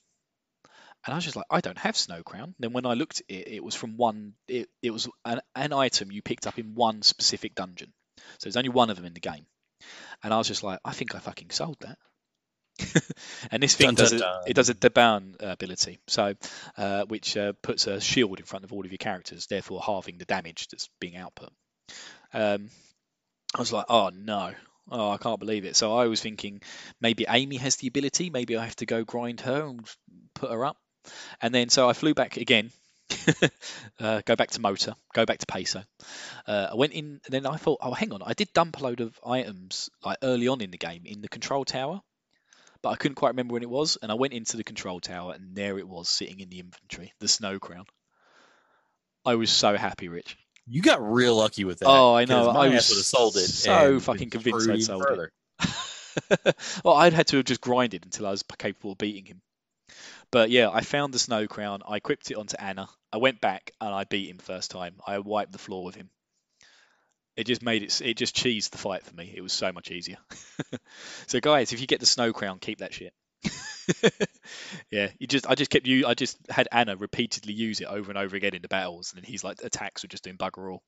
[1.05, 2.45] And I was just like, I don't have Snow Crown.
[2.45, 4.33] And Then when I looked at it, it was from one.
[4.47, 7.93] It, it was an, an item you picked up in one specific dungeon.
[8.17, 9.45] So there's only one of them in the game.
[10.23, 11.97] And I was just like, I think I fucking sold that.
[13.51, 14.43] and this thing Dun, does dun, a, dun.
[14.47, 16.33] it does a Deban ability, so
[16.77, 20.17] uh, which uh, puts a shield in front of all of your characters, therefore halving
[20.17, 21.49] the damage that's being output.
[22.33, 22.69] Um,
[23.55, 24.53] I was like, oh no,
[24.91, 25.75] oh I can't believe it.
[25.75, 26.61] So I was thinking
[27.01, 29.87] maybe Amy has the ability, maybe I have to go grind her and
[30.33, 30.77] put her up.
[31.41, 32.71] And then so I flew back again,
[33.99, 35.83] uh, go back to Mota, go back to Paseo.
[36.45, 38.83] Uh, I went in, and then I thought, oh, hang on, I did dump a
[38.83, 42.01] load of items like early on in the game in the control tower,
[42.81, 43.97] but I couldn't quite remember when it was.
[44.01, 47.13] And I went into the control tower, and there it was sitting in the inventory,
[47.19, 47.85] the snow crown.
[49.25, 50.37] I was so happy, Rich.
[50.67, 51.87] You got real lucky with that.
[51.87, 52.49] Oh, I know.
[52.49, 53.47] I was would have sold it.
[53.47, 56.55] so fucking convinced I'd sold it.
[56.83, 59.41] well, I'd had to have just grinded until I was capable of beating him.
[60.31, 61.81] But yeah, I found the snow crown.
[61.87, 62.89] I equipped it onto Anna.
[63.13, 64.95] I went back and I beat him first time.
[65.05, 66.09] I wiped the floor with him.
[67.37, 68.01] It just made it.
[68.01, 69.31] It just cheesed the fight for me.
[69.35, 70.17] It was so much easier.
[71.27, 73.13] so guys, if you get the snow crown, keep that shit.
[74.91, 75.47] yeah, you just.
[75.47, 76.07] I just kept you.
[76.07, 79.21] I just had Anna repeatedly use it over and over again in the battles, and
[79.21, 80.83] then he's like attacks were just doing bugger all.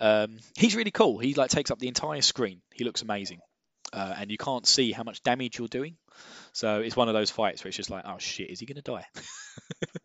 [0.00, 1.18] Um, he's really cool.
[1.18, 2.60] He like takes up the entire screen.
[2.74, 3.38] He looks amazing,
[3.92, 5.96] uh, and you can't see how much damage you're doing.
[6.52, 8.82] So it's one of those fights where it's just like, oh shit, is he gonna
[8.82, 9.06] die?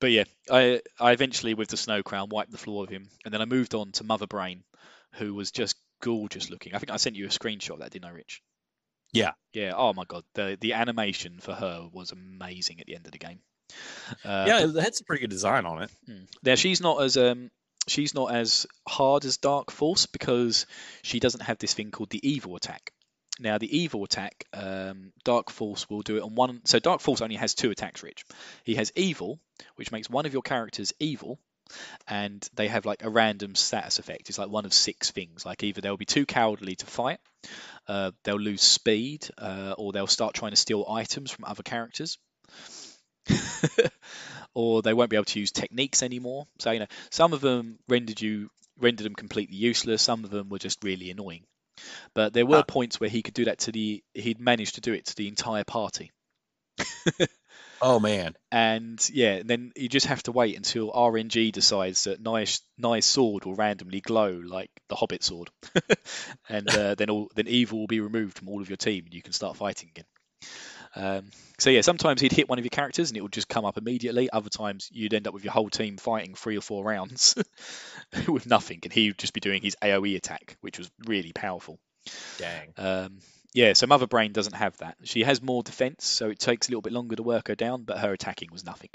[0.00, 3.32] but yeah, I I eventually with the snow crown wiped the floor of him, and
[3.32, 4.64] then I moved on to Mother Brain,
[5.12, 6.74] who was just gorgeous looking.
[6.74, 8.42] I think I sent you a screenshot of that, didn't I, Rich?
[9.12, 9.32] Yeah.
[9.52, 9.72] Yeah.
[9.76, 13.18] Oh my god, the the animation for her was amazing at the end of the
[13.18, 13.40] game.
[14.24, 15.90] Uh, yeah, it had some pretty good design on it.
[16.08, 16.26] Mm.
[16.42, 17.50] Now she's not as um
[17.86, 20.66] she's not as hard as Dark Force because
[21.02, 22.92] she doesn't have this thing called the evil attack.
[23.40, 26.60] Now, the evil attack, um, Dark Force will do it on one.
[26.64, 28.24] So, Dark Force only has two attacks, Rich.
[28.64, 29.40] He has evil,
[29.76, 31.38] which makes one of your characters evil,
[32.06, 34.28] and they have like a random status effect.
[34.28, 35.46] It's like one of six things.
[35.46, 37.20] Like either they'll be too cowardly to fight,
[37.88, 42.18] uh, they'll lose speed, uh, or they'll start trying to steal items from other characters.
[44.54, 46.46] or they won't be able to use techniques anymore.
[46.58, 50.02] So you know, some of them rendered you rendered them completely useless.
[50.02, 51.44] Some of them were just really annoying.
[52.14, 52.62] But there were Huh.
[52.62, 55.28] points where he could do that to the he'd managed to do it to the
[55.28, 56.10] entire party.
[57.80, 58.34] Oh man.
[58.52, 63.44] And yeah, then you just have to wait until RNG decides that Nye's, Nye's sword
[63.44, 65.50] will randomly glow like the Hobbit sword,
[66.48, 69.14] and uh, then all then evil will be removed from all of your team, and
[69.14, 70.04] you can start fighting again.
[70.94, 73.64] Um, so yeah, sometimes he'd hit one of your characters and it would just come
[73.64, 74.28] up immediately.
[74.30, 77.34] Other times you'd end up with your whole team fighting three or four rounds
[78.28, 81.78] with nothing, and he would just be doing his AOE attack, which was really powerful.
[82.38, 82.74] Dang.
[82.76, 83.18] Um,
[83.54, 84.96] yeah, so Mother Brain doesn't have that.
[85.04, 87.84] She has more defense, so it takes a little bit longer to work her down,
[87.84, 88.90] but her attacking was nothing.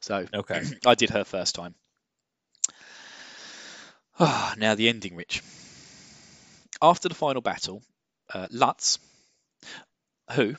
[0.00, 0.62] So Okay.
[0.86, 1.74] I did her first time.
[4.20, 5.42] Ah, now the ending, Rich.
[6.80, 7.82] After the final battle,
[8.32, 8.98] uh, Lutz,
[10.32, 10.54] who,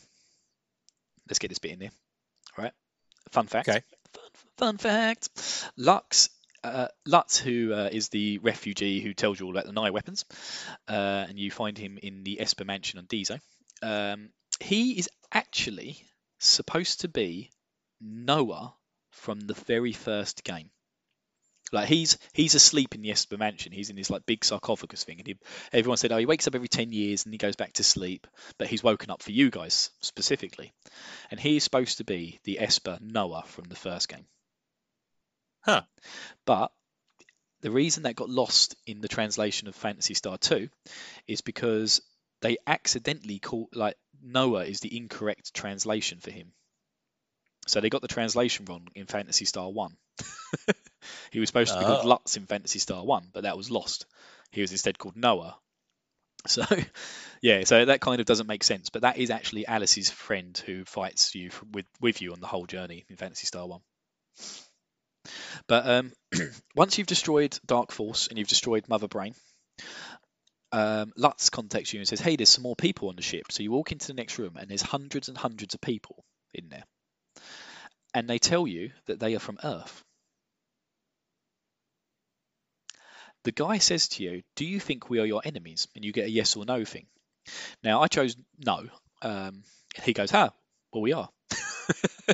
[1.30, 1.91] let's get this bit in there,
[2.57, 2.73] all right?
[3.32, 3.69] Fun fact.
[3.69, 3.82] Okay.
[4.13, 5.30] Fun, fun fact.
[5.77, 6.30] Lux,
[6.63, 10.25] uh, Lutz, who uh, is the refugee who tells you all about the Nye weapons,
[10.88, 13.39] uh, and you find him in the Esper mansion on Dezo.
[13.82, 16.03] Um, he is actually
[16.39, 17.51] supposed to be
[18.01, 18.73] Noah
[19.11, 20.69] from the very first game.
[21.72, 23.72] Like he's he's asleep in the Esper mansion.
[23.72, 25.38] He's in his like big sarcophagus thing, and he,
[25.74, 28.28] everyone said, "Oh, he wakes up every ten years and he goes back to sleep."
[28.57, 30.74] But he's woken up for you guys specifically,
[31.32, 34.26] and he is supposed to be the Esper Noah from the first game.
[35.61, 35.84] Huh.
[36.45, 36.72] But
[37.61, 40.70] the reason that got lost in the translation of Phantasy Star 2
[41.28, 42.01] is because
[42.41, 46.53] they accidentally call like Noah is the incorrect translation for him.
[47.70, 49.95] So they got the translation wrong in Phantasy Star 1.
[51.32, 52.07] he was supposed to be called Oh.
[52.07, 54.05] Lutz in Phantasy Star 1, but that was lost.
[54.51, 55.57] He was instead called Noah.
[56.47, 56.63] So,
[57.41, 60.86] yeah, so that kind of doesn't make sense, but that is actually Alice's friend who
[60.86, 63.82] fights you with with you on the whole journey in Phantasy Star 1.
[65.67, 66.13] But um,
[66.76, 69.36] once you've destroyed Dark Force and you've destroyed Mother Brain,
[70.72, 73.61] um, Lutz contacts you and says, "Hey, there's some more people on the ship." So
[73.61, 76.86] you walk into the next room and there's hundreds and hundreds of people in there,
[78.14, 80.03] and they tell you that they are from Earth.
[83.43, 86.26] The guy says to you, "Do you think we are your enemies?" And you get
[86.26, 87.07] a yes or no thing.
[87.84, 88.88] Now I chose no.
[89.22, 89.64] Um,
[90.03, 90.49] he goes, "Huh?
[90.91, 91.30] Well, we are."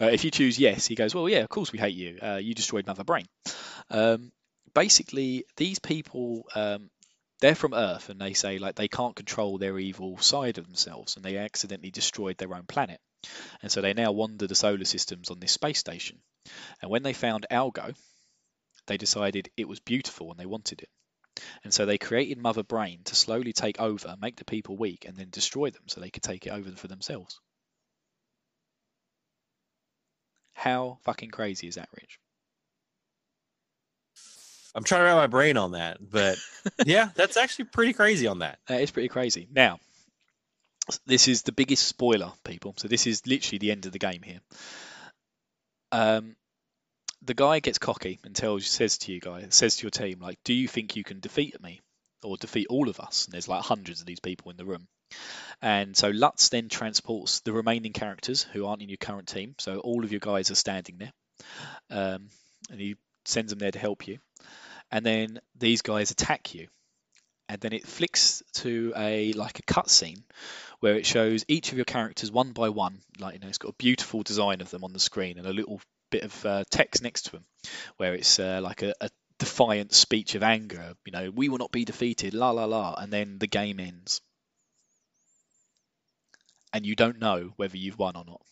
[0.00, 2.18] uh, if you choose yes, he goes, "Well, yeah, of course we hate you.
[2.22, 3.26] Uh, you destroyed Mother Brain."
[3.90, 4.32] Um,
[4.74, 6.90] basically, these people um,
[7.40, 11.16] they're from Earth, and they say like they can't control their evil side of themselves,
[11.16, 13.00] and they accidentally destroyed their own planet,
[13.62, 16.18] and so they now wander the solar systems on this space station.
[16.82, 17.94] And when they found Algo,
[18.86, 20.88] they decided it was beautiful and they wanted it.
[21.64, 25.16] And so they created Mother Brain to slowly take over, make the people weak, and
[25.16, 27.40] then destroy them so they could take it over for themselves.
[30.54, 32.18] How fucking crazy is that, Rich?
[34.74, 36.38] I'm trying to wrap my brain on that, but
[36.84, 38.58] yeah, that's actually pretty crazy on that.
[38.66, 39.48] That is pretty crazy.
[39.50, 39.80] Now,
[41.06, 42.74] this is the biggest spoiler, people.
[42.76, 44.40] So this is literally the end of the game here.
[45.92, 46.36] Um,
[47.22, 50.38] the guy gets cocky and tells, says to you guys, says to your team, like,
[50.44, 51.80] "Do you think you can defeat me,
[52.22, 54.88] or defeat all of us?" And there's like hundreds of these people in the room.
[55.60, 59.54] And so Lutz then transports the remaining characters who aren't in your current team.
[59.58, 61.12] So all of your guys are standing there,
[61.90, 62.28] um,
[62.70, 64.18] and he sends them there to help you.
[64.90, 66.68] And then these guys attack you,
[67.50, 70.22] and then it flicks to a like a cutscene
[70.78, 73.00] where it shows each of your characters one by one.
[73.18, 75.52] Like you know, it's got a beautiful design of them on the screen and a
[75.52, 75.80] little
[76.10, 77.44] bit of uh, text next to them,
[77.96, 80.94] where it's uh, like a, a defiant speech of anger.
[81.04, 82.34] You know, we will not be defeated.
[82.34, 84.20] La la la, and then the game ends,
[86.72, 88.42] and you don't know whether you've won or not.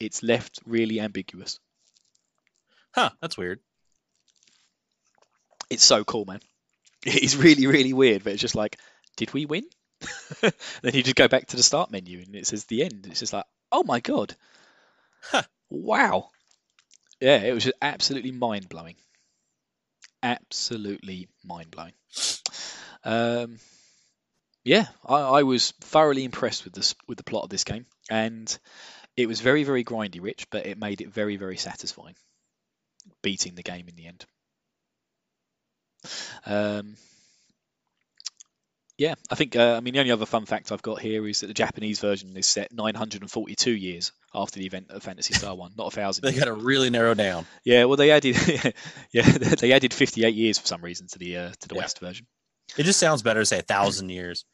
[0.00, 1.60] It's left really ambiguous.
[2.94, 3.60] Huh, that's weird.
[5.70, 6.40] It's so cool, man.
[7.06, 8.76] It's really, really weird, but it's just like,
[9.16, 9.64] did we win?
[10.40, 10.52] then
[10.94, 13.06] you just go back to the start menu and it says the end.
[13.08, 14.34] It's just like, oh my god.
[15.22, 15.42] Huh.
[15.70, 16.30] Wow.
[17.20, 18.96] Yeah, it was just absolutely mind blowing.
[20.22, 21.92] Absolutely mind blowing.
[23.04, 23.58] Um,
[24.64, 28.56] yeah, I, I was thoroughly impressed with this with the plot of this game, and
[29.16, 32.16] it was very, very grindy, rich, but it made it very, very satisfying.
[33.22, 34.24] beating the game in the end.
[36.46, 36.96] Um,
[38.96, 39.54] yeah, I think.
[39.54, 42.00] Uh, I mean, the only other fun fact I've got here is that the Japanese
[42.00, 46.24] version is set 942 years after the event of Phantasy Star One, not a thousand.
[46.24, 47.46] They got to really narrow down.
[47.64, 48.36] Yeah, well, they added,
[49.12, 51.82] yeah, they added 58 years for some reason to the uh, to the Yeah.
[51.82, 52.26] West version.
[52.76, 54.44] It just sounds better to say a thousand years.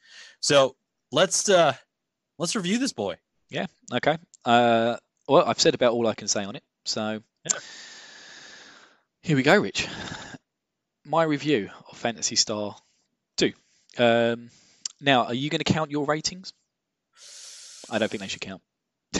[0.41, 0.75] So
[1.11, 1.73] let's uh
[2.37, 3.15] let's review this boy.
[3.49, 3.65] Yeah.
[3.91, 4.17] Okay.
[4.45, 6.63] Uh, well, I've said about all I can say on it.
[6.85, 7.19] So
[7.51, 7.59] Yeah.
[9.23, 9.87] here we go, Rich.
[11.05, 12.75] My review of Phantasy Star
[13.37, 13.53] 2.
[13.97, 14.49] Um,
[14.99, 16.53] now, are you going to count your ratings?
[17.89, 18.61] I don't think they should count.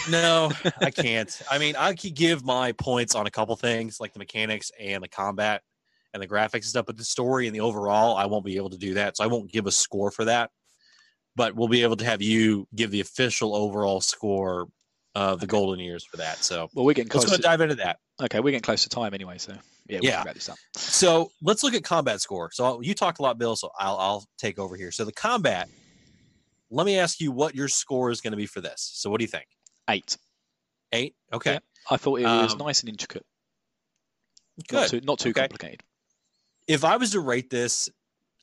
[0.09, 1.41] No, I can't.
[1.49, 5.03] I mean, I could give my points on a couple things like the mechanics and
[5.03, 5.61] the combat
[6.13, 8.71] and the graphics and stuff, but the story and the overall, I won't be able
[8.71, 9.17] to do that.
[9.17, 10.49] So I won't give a score for that.
[11.35, 14.67] But we'll be able to have you give the official overall score
[15.13, 16.37] of the golden years for that.
[16.43, 17.99] So Well, we're getting let's go To, dive into that.
[18.23, 19.53] okay, we're getting close to time anyway, so
[19.87, 20.17] yeah, Yeah.
[20.17, 20.57] can wrap this up.
[20.75, 22.49] So let's look at combat score.
[22.51, 23.55] So you talked a lot, Bill.
[23.55, 24.91] So I'll I'll take over here.
[24.91, 25.69] So the combat.
[26.71, 28.89] Let me ask you what your score is going to be for this.
[28.95, 29.45] So what do you think?
[29.89, 30.17] Eight.
[30.91, 31.15] Eight.
[31.31, 31.53] Okay.
[31.53, 31.59] Yeah.
[31.91, 33.23] I thought it was Um, nice and intricate.
[34.67, 34.75] Good.
[34.77, 35.41] Not too, not too Okay.
[35.41, 35.83] complicated.
[36.67, 37.87] if I was to rate this,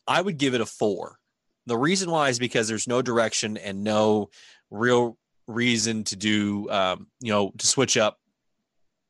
[0.06, 1.18] I would give it a four.
[1.66, 4.30] The reason why is because there's no direction and no
[4.70, 5.18] real
[5.48, 8.20] reason to do, um, you know, to switch up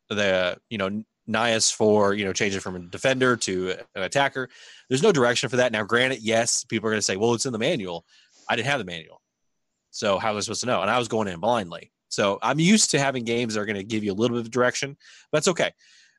[0.08, 4.48] the, you know, Nias for, you know, change it from a defender to an attacker.
[4.88, 5.72] There's no direction for that.
[5.72, 8.04] Now, granted, yes, people are going to say, well, it's in the manual.
[8.48, 9.20] I didn't have the manual.
[9.90, 10.82] So how was I supposed to know?
[10.82, 11.92] And I was going in blindly.
[12.08, 14.46] So I'm used to having games that are going to give you a little bit
[14.46, 14.96] of direction.
[15.30, 15.72] But that's okay.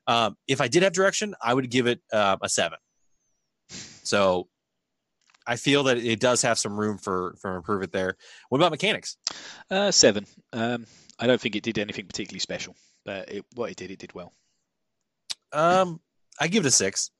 [0.06, 2.78] Um, if I did have direction, I would give it um, a seven.
[3.68, 4.48] So
[5.46, 8.16] I feel that it does have some room for for improvement there.
[8.48, 9.16] What about mechanics?
[9.70, 10.26] Uh, seven.
[10.52, 10.86] Um,
[11.18, 14.14] I don't think it did anything particularly special, but it, what it did, it did
[14.14, 14.32] well.
[15.54, 16.00] Um,
[16.40, 17.10] I give it a six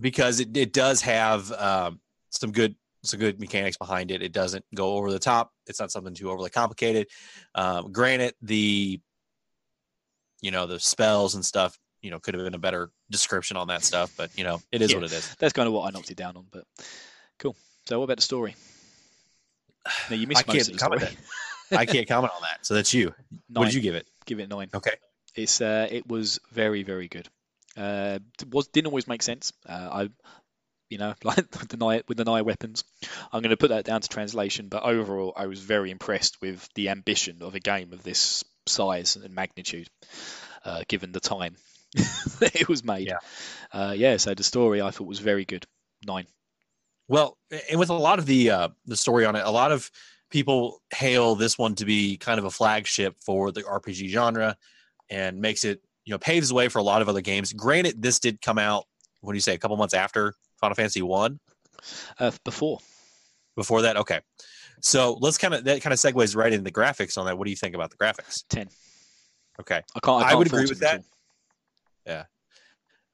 [0.00, 2.74] because it, it does have um, some good
[3.04, 4.20] some good mechanics behind it.
[4.22, 5.52] It doesn't go over the top.
[5.66, 7.06] It's not something too overly complicated.
[7.54, 9.00] Um, granted, the
[10.42, 13.68] you know the spells and stuff you know could have been a better description on
[13.68, 14.98] that stuff, but you know it is Yeah.
[14.98, 15.34] what it is.
[15.38, 16.46] That's kind of what I knocked it down on.
[16.50, 16.64] But
[17.38, 17.54] cool.
[17.86, 18.56] So what about the story?
[20.10, 21.16] No, you missed I most can't of the comment story.
[21.78, 22.66] I can't comment on that.
[22.66, 23.14] So that's you.
[23.52, 24.08] What did you give it?
[24.24, 24.68] Give it a nine.
[24.74, 24.92] Okay.
[25.36, 27.28] It's uh, it was very very good.
[27.76, 28.18] Uh,
[28.50, 29.52] was didn't always make sense.
[29.68, 30.10] Uh, I,
[30.88, 31.46] you know, like
[31.78, 32.84] Nei, with the Nei weapons,
[33.32, 34.68] I'm going to put that down to translation.
[34.68, 39.16] But overall, I was very impressed with the ambition of a game of this size
[39.16, 39.88] and magnitude,
[40.64, 41.56] uh, given the time
[42.40, 43.08] it was made.
[43.08, 43.18] Yeah.
[43.72, 44.16] Uh, yeah.
[44.16, 45.66] So the story I thought was very good.
[46.06, 46.26] Nine.
[47.08, 47.36] Well,
[47.70, 49.90] and with a lot of the uh, the story on it, a lot of
[50.30, 54.56] people hail this one to be kind of a flagship for the RPG genre,
[55.10, 57.52] and makes it you know paves the way for a lot of other games.
[57.52, 58.84] Granted, this did come out.
[59.20, 59.54] What do you say?
[59.54, 61.40] A couple months after Final Fantasy One.
[62.18, 62.78] Uh, before.
[63.54, 64.20] Before that, okay.
[64.80, 67.38] So let's kind of that kind of segues right into the graphics on that.
[67.38, 68.44] What do you think about the graphics?
[68.50, 68.68] 10.
[69.60, 69.80] Okay.
[69.94, 70.22] I can't.
[70.22, 70.98] I, I can't would agree with that.
[70.98, 71.04] all.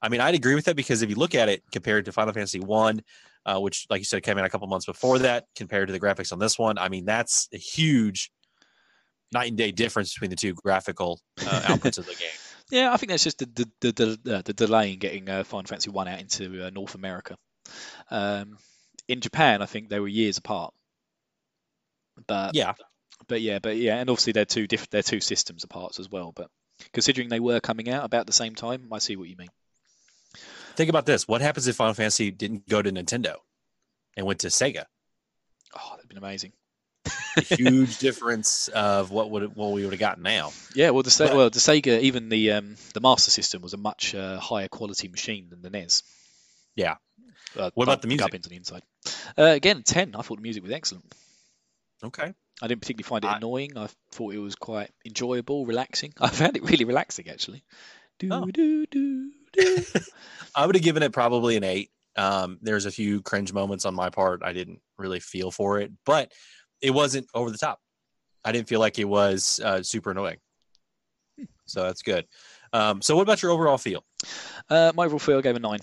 [0.03, 2.33] I mean, I'd agree with that because if you look at it compared to Final
[2.33, 3.01] Fantasy One,
[3.45, 5.99] uh, which, like you said, came out a couple months before that, compared to the
[5.99, 8.29] graphics on this one, I mean, that's a huge
[9.33, 12.29] night and day difference between the two graphical uh, outputs of the game.
[12.71, 15.67] Yeah, I think that's just the the the, uh, the delay in getting uh, Final
[15.67, 17.35] Fantasy One out into uh, North America.
[18.09, 18.57] Um,
[19.07, 20.73] in Japan, I think they were years apart.
[22.27, 22.73] But Yeah,
[23.27, 24.91] but yeah, but yeah, and obviously they're two different.
[24.91, 26.31] They're two systems apart as well.
[26.35, 26.49] But
[26.93, 29.49] considering they were coming out about the same time, I see what you mean.
[30.75, 33.35] think about this: what happens if Final Fantasy didn't go to Nintendo
[34.15, 34.85] and went to Sega?
[35.75, 36.53] Oh, that'd been amazing.
[37.37, 40.51] A huge difference of what would what we would have gotten now.
[40.75, 43.73] Yeah, well, the Se- But- well the Sega, even the um, the Master System was
[43.73, 46.03] a much uh, higher quality machine than the NES.
[46.75, 46.95] Yeah.
[47.57, 48.25] Uh, What about the music?
[48.27, 48.83] Gubbins on the inside.
[49.37, 50.15] Uh, again, ten.
[50.15, 51.05] I thought the music was excellent.
[52.03, 53.77] Okay, I didn't particularly find it I- annoying.
[53.77, 56.13] I thought it was quite enjoyable, relaxing.
[56.19, 57.63] I found it really relaxing, actually.
[58.19, 58.45] Do, Oh.
[58.45, 59.83] do, do, do.
[60.55, 61.89] I would have given it probably an eight.
[62.15, 64.41] Um, there's a few cringe moments on my part.
[64.43, 66.31] I didn't really feel for it, but
[66.83, 67.79] it wasn't over the top.
[68.45, 70.37] I didn't feel like it was uh, super annoying.
[71.65, 72.25] So that's good.
[72.73, 74.03] Um, so what about your overall feel?
[74.69, 75.79] Uh, my overall feel I gave a nine.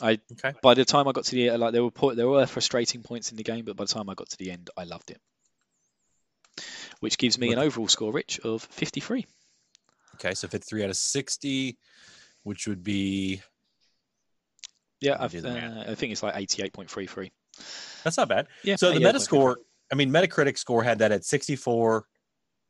[0.00, 0.56] I Okay.
[0.62, 3.30] by the time I got to the like there were po- there were frustrating points
[3.30, 5.20] in the game, but by the time I got to the end, I loved it.
[7.00, 9.26] Which gives me an overall score, Rich, of 53.
[10.16, 11.76] Okay, so 53 out of 60,
[12.44, 13.42] which would be
[15.00, 15.88] Yeah, I'll I've, do the math.
[15.88, 17.30] uh, I think it's like 88.33.
[18.04, 18.46] that's not bad.
[18.62, 18.76] Yeah.
[18.76, 19.10] So the 88.33.
[19.12, 19.54] Metascore,
[19.92, 22.06] I mean, Metacritic score had that at 64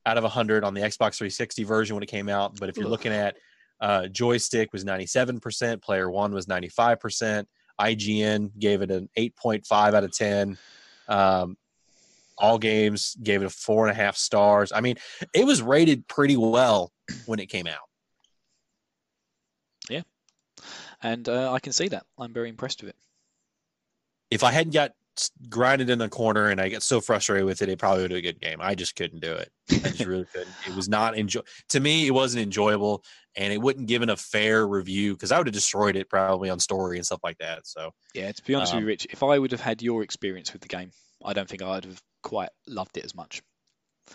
[0.04, 2.58] out of 100 on the Xbox 360 version when it came out.
[2.58, 2.90] But if you're Ugh.
[2.90, 3.36] looking at
[3.80, 5.82] Uh, joystick was 97%.
[5.82, 7.46] Player one was 95%.
[7.80, 10.56] IGN gave it an 8.5 out of 10.
[11.08, 11.56] Um,
[12.38, 14.70] all games gave it a four and a half stars.
[14.72, 14.98] I mean,
[15.34, 16.92] it was rated pretty well
[17.26, 17.88] when it came out.
[19.90, 20.02] Yeah.
[21.02, 22.06] And uh, I can see that.
[22.16, 22.96] I'm very impressed with it.
[24.30, 24.92] If I hadn't got
[25.48, 28.22] grinded in the corner and I get so frustrated with it, it probably would have
[28.22, 28.58] been a good game.
[28.60, 29.50] I just couldn't do it.
[29.70, 30.54] I just really couldn't.
[30.66, 31.40] It was not enjoy.
[31.70, 33.04] To me, it wasn't enjoyable,
[33.36, 36.58] and it wouldn't given a fair review because I would have destroyed it probably on
[36.60, 37.66] story and stuff like that.
[37.66, 40.02] So Yeah, to be honest with Um, you, Rich, if I would have had your
[40.02, 40.90] experience with the game,
[41.24, 43.42] I don't think I'd have quite loved it as much.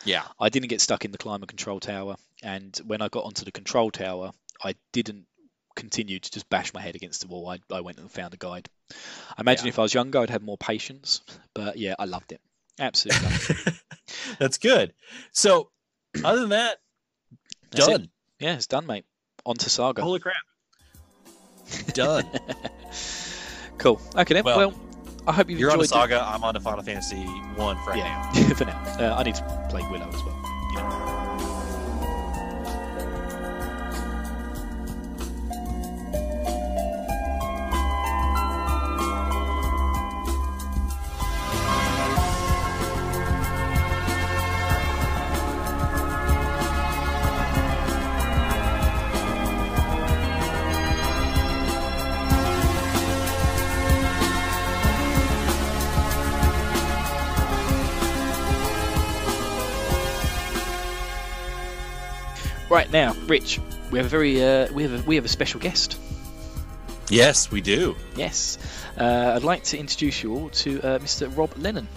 [0.04, 3.46] yeah, I didn't get stuck in the climate control tower, and when I got onto
[3.46, 4.32] the control tower,
[4.64, 5.26] I didn't
[5.78, 7.48] continue to just bash my head against the wall.
[7.50, 8.68] I, I went and found a guide.
[9.38, 9.70] I imagine Yeah.
[9.70, 11.22] if I was younger, I'd have more patience,
[11.54, 12.42] but yeah, I loved it.
[12.80, 13.74] Absolutely loved it.
[14.40, 14.94] that's good.
[15.32, 15.70] So,
[16.24, 16.78] other than that,
[17.72, 17.92] That's it.
[17.92, 18.10] done.
[18.40, 19.06] Yeah, it's done, mate.
[19.46, 20.02] On to Saga.
[20.02, 20.36] Holy crap,
[21.94, 22.30] done.
[23.78, 24.02] cool.
[24.16, 24.44] Okay then.
[24.44, 24.74] Well, Well,
[25.28, 26.22] I hope you've You're on enjoyed the saga.
[26.26, 27.24] I'm on to Final Fantasy
[27.56, 28.32] one for right now.
[28.34, 28.82] yeah, for now.
[29.00, 30.42] Uh, I need to play Willow as well.
[30.72, 31.17] You know.
[62.78, 63.60] Right now, Rich,
[63.90, 65.98] we have a very uh, we have a, we have a special guest.
[67.10, 67.96] Yes, we do.
[68.16, 68.60] Yes,
[69.00, 71.36] uh, I'd like to introduce you all to uh, Mr.
[71.36, 71.88] Rob Lennon.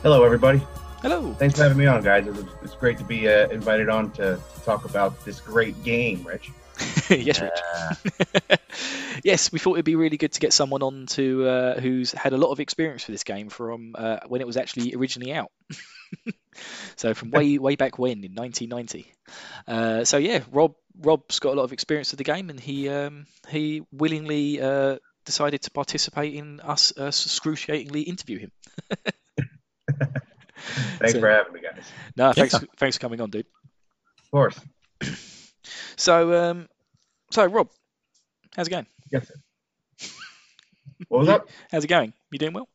[0.00, 0.62] Hello, everybody.
[1.02, 1.34] Hello.
[1.34, 2.26] Thanks for having me on, guys.
[2.26, 5.84] It was, it's great to be uh, invited on to, to talk about this great
[5.84, 6.50] game, Rich.
[7.10, 8.58] yes, Rich.
[9.22, 12.32] yes, we thought it'd be really good to get someone on to uh, who's had
[12.32, 15.50] a lot of experience with this game from uh, when it was actually originally out.
[16.96, 19.06] so from way way back when in 1990.
[19.66, 22.88] Uh, so yeah, Rob Rob's got a lot of experience with the game, and he
[22.88, 28.52] um, he willingly uh, decided to participate in us uh, excruciatingly interview him.
[30.98, 31.84] Thanks So- for having me, guys.
[32.16, 33.46] No, thanks thanks for coming on, dude.
[34.24, 34.60] Of course.
[35.96, 36.68] So um,
[37.32, 37.70] so Rob,
[38.54, 38.86] how's it going?
[39.10, 40.08] Yes, sir.
[41.08, 41.48] What was up?
[41.70, 42.12] How's it going?
[42.30, 42.68] You doing well?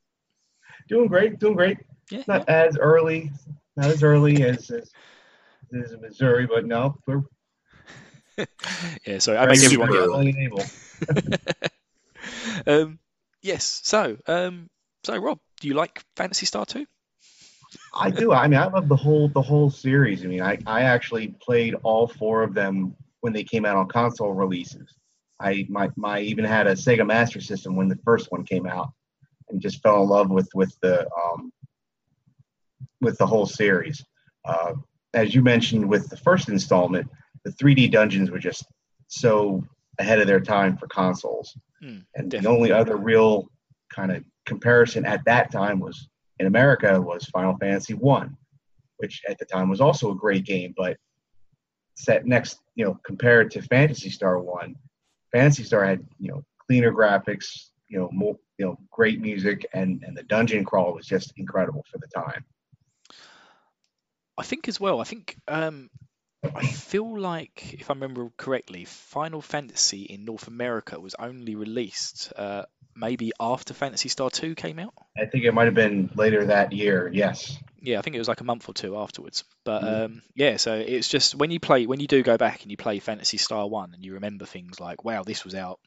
[0.90, 1.40] Doing great.
[1.40, 1.78] Doing great.
[2.12, 2.24] Yeah.
[2.28, 3.32] Not as early,
[3.78, 4.92] not as early as as,
[5.74, 7.24] as Missouri, but no, we're
[9.06, 10.66] Yeah, sorry, I make everyone get willing able.
[12.68, 13.00] um,
[13.42, 13.82] yes.
[13.84, 14.70] So, um,
[15.04, 16.86] so Rob, do you like Phantasy Star 2?
[17.94, 18.34] I do.
[18.34, 20.24] I mean, I love the whole the whole series.
[20.24, 23.88] I mean, I I actually played all four of them when they came out on
[23.88, 24.94] console releases.
[25.40, 28.92] I my my even had a Sega Master System when the first one came out,
[29.50, 31.52] and just fell in love with with the um
[33.02, 34.04] with the whole series.
[34.46, 34.74] Uh,
[35.14, 37.10] as you mentioned with the first installment,
[37.44, 38.66] the 3D dungeons were just
[39.08, 39.64] so
[40.00, 41.56] ahead of their time for consoles.
[41.84, 42.40] Mm, and definitely.
[42.40, 43.50] the only other real
[43.94, 46.08] kind of comparison at that time was
[46.40, 48.38] in America was Final Fantasy One,
[48.98, 50.98] which at the time was also a great game, but
[51.96, 54.76] set next, you know, compared to Phantasy Star One,
[55.32, 60.04] Phantasy Star had you know cleaner graphics, you know, more you know great music, and
[60.06, 62.44] and the dungeon crawl was just incredible for the time.
[64.42, 65.00] I think as well.
[65.00, 65.92] I think um,
[66.56, 72.34] I feel like, if I remember correctly, Final Fantasy in North America was only released
[72.36, 72.64] uh,
[72.96, 74.96] maybe after Phantasy Star 2 came out.
[75.16, 77.08] I think it might have been later that year.
[77.14, 77.56] Yes.
[77.80, 79.44] Yeah, I think it was like a month or two afterwards.
[79.64, 80.06] But Mhm.
[80.06, 82.78] um, yeah, so it's just when you play, when you do go back and you
[82.78, 85.80] play Phantasy Star One, and you remember things like, wow, this was out.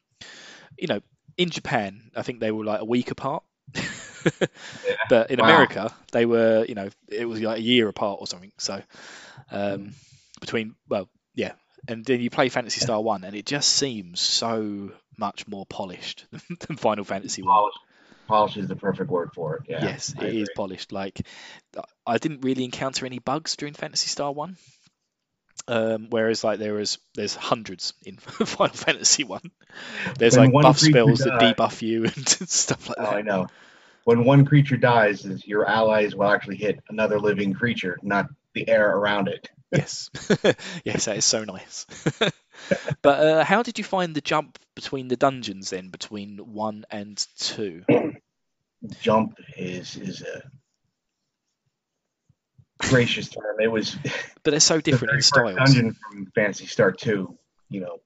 [0.77, 1.01] You know,
[1.37, 3.43] in Japan, I think they were like a week apart.
[5.09, 5.47] But in Wow.
[5.47, 8.51] America, they were, you know, it was like a year apart or something.
[8.57, 8.81] So
[9.51, 9.93] um,
[10.41, 11.53] between, well, yeah,
[11.87, 16.25] and then you play Phantasy Star One, and it just seems so much more polished
[16.67, 17.51] than Final Fantasy One.
[17.51, 17.79] polished
[18.27, 19.63] polish is the perfect word for it.
[19.69, 19.83] Yeah.
[19.83, 20.91] Yes, it is polished.
[20.91, 21.21] Like
[22.05, 24.57] I didn't really encounter any bugs during Phantasy Star One.
[25.67, 29.51] Um, whereas like there is there's hundreds in Final Fantasy One.
[30.19, 33.13] There's When like buff spells that debuff you and stuff like Oh, that.
[33.13, 33.47] I know.
[34.05, 38.67] When one creature dies, is your allies will actually hit another living creature, not the
[38.69, 39.49] air around it.
[39.71, 40.09] Yes,
[40.85, 41.85] yes, that is so nice.
[43.01, 47.25] but uh, how did you find the jump between the dungeons then, between one and
[47.37, 47.83] two?
[49.01, 50.43] Jump is is a
[52.77, 53.59] gracious term.
[53.59, 53.97] It was
[54.43, 55.55] But they're so the different very in styles.
[55.57, 57.37] dungeon from Phantasy Star Two
[57.69, 57.99] you know,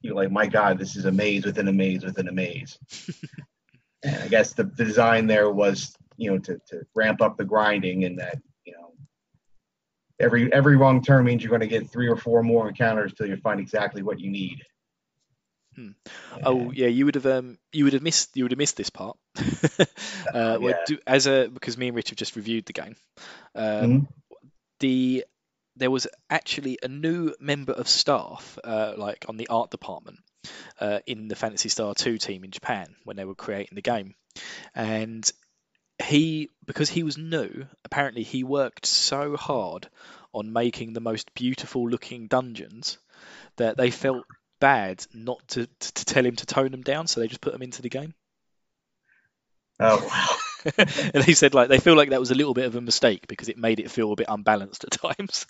[0.00, 2.78] you're like, my God, this is a maze within a maze within a maze.
[4.02, 7.44] And I guess the, the design there was, you know, to, to ramp up the
[7.44, 8.92] grinding and that, you know,
[10.20, 13.26] every every wrong turn means you're going to get three or four more encounters till
[13.26, 14.62] you find exactly what you need.
[15.74, 15.90] Hmm.
[16.42, 18.90] Oh yeah, you would have um you would have missed you would have missed this
[18.90, 19.16] part.
[20.34, 20.74] uh, well, Yeah.
[20.84, 22.96] do, as a because me and Rich have just reviewed the game.
[23.54, 24.06] Um, Mhm.
[24.80, 25.24] The
[25.76, 30.18] there was actually a new member of staff, uh, like on the art department,
[30.80, 34.14] uh, in the Phantasy Star 2 team in Japan when they were creating the game,
[34.74, 35.30] and
[36.02, 39.88] he because he was new, apparently he worked so hard
[40.32, 42.98] on making the most beautiful looking dungeons
[43.56, 44.24] that they felt
[44.60, 47.52] bad not to, to, to tell him to tone them down, so they just put
[47.52, 48.14] them into the game.
[49.78, 50.74] Oh wow.
[51.14, 53.26] and he said like they feel like that was a little bit of a mistake
[53.26, 55.46] because it made it feel a bit unbalanced at times.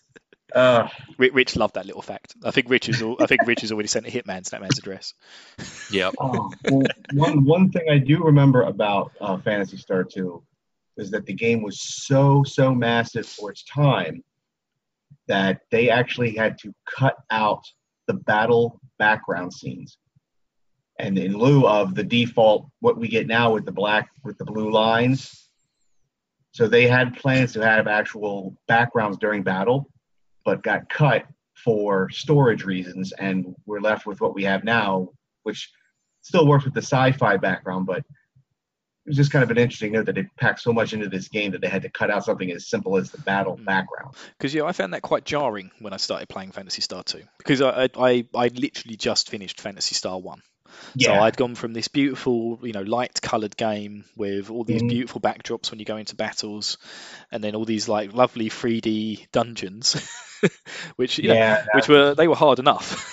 [0.55, 2.35] Uh, Ri- Rich loved that little fact.
[2.45, 4.61] I think Rich has al- I think Rich has already sent a hitman to that
[4.61, 5.15] man's address.
[5.91, 6.15] Yep.
[6.21, 10.43] oh, well, one one thing I do remember about uh, Phantasy Star 2
[10.97, 14.23] is that the game was so so massive for its time
[15.29, 17.65] that they actually had to cut out
[18.07, 19.97] the battle background scenes.
[20.99, 24.45] And in lieu of the default, what we get now with the black with the
[24.45, 25.49] blue lines,
[26.53, 29.89] so they had plans to have actual backgrounds during battle,
[30.45, 31.25] but got cut
[31.65, 35.09] for storage reasons, and we're left with what we have now,
[35.43, 35.71] which
[36.23, 40.07] still works with the sci-fi background, but it was just kind of an interesting note
[40.07, 42.51] that they packed so much into this game that they had to cut out something
[42.53, 43.65] as simple as the battle Mm.
[43.65, 44.15] background.
[44.39, 47.63] Because yeah, I found that quite jarring when I started playing Phantasy Star 2 because
[47.63, 50.19] I I, I literally just finished Phantasy Star
[50.95, 51.01] 1.
[51.05, 54.89] So I'd gone from this beautiful, you know, light coloured game with all these Mhm.
[54.89, 56.79] beautiful backdrops when you go into battles,
[57.31, 59.97] and then all these like lovely 3D dungeons,
[60.97, 63.07] which you know, yeah, that which were they were hard enough.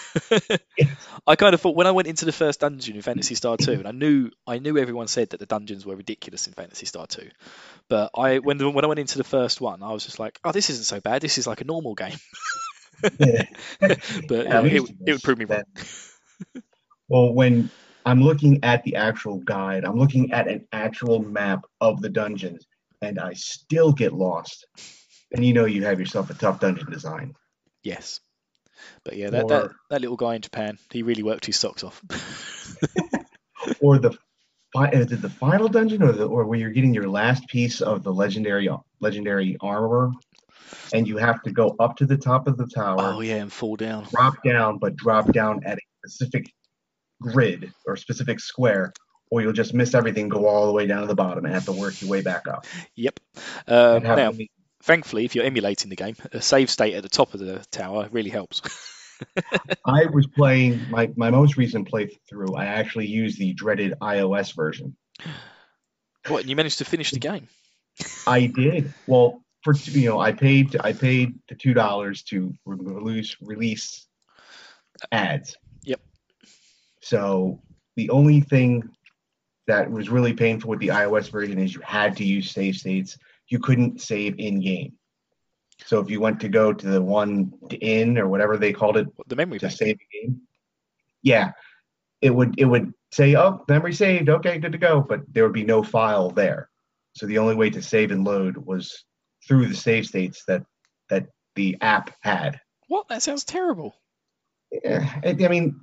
[1.28, 3.74] I kind of thought when I went into the first dungeon in Phantasy Star 2,
[3.74, 7.08] and I knew I knew everyone said that the dungeons were ridiculous in Phantasy Star
[7.08, 7.30] 2,
[7.90, 10.52] but I when when I went into the first one, I was just like, oh,
[10.52, 11.22] this isn't so bad.
[11.22, 12.18] This is like a normal game.
[14.28, 15.64] But it, it, it would prove me wrong.
[17.10, 17.70] That- Well, when
[18.06, 22.66] I'm looking at the actual guide, I'm looking at an actual map of the dungeons,
[23.02, 24.66] and I still get lost.
[25.34, 27.34] And you know you have yourself a tough dungeon design.
[27.84, 28.22] Yes.
[29.04, 31.84] But yeah, that, that, Or- that little guy in Japan, he really worked his socks
[31.84, 32.02] off.
[33.82, 34.16] Or the is
[34.76, 38.04] uh, it the final dungeon, or the or where you're getting your last piece of
[38.04, 38.70] the legendary
[39.00, 40.12] legendary armor,
[40.94, 42.98] and you have to go up to the top of the tower.
[43.16, 44.06] oh yeah, and fall down.
[44.12, 46.54] drop down, but drop down at a specific
[47.22, 48.94] grid or specific square,
[49.30, 51.66] or you'll just miss everything, go all the way down to the bottom, and have
[51.66, 52.66] to work your way back up.
[52.96, 53.20] Yep.
[53.68, 54.46] Um, have now,
[54.84, 58.08] thankfully, if you're emulating the game, a save state at the top of the tower
[58.12, 58.62] really helps.
[59.86, 62.58] I was playing my, my most recent playthrough.
[62.58, 64.96] I actually used the dreaded iOS version.
[66.28, 66.42] what?
[66.42, 67.48] And you managed to finish the game?
[68.28, 72.78] I did well for you know I paid I paid the two dollars to re-
[72.80, 74.08] release release
[75.12, 75.56] ads.
[77.08, 77.62] So
[77.96, 78.84] the only thing
[79.68, 83.18] that was really painful with the iOS version is you had to use save states.
[83.48, 84.92] You couldn't save in game.
[85.86, 89.08] So if you went to go to the one in or whatever they called it
[89.28, 89.78] the memory to bank?
[89.78, 90.42] save the game,
[91.24, 91.52] yeah,
[92.22, 94.28] it would it would say, "Oh, memory saved.
[94.28, 96.70] Okay, good to go," but there would be no file there.
[97.14, 99.06] So the only way to save and load was
[99.48, 100.64] through the save states that
[101.10, 102.60] that the app had.
[102.90, 103.08] What?
[103.08, 103.96] That sounds terrible.
[104.84, 105.80] Yeah, I, mean,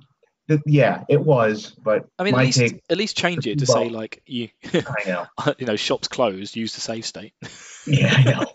[0.65, 3.89] yeah, it was, but I mean, at least take, at least change it to say
[3.89, 5.25] like you, I know,
[5.57, 6.55] you know, shops closed.
[6.55, 7.33] Use the save state.
[7.87, 8.45] yeah, I know.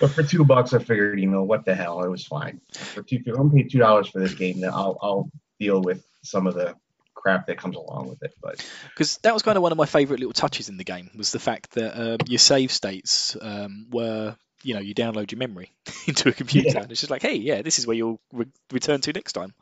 [0.00, 2.60] but for two bucks, I figured, you know, what the hell, it was fine.
[2.72, 4.60] For two, I'm paid two dollars for this game.
[4.60, 5.30] Then I'll I'll
[5.60, 6.74] deal with some of the
[7.14, 8.34] crap that comes along with it.
[8.42, 11.10] But because that was kind of one of my favourite little touches in the game
[11.16, 15.38] was the fact that um, your save states um, were you know you download your
[15.38, 15.70] memory
[16.06, 16.82] into a computer Yeah.
[16.82, 19.52] and it's just like hey yeah this is where you'll re- return to next time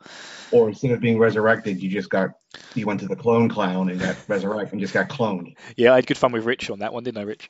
[0.51, 2.29] or instead of being resurrected, you just got
[2.75, 5.55] you went to the clone clown and got resurrected and just got cloned.
[5.75, 7.49] yeah I had good fun with Rich on that one didn't I Rich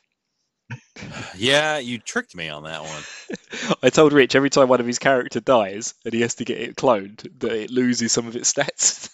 [1.35, 3.75] Yeah, you tricked me on that one.
[3.83, 6.57] I told Rich every time one of his character dies and he has to get
[6.59, 9.09] it cloned that it loses some of its stats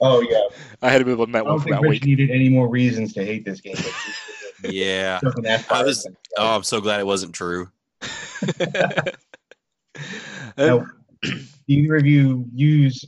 [0.00, 0.42] Oh yeah,
[0.80, 2.30] I had him on that I one don't for think about a Rich week needed
[2.30, 3.74] any more reasons to hate this game.
[4.62, 5.20] But Yeah.
[5.70, 6.06] I was-
[6.38, 7.70] Oh, I'm so glad it wasn't true.
[10.58, 10.86] Now,
[11.22, 13.04] do either of you use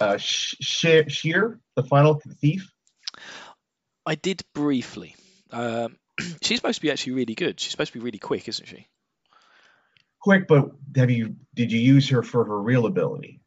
[0.00, 2.66] uh, Sh- Sh- Shir, the final thief?
[4.06, 5.14] I did briefly
[5.50, 5.96] um,
[6.42, 8.86] she's supposed to be actually really good she's supposed to be really quick isn't she
[10.20, 13.40] quick, but have you did you use her for her real ability?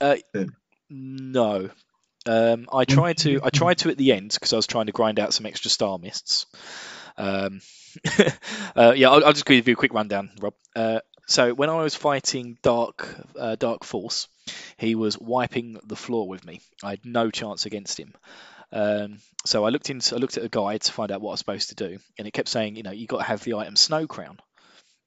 [0.00, 0.48] Uh, The-
[0.90, 1.70] no.
[2.26, 3.40] Um, I tried to.
[3.42, 5.70] I tried to at the end because I was trying to grind out some extra
[5.70, 6.46] star mists.
[7.16, 7.60] Um,
[8.76, 10.54] uh, yeah, I'll, I'll just give you a quick rundown, Rob.
[10.74, 13.08] Uh, so when I was fighting Dark
[13.38, 14.28] uh, Dark Force,
[14.76, 16.60] he was wiping the floor with me.
[16.82, 18.14] I had no chance against him.
[18.72, 21.32] Um, so I looked into I looked at a guide to find out what I
[21.32, 23.54] was supposed to do, and it kept saying, you know, you got to have the
[23.54, 24.38] item Snow Crown.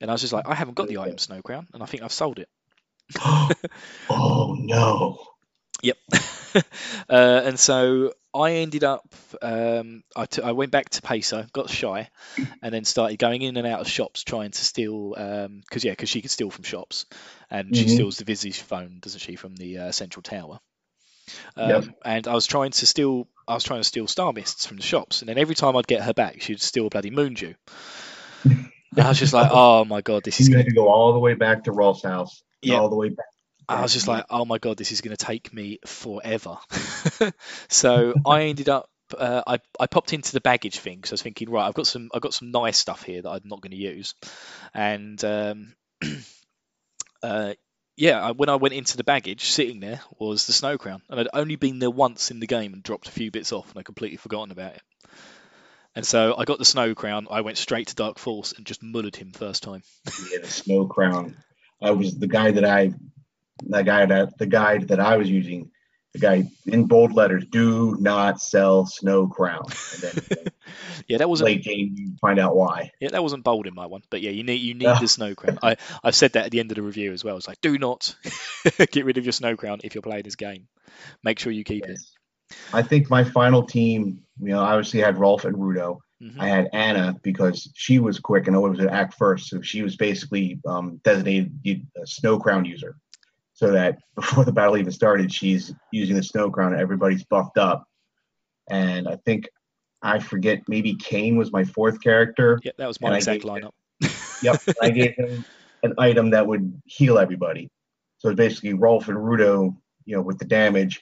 [0.01, 2.03] And I was just like, I haven't got the item Snow Crown, and I think
[2.03, 2.49] I've sold it.
[4.09, 5.19] oh no!
[5.81, 5.97] Yep.
[7.09, 9.05] uh, and so I ended up,
[9.41, 12.07] um, I, t- I went back to Paseo, got Shir,
[12.61, 16.09] and then started going in and out of shops trying to steal, because yeah, because
[16.09, 17.05] she could steal from shops,
[17.49, 17.89] and she Mhm.
[17.89, 20.59] steals the Visiphone, doesn't she, from the uh, central tower.
[21.57, 21.83] Um, Yep.
[22.03, 24.83] And I was trying to steal, I was trying to steal star mists from the
[24.83, 27.55] shops, and then every time I'd get her back, she'd steal a bloody moon dew.
[28.97, 31.19] And I was just like, oh my god, this is had to go all the
[31.19, 32.43] way back to Rolf's house.
[32.71, 33.25] all the way back.
[33.67, 36.57] I was just like, oh my god, this is going to take me forever.
[37.67, 41.21] so I ended up, uh, I I popped into the baggage thing because I was
[41.21, 43.71] thinking, right, I've got some I've got some nice stuff here that I'm not going
[43.71, 44.15] to use,
[44.73, 45.75] and um,
[47.23, 47.53] uh,
[47.97, 51.19] yeah, I, when I went into the baggage, sitting there was the snow crown, and
[51.19, 53.79] I'd only been there once in the game and dropped a few bits off, and
[53.79, 54.81] I completely forgotten about it.
[55.95, 57.27] And so I got the snow crown.
[57.31, 59.81] I went straight to Dark Force and just mullered him first time.
[60.29, 61.37] Yeah, the snow crown.
[61.81, 62.93] I was the guy that I,
[63.63, 65.71] the guy that the guide that I was using,
[66.13, 69.65] the guy in bold letters, do not sell snow crown.
[69.93, 70.37] And then
[71.07, 72.91] Yeah, that wasn't late game, you find out why.
[72.99, 75.35] Yeah, that wasn't bold in my one, but yeah, you need you need the snow
[75.35, 75.59] crown.
[75.61, 77.37] I I've said that at the end of the review as well.
[77.37, 78.15] It's like, do not
[78.91, 80.67] get rid of your snow crown if you're playing this game.
[81.23, 81.99] Make sure you keep it.
[82.73, 85.99] I think my final team, you know, obviously had Rolf and Rudo.
[86.21, 86.39] Mhm.
[86.39, 89.49] I had Anna because she was quick and always would act first.
[89.49, 92.95] So she was basically um, designated a snow crown user.
[93.55, 97.57] So that before the battle even started, she's using the snow crown and everybody's buffed
[97.57, 97.87] up.
[98.69, 99.47] And I think
[100.01, 102.59] I forget maybe Kain was my fourth character.
[102.63, 103.71] Yeah, that was my exact lineup.
[104.43, 104.61] Yep.
[104.81, 105.45] I gave him
[105.81, 107.71] an item that would heal everybody.
[108.17, 111.01] So it's basically Rolf and Rudo, you know, with the damage,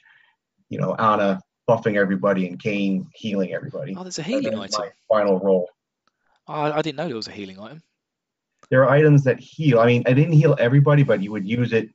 [0.70, 3.96] you know, Anna buffing everybody and Kain healing everybody.
[3.96, 4.70] Oh, there's a healing item.
[4.78, 5.68] my final roll.
[6.46, 7.82] I, I didn't know there was a healing item.
[8.70, 9.80] There are items that heal.
[9.80, 11.90] I mean, I didn't heal everybody, but you would use it.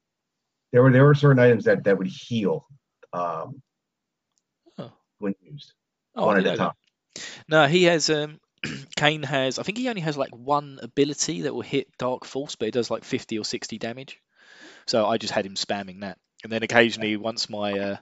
[0.71, 2.65] There were there were certain items that that would heal
[3.13, 3.61] um,
[4.77, 4.91] Oh.
[5.17, 5.73] when used.
[6.15, 6.73] Oh, one at a time.
[7.47, 8.09] No, he has.
[8.09, 8.39] Um,
[8.95, 9.57] Kain has.
[9.59, 12.73] I think he only has like one ability that will hit Dark Force, but it
[12.73, 14.19] does like 50 or 60 damage.
[14.85, 17.97] So I just had him spamming that, and then occasionally, once my, uh,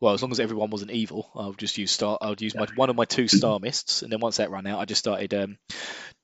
[0.00, 2.16] well, as long as everyone wasn't evil, I'll just use star.
[2.20, 4.66] I would use my one of my two star mists, and then once that ran
[4.66, 5.34] out, I just started.
[5.34, 5.58] Um,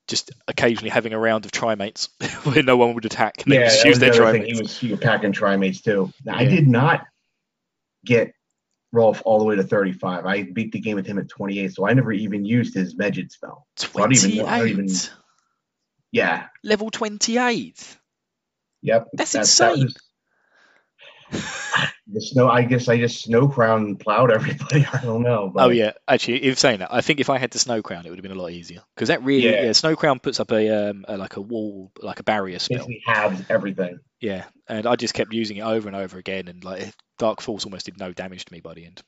[0.09, 2.09] just occasionally having a round of trimates
[2.45, 4.51] where no one would attack and Yeah, just that use was their the trimates.
[4.53, 6.12] He was he was packing trimates too.
[6.24, 7.05] Now, I did not
[8.05, 8.33] get
[8.93, 10.24] Rolf all the way to 35.
[10.27, 13.31] I beat the game with him at 28, so I never even used his Megid
[13.33, 13.66] spell.
[13.95, 14.70] I don't even know- I don't 28.
[14.70, 14.97] even-
[16.12, 16.47] Yeah.
[16.62, 17.97] Level 28.
[18.83, 19.09] Yep.
[19.12, 19.93] That's that- that insane.
[21.33, 21.57] was-
[22.07, 22.49] the snow.
[22.49, 24.87] I guess I just snow crown plowed everybody.
[24.93, 25.51] I don't know.
[25.53, 28.07] But Oh yeah, actually, if saying that, I think if I had the snow crown,
[28.07, 29.62] it would have been a lot easier because that really, Yeah.
[29.65, 32.78] yeah, snow crown puts up a, um, a like a wall, like a barrier spell.
[32.78, 33.99] Basically halves everything.
[34.20, 37.65] Yeah, and I just kept using it over and over again, and like Dark Force
[37.65, 39.03] almost did no damage to me by the end.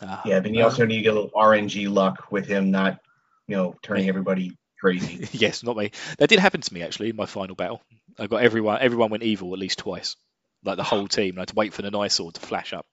[0.00, 2.70] Ah, Yeah, but you uh, also need to get a little RNG luck with him
[2.70, 2.98] not,
[3.46, 5.28] you know, turning everybody crazy.
[5.32, 5.92] yes, not me.
[6.18, 7.82] That did happen to me actually in my final battle.
[8.18, 8.78] I got everyone.
[8.80, 10.16] Everyone went evil at least twice,
[10.64, 11.30] like the whole team.
[11.30, 12.86] and I had to wait for the nice sword to flash up.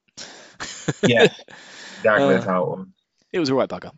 [1.03, 1.23] yeah,
[1.97, 2.35] exactly.
[2.35, 2.85] Uh, how
[3.31, 3.49] it was.
[3.49, 3.91] A right bugger.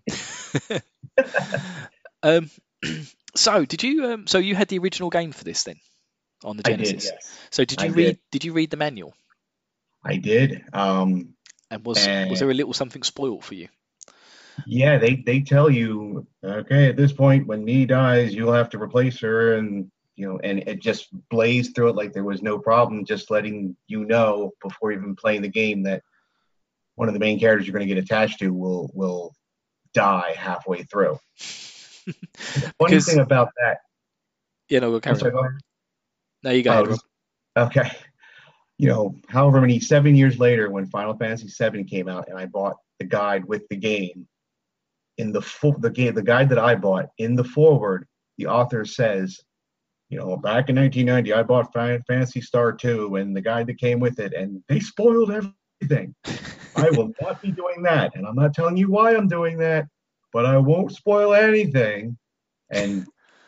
[2.23, 2.49] um,
[3.35, 4.05] so did you?
[4.05, 5.77] Um, so you had the original game for this then
[6.43, 7.11] on the I did, Genesis.
[7.13, 7.39] yes.
[7.51, 8.05] So did I you read?
[8.05, 8.19] did.
[8.31, 9.13] Did you read the manual?
[10.03, 10.63] I did.
[10.73, 11.35] Um,
[11.69, 13.67] And was Uh, was there a little something spoiled for you?
[14.65, 18.81] yeah, they they tell you, okay, at this point, when me dies, you'll have to
[18.81, 22.59] replace her, and you know, and it just blazed through it like there was no
[22.59, 26.03] problem, just letting you know before even playing the game that
[26.95, 29.33] one of the main characters you're going to get attached to will will
[29.93, 31.17] die halfway through.
[32.79, 33.79] Funny thing about that,
[34.69, 35.51] Yeah, no, we'll sorry, go ahead.
[36.43, 36.71] No, you go
[37.55, 37.91] Oh, Okay.
[38.77, 42.47] You know, however many seven years later, when Final Fantasy VII came out, and I
[42.47, 44.27] bought the guide with the game,
[45.17, 48.07] in the full the game the guide that I bought in the forward,
[48.37, 49.39] the author says,
[50.11, 53.99] you know, back in 1990, I bought Phantasy Star 2 and the guide that came
[53.99, 56.13] with it, and they spoiled everything.
[56.75, 59.87] I will not be doing that, and I'm not telling you why I'm doing that,
[60.33, 62.17] but I won't spoil anything.
[62.69, 63.05] And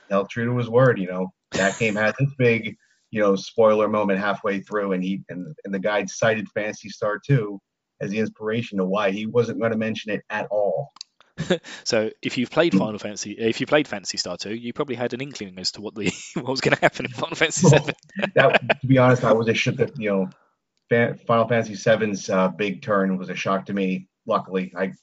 [0.09, 0.99] held true to his word.
[0.99, 2.75] You know, that game had this big
[3.13, 7.19] you know, spoiler moment halfway through, and he and, and the guide cited Phantasy Star
[7.23, 7.59] 2
[8.01, 10.91] as the inspiration to why he wasn't going to mention it at all.
[11.83, 15.13] So if you've played Final Fantasy, if you played Phantasy Star 2, you probably had
[15.13, 17.93] an inkling as to what the what was going to happen in Final Fantasy 7.
[18.35, 22.49] that, to be honest, I was a shit that you know, Final Fantasy VII's uh,
[22.49, 24.07] big turn was a shock to me.
[24.25, 24.93] Luckily, I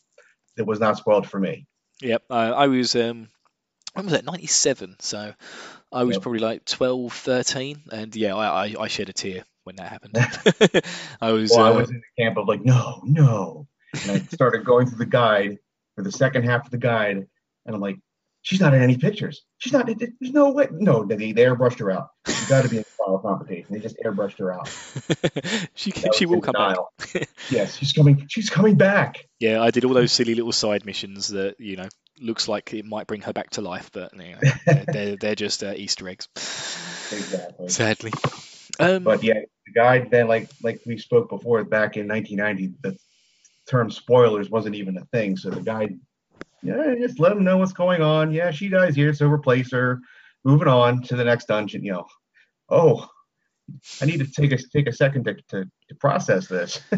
[0.56, 1.66] it was not spoiled for me.
[2.00, 3.28] Yep, uh, I was um,
[3.94, 4.24] when was that?
[4.24, 4.96] 97.
[5.00, 5.34] So
[5.92, 6.22] I was Yep.
[6.22, 10.16] probably like 12, 13, and yeah, I, I, I shed a tear when that happened.
[11.20, 13.66] I was, Well, I uh, was in the camp of like, no, no,
[14.02, 15.58] and I started going through the guide
[16.00, 17.16] for the second half of the guide,
[17.66, 17.98] and I'm like,
[18.40, 19.42] she's not in any pictures.
[19.58, 19.86] She's not.
[19.86, 20.68] There's no way.
[20.72, 22.08] No, they, they airbrushed her out.
[22.26, 23.66] She's got to be in the final competition.
[23.70, 24.68] They just airbrushed her out.
[25.74, 27.28] she That she will come back.
[27.50, 28.24] yes, she's coming.
[28.28, 29.26] She's coming back.
[29.40, 32.86] Yeah, I did all those silly little side missions that you know looks like it
[32.86, 36.08] might bring her back to life, but you know, they're, they're they're just uh, Easter
[36.08, 36.28] eggs,
[37.12, 37.68] Exactly.
[37.68, 38.12] sadly.
[38.78, 42.96] Um, But yeah, the guide then, like like we spoke before, back in 1990, the
[43.70, 45.36] term spoilers wasn't even a thing.
[45.36, 45.98] So the guide,
[46.62, 48.32] yeah, just let them know what's going on.
[48.32, 50.00] Yeah, she dies here, so replace her.
[50.44, 51.84] Moving on to the next dungeon.
[51.84, 52.06] You know,
[52.68, 53.08] oh,
[54.00, 56.80] I need to take a take a second to to, to process this.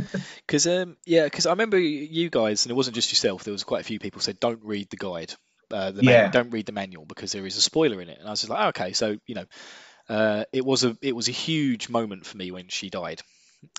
[0.46, 3.44] Because um, yeah, because I remember you guys, and it wasn't just yourself.
[3.44, 5.32] There was quite a few people said don't read the guide,
[5.70, 6.28] uh, the man- Yeah.
[6.30, 8.18] don't read the manual because there is a spoiler in it.
[8.18, 9.44] And I was just like, oh, okay, so you know,
[10.08, 13.22] uh, it was a it was a huge moment for me when she died.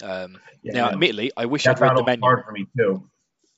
[0.01, 2.27] Um, Yeah, now, no, admittedly, I wish that I'd read the manual.
[2.27, 3.10] hard for me too.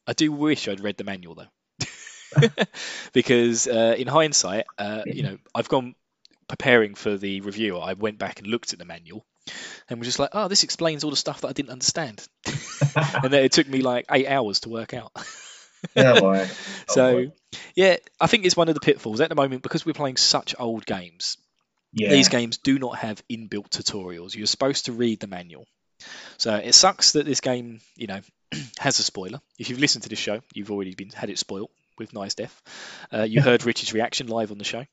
[0.07, 2.47] I do wish I'd read the manual though,
[3.13, 5.95] because uh, in hindsight, uh, you know, I've gone
[6.47, 7.77] preparing for the review.
[7.77, 9.25] I went back and looked at the manual,
[9.89, 12.27] and was just like, "Oh, this explains all the stuff that I didn't understand."
[12.95, 15.11] and then it took me like eight hours to work out.
[15.95, 16.47] Yeah, boy.
[16.89, 17.31] Oh, so, boy.
[17.75, 20.55] yeah, I think it's one of the pitfalls at the moment because we're playing such
[20.57, 21.37] old games.
[21.93, 24.35] yeah, These games do not have inbuilt tutorials.
[24.35, 25.67] You're supposed to read the manual.
[26.37, 28.21] So it sucks that this game, you know,
[28.79, 29.41] has a spoiler.
[29.57, 32.61] If you've listened to this show, you've already been had it spoiled with Nei's Death.
[33.13, 34.85] Uh, you heard Richard's reaction live on the show.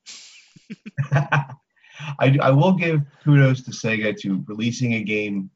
[1.13, 5.51] I, I will give kudos to Sega to releasing a game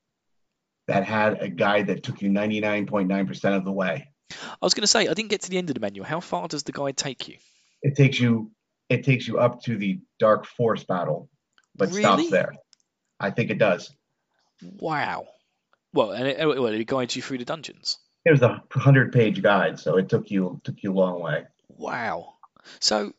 [0.86, 4.09] that had a guide that took you 99.9% of the way.
[4.32, 6.06] I was going to say I didn't get to the end of the manual.
[6.06, 7.36] How far does the guide take you?
[7.82, 8.51] It takes you
[8.89, 11.28] it takes you up to the Dark Force battle,
[11.74, 12.02] but Really?
[12.02, 12.52] stops there.
[13.18, 13.93] I think it does.
[14.62, 15.27] Wow.
[15.93, 17.99] Well, and it, oh, well, it guides you through the dungeons.
[18.25, 21.45] It was a hundred page guide, so it took you took you a long way.
[21.69, 22.35] Wow.
[22.81, 23.13] So,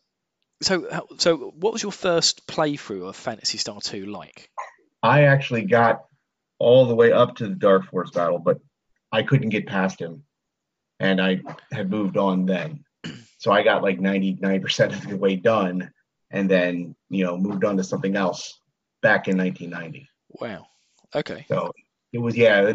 [0.60, 4.50] so, so, what was your first playthrough of Phantasy Star Two like?
[5.02, 6.04] I actually got
[6.58, 8.60] all the way up to the Dark Force battle, but
[9.12, 10.24] I couldn't get past him,
[11.00, 11.40] and I
[11.72, 12.84] had moved on then.
[13.40, 15.92] So I got like ninety nine percent of the way done,
[16.28, 18.58] and then you know moved on to something else
[19.00, 20.08] back in nineteen ninety.
[20.28, 20.66] Wow.
[21.14, 21.46] Okay.
[21.46, 21.72] So
[22.12, 22.74] it was yeah,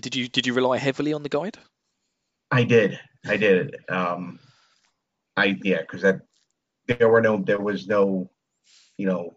[0.00, 1.58] Did you did you rely heavily on the guide?
[2.50, 3.76] I did, I did.
[3.88, 4.38] Um,
[5.36, 6.20] I yeah, because that
[6.86, 8.30] there were no there was no,
[8.96, 9.34] you know,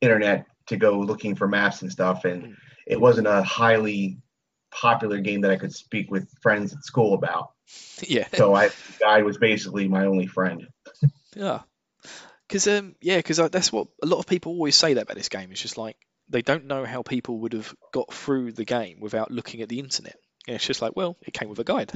[0.00, 2.56] internet to go looking for maps and stuff, and
[2.86, 4.18] it wasn't a highly
[4.70, 7.52] popular game that I could speak with friends at school about.
[8.06, 8.26] yeah.
[8.34, 10.66] So I the guy was basically my only friend.
[11.34, 11.60] Yeah.
[12.48, 15.28] Because um yeah, because that's what a lot of people always say that about this
[15.28, 15.52] game.
[15.52, 15.98] It's just like
[16.28, 19.78] they don't know how people would have got through the game without looking at the
[19.78, 20.16] internet.
[20.46, 21.92] And it's just like, well, it came with a guide.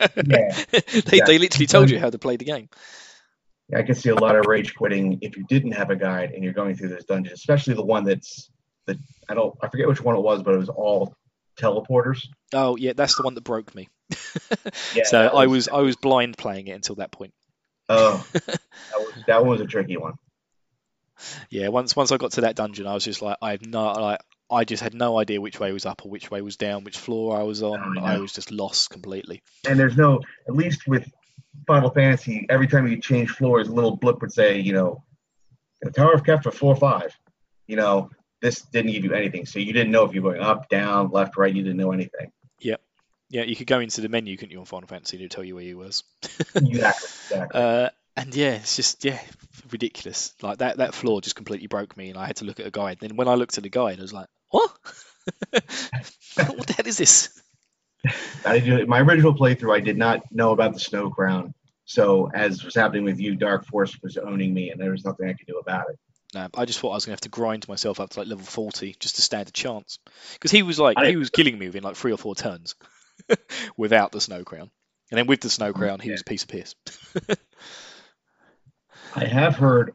[0.00, 0.54] Yeah,
[1.06, 2.68] they they literally told you how to play the game.
[3.74, 6.42] I can see a lot of rage quitting if you didn't have a guide and
[6.42, 8.50] you're going through this dungeon, especially the one that's
[8.86, 11.14] the I don't I forget which one it was, but it was all
[11.58, 12.26] teleporters.
[12.52, 13.88] Oh yeah, that's the one that broke me.
[14.94, 17.32] Yeah, so that I was I was blind playing it until that point.
[17.88, 18.60] Oh, that
[18.92, 20.14] was that one was a tricky one.
[21.50, 23.92] Yeah, once once I got to that dungeon, I was just like, I have no
[23.92, 24.20] like.
[24.52, 26.98] I just had no idea which way was up or which way was down, which
[26.98, 27.98] floor I was on.
[27.98, 29.42] Oh, I I was just lost completely.
[29.68, 31.08] And there's no, at least with
[31.68, 35.04] Final Fantasy, every time you change floors, a little blip would say, you know,
[35.82, 37.16] the Tower of Kefta four five.
[37.68, 38.10] You know,
[38.42, 41.10] this didn't give you anything, so you didn't know if you were going up, down,
[41.10, 41.54] left, right.
[41.54, 42.32] You didn't know anything.
[42.60, 42.80] Yep.
[43.28, 45.44] Yeah, you could go into the menu, couldn't you, on Final Fantasy, and it'd tell
[45.44, 46.02] you where you was.
[46.54, 46.66] exactly.
[46.66, 47.60] Exactly.
[47.60, 49.20] Uh, and yeah, it's just yeah,
[49.70, 50.34] ridiculous.
[50.42, 52.70] Like that that floor just completely broke me, and I had to look at a
[52.70, 52.98] guide.
[53.00, 54.70] Then when I looked at the guide, I was like, what?
[55.50, 57.42] what the hell is this?
[58.44, 61.52] I did, my original playthrough, I did not know about the Snow Crown.
[61.84, 65.28] So as was happening with you, Dark Force was owning me, and there was nothing
[65.28, 65.98] I could do about it.
[66.32, 68.44] No, I just thought I was gonna have to grind myself up to like level
[68.44, 69.98] forty just to stand a chance.
[70.34, 72.76] Because he was like he was killing me within like three or four turns
[73.76, 74.70] without the snow crown,
[75.10, 75.82] and then with the snow mm-hmm.
[75.82, 76.74] crown, he was a piece of piss.
[79.16, 79.94] I have heard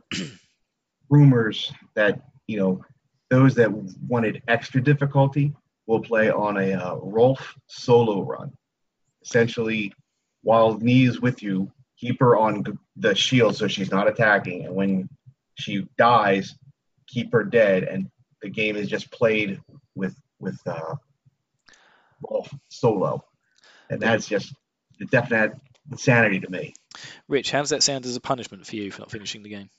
[1.09, 2.85] rumors that you know,
[3.29, 3.71] those that
[4.07, 5.53] wanted extra difficulty
[5.87, 8.51] will play on a uh, Rolf solo run.
[9.23, 9.93] Essentially,
[10.41, 12.63] while Nei is with you, keep her on
[12.95, 15.09] the shield so she's not attacking, and when
[15.57, 16.55] she dies,
[17.07, 18.09] keep her dead, and
[18.41, 19.59] the game is just played
[19.95, 20.95] with with uh,
[22.29, 23.23] Rolf solo,
[23.89, 24.53] and that's just
[24.99, 25.53] the definite
[25.91, 26.73] insanity to me.
[27.27, 29.69] Rich, how does that sound as a punishment for you for not finishing the game?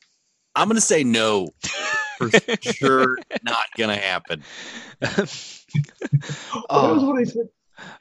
[0.55, 1.48] I'm gonna say no.
[2.18, 2.30] For
[2.60, 4.43] sure, not gonna happen.
[6.70, 7.48] Well, that was oh, what I said.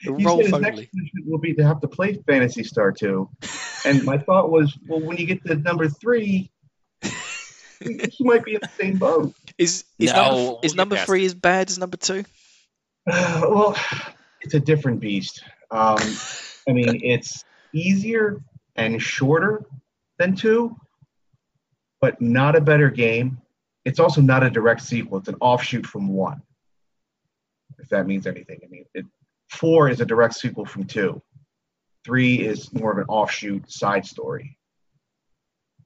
[0.04, 0.62] the He roll said his only.
[0.62, 3.30] next punishment will be to have to play Phantasy Star 2.
[3.86, 6.50] And my thought was, well, when you get to number three,
[7.02, 9.34] he he might be in the same boat.
[9.58, 12.24] Is is No, number, we'll is number past three as bad as number two?
[13.06, 13.76] well,
[14.42, 15.44] it's a different beast.
[15.72, 15.98] Um,
[16.68, 17.44] I mean, it's
[17.74, 18.42] easier
[18.76, 19.66] and shorter
[20.18, 20.76] than two,
[22.02, 23.40] but not a better game.
[23.86, 25.20] It's also not a direct sequel.
[25.20, 26.42] It's an offshoot from one.
[27.80, 29.06] If that means anything, I mean, it,
[29.50, 31.22] four is a direct sequel from two.
[32.04, 34.58] Three is more of an offshoot side story,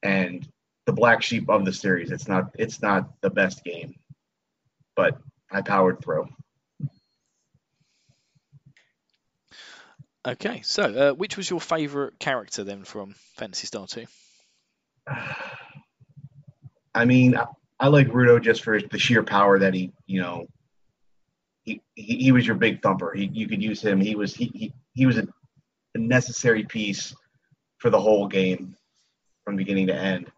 [0.04, 0.48] and
[0.86, 2.12] the black sheep of the series.
[2.12, 2.54] It's not.
[2.58, 3.96] It's not the best game,
[4.96, 5.18] but
[5.52, 6.28] I powered through.
[10.30, 14.06] Okay, so uh, which was your favourite character then from Phantasy Star 2?
[16.94, 17.46] I mean, I,
[17.80, 20.46] I like Rudo just for the sheer power that he, you know,
[21.64, 23.12] he he, he was your big thumper.
[23.16, 24.00] He, you could use him.
[24.00, 25.28] He was he he, he was a,
[25.96, 27.16] a necessary piece
[27.80, 28.76] for the whole game
[29.46, 30.32] from beginning to end.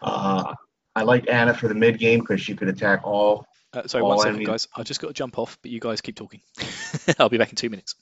[0.00, 0.54] Uh,
[0.94, 3.46] I liked Anna for the mid game because she could attack all.
[3.74, 4.68] Uh, sorry, All one second, enemies- guys.
[4.74, 6.40] I've just got to jump off, but you guys keep talking.
[7.18, 7.96] I'll be back in two minutes.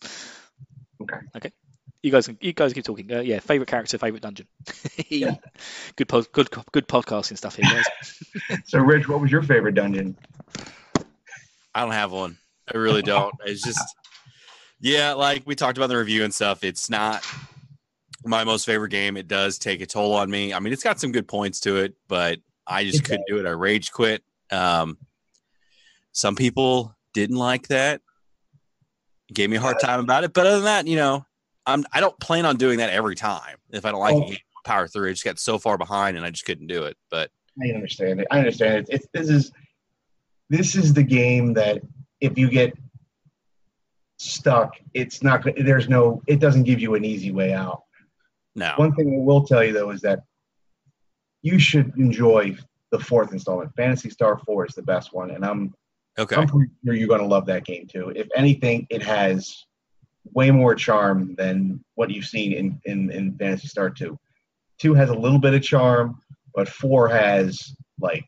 [1.04, 1.16] Okay.
[1.36, 1.52] Okay.
[2.02, 3.10] You guys, you guys keep talking.
[3.10, 4.46] Uh, yeah, favorite character, favorite dungeon.
[5.08, 5.36] Yeah.
[5.96, 8.18] Good, pod, good, good podcasting stuff here, guys.
[8.66, 10.16] So, Rich, what was your favorite dungeon?
[11.74, 12.38] I don't have one.
[12.72, 13.34] I really don't.
[13.44, 13.82] It's just,
[14.80, 16.64] yeah, like we talked about the review and stuff.
[16.64, 17.24] It's not
[18.24, 19.16] my most favorite game.
[19.16, 20.52] It does take a toll on me.
[20.52, 23.38] I mean, it's got some good points to it, but I just It couldn't do
[23.38, 23.46] it.
[23.46, 24.22] I rage quit.
[24.50, 24.98] Um,
[26.12, 28.00] some people didn't like that.
[29.32, 31.24] Gave me a hard time about it, but other than that, you know,
[31.66, 33.56] I'm I don't plan on doing that every time.
[33.70, 34.32] If I don't like Oh.
[34.64, 35.08] power through.
[35.08, 36.96] I just got so far behind, and I just couldn't do it.
[37.10, 37.30] But
[37.62, 38.26] I understand it.
[38.30, 38.86] I understand it.
[38.90, 39.50] It's this is
[40.50, 41.80] this is the game that
[42.20, 42.76] if you get
[44.18, 45.44] stuck, it's not.
[45.56, 46.22] There's no.
[46.26, 47.82] It doesn't give you an easy way out.
[48.54, 50.20] no, One thing I will tell you though is that
[51.42, 52.56] you should enjoy
[52.90, 53.74] the fourth installment.
[53.76, 55.74] Phantasy Star Four is the best one, and I'm
[56.18, 58.12] okay, I'm pretty sure you're going to love that game too.
[58.14, 59.66] If anything, it has
[60.32, 64.18] way more charm than what you've seen in in, in Phantasy Star Two.
[64.78, 66.20] Two has a little bit of charm,
[66.54, 68.24] but four has like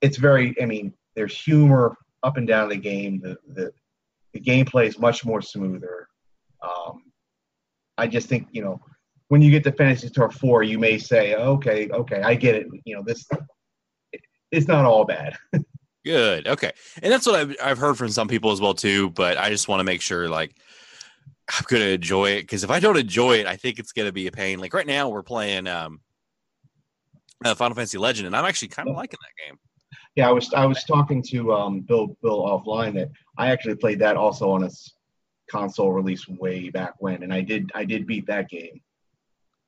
[0.00, 0.54] it's very.
[0.60, 3.20] I mean, there's humor up and down the game.
[3.20, 3.72] The the
[4.32, 6.08] the gameplay is much more smoother.
[6.62, 7.04] Um,
[7.98, 8.80] I just think you know
[9.28, 12.66] when you get to Phantasy Star Four, you may say, okay, okay, I get it.
[12.84, 13.26] You know this.
[14.50, 15.36] It's not all bad.
[16.04, 16.48] Good.
[16.48, 16.72] Okay.
[17.02, 19.10] And that's what I've, I've heard from some people as well too.
[19.10, 20.56] But I just want to make sure like
[21.50, 24.26] I'm gonna enjoy it because if I don't enjoy it, I think it's gonna be
[24.26, 24.58] a pain.
[24.60, 26.00] Like right now, we're playing um,
[27.44, 29.58] uh, Final Fantasy Legend, and I'm actually kind of liking that game.
[30.16, 33.98] Yeah, I was I was talking to um, Bill Bill offline that I actually played
[33.98, 34.70] that also on a
[35.50, 38.80] console release way back when, and I did I did beat that game.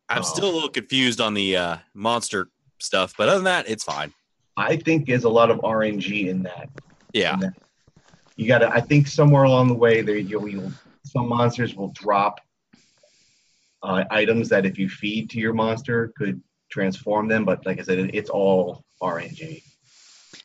[0.09, 0.23] I'm Oh.
[0.23, 2.49] still a little confused on the uh, monster
[2.81, 4.13] stuff, but other than that, it's fine.
[4.57, 6.69] I think there's a lot of RNG in that.
[7.13, 7.37] Yeah.
[8.37, 8.69] You got to.
[8.71, 10.73] I think somewhere along the way there you'll, you'll
[11.05, 12.41] some monsters will drop
[13.83, 17.83] uh, items that if you feed to your monster could transform them, but like I
[17.83, 19.63] said, it, it's all RNG.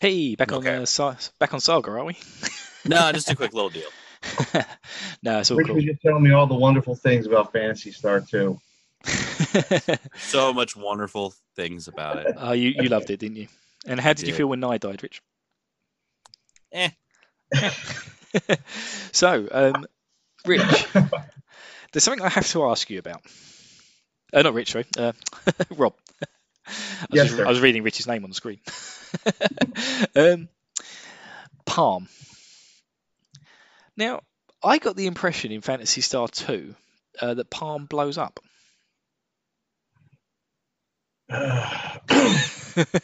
[0.01, 0.75] Hey, back Okay.
[0.75, 2.17] on uh, Sa- back on Saga, are we?
[2.85, 3.89] No, just a quick little deal.
[5.23, 5.75] no, it's all Rich cool.
[5.75, 8.57] was just telling me all the wonderful things about Phantasy Star 2.
[10.19, 12.35] So much wonderful things about it.
[12.37, 13.47] oh, you you loved it, didn't you?
[13.87, 15.21] And how did you feel when Nei died, Rich?
[16.73, 16.89] Eh.
[19.13, 19.85] so, um,
[20.45, 20.85] Rich,
[21.91, 23.21] there's something I have to ask you about.
[24.33, 24.85] Uh, not Rich, sorry.
[24.97, 25.13] Uh,
[25.75, 25.93] Rob.
[26.69, 26.77] I was,
[27.13, 27.45] Yes, just- sir.
[27.45, 28.59] I was reading Rich's name on the screen.
[30.15, 30.49] um,
[31.65, 32.09] Palm.
[33.95, 34.19] Now,
[34.61, 36.75] I got the impression in Phantasy Star 2
[37.21, 38.39] uh, that Palm blows up.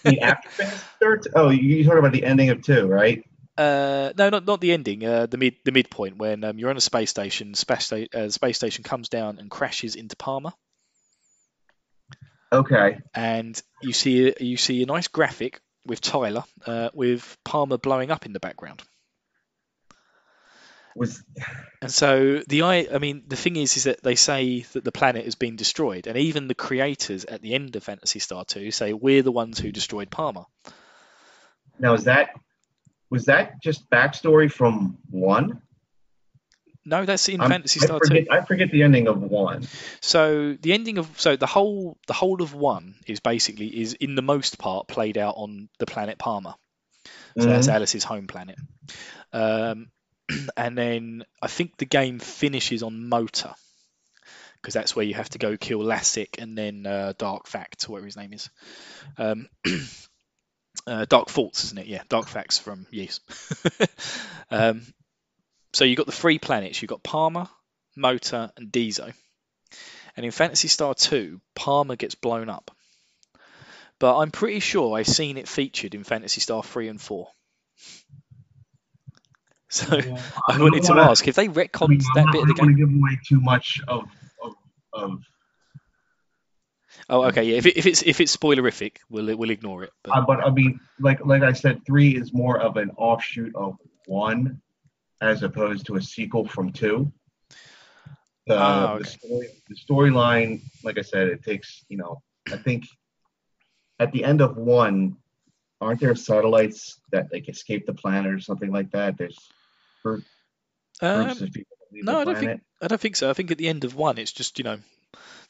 [0.03, 1.29] the after Phantasy Star 2?
[1.35, 3.23] Oh, you talking about the ending of 2, right?
[3.57, 5.05] Uh, no, not not the ending.
[5.05, 7.53] Uh, the mid the midpoint when um, you're on a space station.
[7.53, 10.55] Space sta- uh, space station comes down and crashes into Palma,
[12.51, 12.97] Okay.
[13.13, 18.25] and you see you see a nice graphic with Tyler, uh, with Palma blowing up
[18.25, 18.81] in the background.
[20.95, 21.23] Was
[21.81, 24.91] And so the I, I mean, the thing is, is that they say that the
[24.91, 28.69] planet has been destroyed, and even the creators at the end of Phantasy Star Two
[28.71, 30.45] say we're the ones who destroyed Palma.
[31.79, 32.29] now is that
[33.09, 35.61] was that just backstory from one?
[36.85, 38.31] No, that's in I'm- Fantasy I Star forget, Two.
[38.31, 39.65] I forget the ending of one.
[40.01, 44.15] So the ending of so the whole the whole of one is basically is in
[44.15, 46.55] the most part played out on the planet Palma.
[47.39, 47.73] So that's Mhm.
[47.73, 48.57] Alice's home planet.
[49.31, 49.87] Um,
[50.57, 53.55] and then I think the game finishes on Mota
[54.63, 58.05] because that's where you have to go kill Lassic and then uh, Dark Fact, whatever
[58.05, 58.49] his name is.
[59.17, 59.49] Um,
[60.87, 61.87] uh, Dark Faults, isn't it?
[61.87, 63.19] Yeah, Dark Facts from Yes.
[64.51, 64.83] um,
[65.73, 66.81] so you've got the three planets.
[66.81, 67.49] You've got Palma,
[67.97, 69.13] Mota, and Dezo.
[70.15, 72.71] And in Phantasy Star 2, Palma gets blown up.
[73.99, 77.27] But I'm pretty sure I've seen it featured in Phantasy Star 3 and 4.
[79.73, 79.97] So
[80.49, 82.53] I wanted to wanna- ask if they I retconned I'm that not- bit of the
[82.53, 82.87] don't want game.
[82.87, 84.03] to give away too much of
[84.43, 84.53] of,
[84.93, 85.19] of
[87.09, 87.57] Oh, okay, yeah.
[87.57, 89.91] If, it, if it's if it's spoilerific, we'll we'll ignore it.
[90.03, 93.53] But Uh, but I mean, like like I said, three is more of an offshoot
[93.55, 93.75] of
[94.05, 94.61] one,
[95.19, 97.11] as opposed to a sequel from two.
[98.45, 99.03] The, the okay.
[99.09, 102.21] story, the storyline, like I said, it takes you know,
[102.51, 102.85] I think
[103.99, 105.17] at the end of one,
[105.81, 109.17] aren't there satellites that like escape the planet or something like that?
[109.17, 109.37] There's
[110.03, 110.23] group,
[111.01, 113.29] um, people no, I don't think- I don't think so.
[113.29, 114.77] I think at the end of one, it's just you know,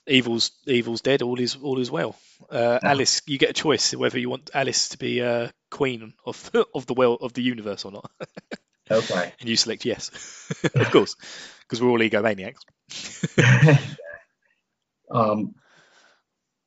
[0.06, 2.16] evil's evil's dead, all is all is well.
[2.52, 2.92] Uh, Yeah.
[2.92, 6.86] Alis, you get a choice whether you want Alis to be uh, queen of of
[6.86, 8.12] the world of the universe or not,
[8.92, 9.34] Okay.
[9.40, 10.12] and you select yes,
[10.76, 11.16] of course,
[11.62, 12.60] because we're all egomaniacs.
[15.12, 15.56] um,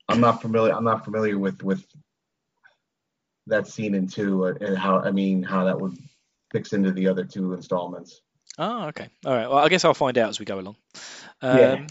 [0.09, 0.73] I'm not familiar.
[0.75, 1.85] I'm not familiar with with
[3.49, 5.97] that scene in two uh, and how I mean how that would
[6.53, 8.21] fix into the other two installments.
[8.59, 9.09] Oh, okay.
[9.25, 9.49] All right.
[9.49, 10.77] Well, I guess I'll find out as we go along.
[11.43, 11.87] Um, Yeah.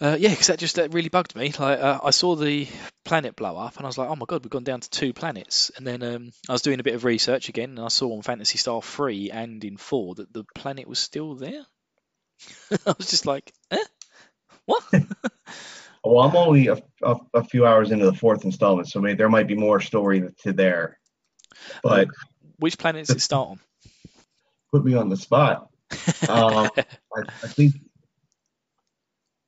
[0.00, 1.52] Uh, yeah, because that just that really bugged me.
[1.56, 2.66] Like uh, I saw the
[3.04, 5.12] planet blow up, and I was like, "Oh my god, we've gone down to two
[5.12, 8.12] planets." And then um, I was doing a bit of research again, and I saw
[8.16, 11.64] on Phantasy Star three and in four that the planet was still there.
[12.86, 13.84] I was just like, "Eh,
[14.64, 14.82] what?"
[16.04, 19.28] Well, I'm only a, a, a few hours into the fourth installment, so maybe there
[19.28, 20.98] might be more story to there.
[21.84, 22.08] But
[22.62, 23.60] Which planet does it start on?
[24.72, 25.68] put me on the spot.
[26.28, 27.74] Um, I, I think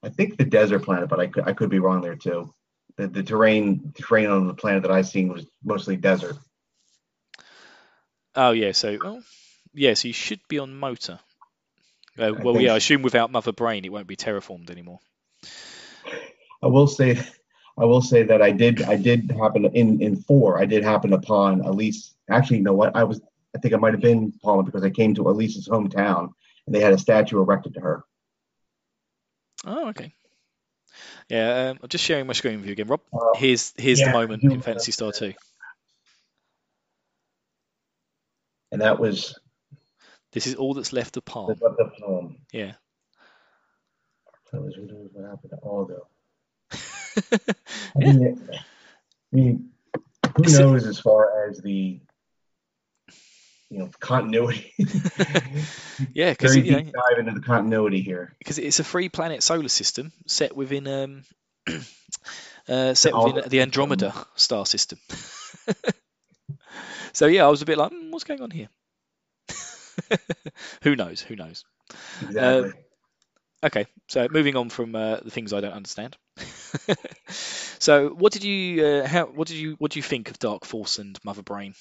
[0.03, 2.53] I think the desert planet, but I could I could be wrong there too.
[2.97, 6.37] The, the terrain terrain on the planet that I've seen was mostly desert.
[8.35, 9.23] oh yeah, so well,
[9.73, 11.21] yeah, so you should be on Mota.
[12.19, 14.99] Uh, well, yeah, I assume without Mother Brain, it won't be terraformed anymore.
[16.63, 17.21] I will say,
[17.77, 20.61] I will say that I did, I did happen in in four.
[20.61, 22.15] I did happen upon Elise.
[22.31, 22.95] Actually, you know what?
[22.95, 23.21] I was,
[23.55, 26.33] I think I might have been Paula because I came to Elise's hometown
[26.67, 28.05] and they had a statue erected to her.
[29.67, 30.15] Oh, okay.
[31.29, 33.01] Yeah, um, I'm just sharing my screen with you again, Rob.
[33.13, 35.33] Uh, Here's here's yeah, the moment in Phantasy Star 2.
[38.71, 39.39] And that was
[40.33, 41.57] This is all that's left of Palm.
[42.53, 42.73] Yeah.
[44.53, 46.07] That was what what happened to Aldo.
[47.17, 48.13] I yeah.
[48.13, 49.71] mean, I mean,
[50.37, 52.01] who Is it- knows as far as the
[53.71, 54.73] you know continuity?
[56.13, 58.35] Yeah, because you know, dive into the continuity here.
[58.39, 61.23] because it's a three planet solar system set within um
[62.69, 64.99] uh, set within the- the Andromeda star system.
[67.13, 68.69] so yeah, I was a bit like, "Hmm, what's going on here?
[70.83, 71.21] Who knows?
[71.23, 71.65] Who knows?
[72.23, 72.73] Exactly.
[73.65, 76.19] Okay, so moving on from uh, the things I don't understand.
[77.79, 80.67] so, what did you uh, how what did you what do you think of Dark
[80.67, 81.75] Force and Mother Brain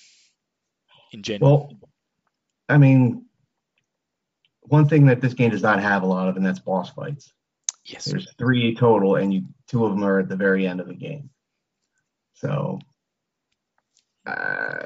[1.12, 1.58] in general?
[1.58, 1.90] Well,
[2.70, 3.26] I mean,
[4.62, 7.34] one thing that this game does not have a lot of, and that's boss fights.
[7.84, 8.06] yes.
[8.06, 10.94] There's three total, and you two of them are at the very end of the
[10.94, 11.32] game.
[12.36, 12.80] So,
[14.26, 14.86] uh,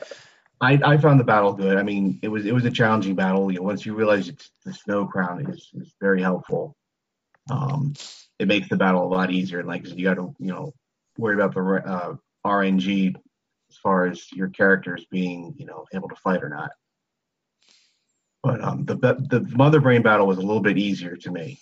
[0.60, 1.78] I I found the battle good.
[1.78, 3.52] I mean, it was it was a challenging battle.
[3.52, 6.76] You know, once you realize it's the snow crown is is very helpful.
[7.50, 7.94] Um,
[8.40, 9.64] it makes the battle a lot easier.
[9.64, 10.74] Like you got to you know
[11.18, 12.16] worry about the uh,
[12.46, 13.16] RNG
[13.70, 16.72] as far as your characters being you know able to fight or not.
[18.44, 21.60] But um, the the mother brain battle was a little bit easier to me.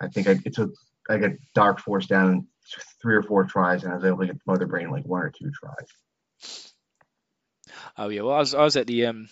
[0.00, 0.72] I think I it took
[1.08, 2.46] I got Dark Force down in
[3.02, 5.30] three or four tries, and I was able to get Mother Brain like one or
[5.30, 6.82] two tries.
[7.98, 9.28] Oh yeah, well I was I was at the um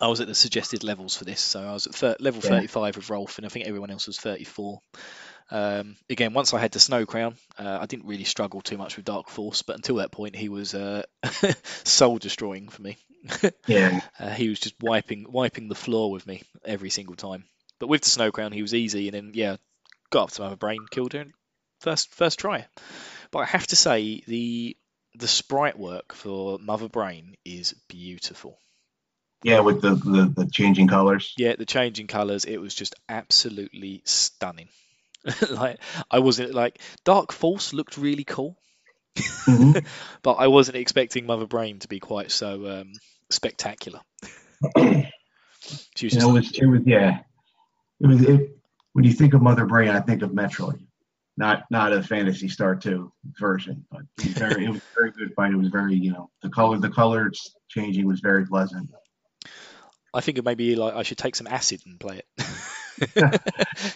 [0.00, 2.50] I was at the suggested levels for this, so I was at thir- level Yeah.
[2.50, 4.80] 35 with Rolf, and I think everyone else was 34.
[5.50, 8.96] Um, again, once I had the Snow Crown, uh, I didn't really struggle too much
[8.96, 11.02] with Dark Force, but until that point, he was uh,
[11.84, 12.96] soul destroying for me.
[13.66, 17.44] Yeah, Uh, he was just wiping wiping the floor with me every single time.
[17.78, 19.56] But with the Snow Crown, he was easy, and then yeah,
[20.10, 21.24] got up to Mother Brain, killed her,
[21.80, 22.66] first first try.
[23.30, 24.76] But I have to say the
[25.14, 28.58] the sprite work for Mother Brain is beautiful.
[29.44, 31.34] Yeah, with the, the the changing colors.
[31.36, 34.68] Yeah, the changing colours, it was just absolutely stunning.
[35.50, 35.78] like
[36.10, 38.56] I wasn't like Dark Force looked really cool,
[39.16, 39.86] Mhm.
[40.22, 42.92] but I wasn't expecting Mother Brain to be quite so um,
[43.30, 44.00] spectacular.
[45.94, 47.20] She was it was it was yeah,
[48.00, 48.58] it was it.
[48.92, 50.80] When you think of Mother Brain, I think of Metroid,
[51.36, 55.34] not not a Phantasy Star Two version, but it was very it was very good
[55.34, 55.52] fight.
[55.52, 58.90] It was very you know the color the colors changing was very pleasant.
[60.14, 62.46] I think it maybe like I should take some acid and play it.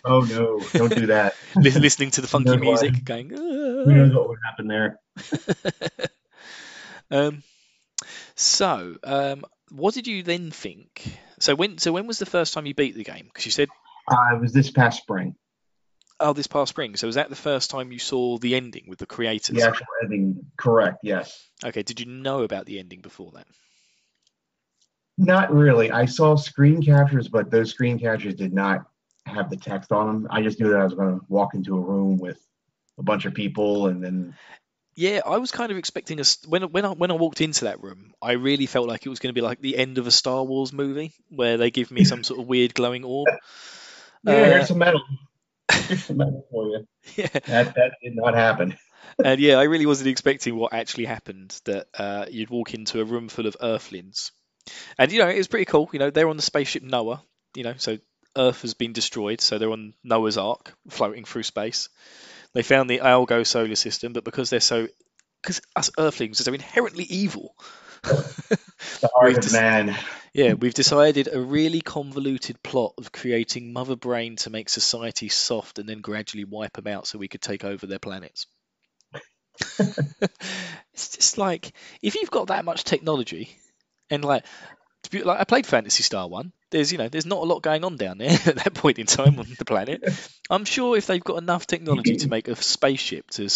[0.04, 1.34] Oh no, don't do that.
[1.56, 2.82] Listening to the funky knows why?
[2.82, 3.30] music, going.
[3.30, 4.98] Who knows what would happen there?
[7.10, 7.42] um,
[8.34, 11.04] so, um, what did you then think?
[11.38, 13.26] So when so when was the first time you beat the game?
[13.26, 13.68] Because you said,
[14.10, 15.36] Uh, it was this past spring.
[16.20, 16.96] oh, this past spring.
[16.96, 19.56] So was that the first time you saw the ending with the creators?
[19.56, 20.98] The actual ending, correct?
[21.02, 21.48] Yes.
[21.64, 21.82] Okay.
[21.82, 23.46] Did you know about the ending before that?
[25.18, 25.90] Not really.
[25.90, 28.86] I saw screen captures, but those screen captures did not
[29.26, 30.28] have the text on them.
[30.30, 32.38] I just knew that I was going to walk into a room with
[32.98, 34.34] a bunch of people, and then
[34.94, 37.82] Yeah, I was kind of expecting us when when I when I walked into that
[37.82, 40.12] room, I really felt like it was going to be like the end of a
[40.12, 43.28] Star Wars movie where they give me some sort of weird glowing orb.
[44.22, 45.02] yeah, Uh, here's some metal.
[45.70, 46.88] Here's some metal for you.
[47.16, 48.76] yeah, That that did not happen.
[49.24, 51.60] and yeah, I really wasn't expecting what actually happened.
[51.64, 54.32] That uh, you'd walk into a room full of Earthlings,
[54.98, 55.88] and you know it was pretty cool.
[55.92, 57.22] You know they're on the spaceship Noah.
[57.54, 57.98] You know, so
[58.36, 61.88] Earth has been destroyed, so they're on Noah's Ark, floating through space.
[62.54, 64.88] They found the Algo solar system, but because they're so,
[65.42, 67.54] because us Earthlings are so inherently evil.
[69.00, 69.96] The heart of man.
[70.32, 75.78] Yeah, we've decided a really convoluted plot of creating Mother Brain to make society soft
[75.78, 78.46] and then gradually wipe them out so we could take over their planets.
[79.78, 81.72] it's just like
[82.02, 83.58] if you've got that much technology,
[84.10, 84.44] and like,
[85.04, 86.52] to be, like I played Phantasy Star One.
[86.70, 89.06] There's you know there's not a lot going on down there at that point in
[89.06, 90.02] time on the planet.
[90.50, 93.48] I'm sure if they've got enough technology to make a spaceship to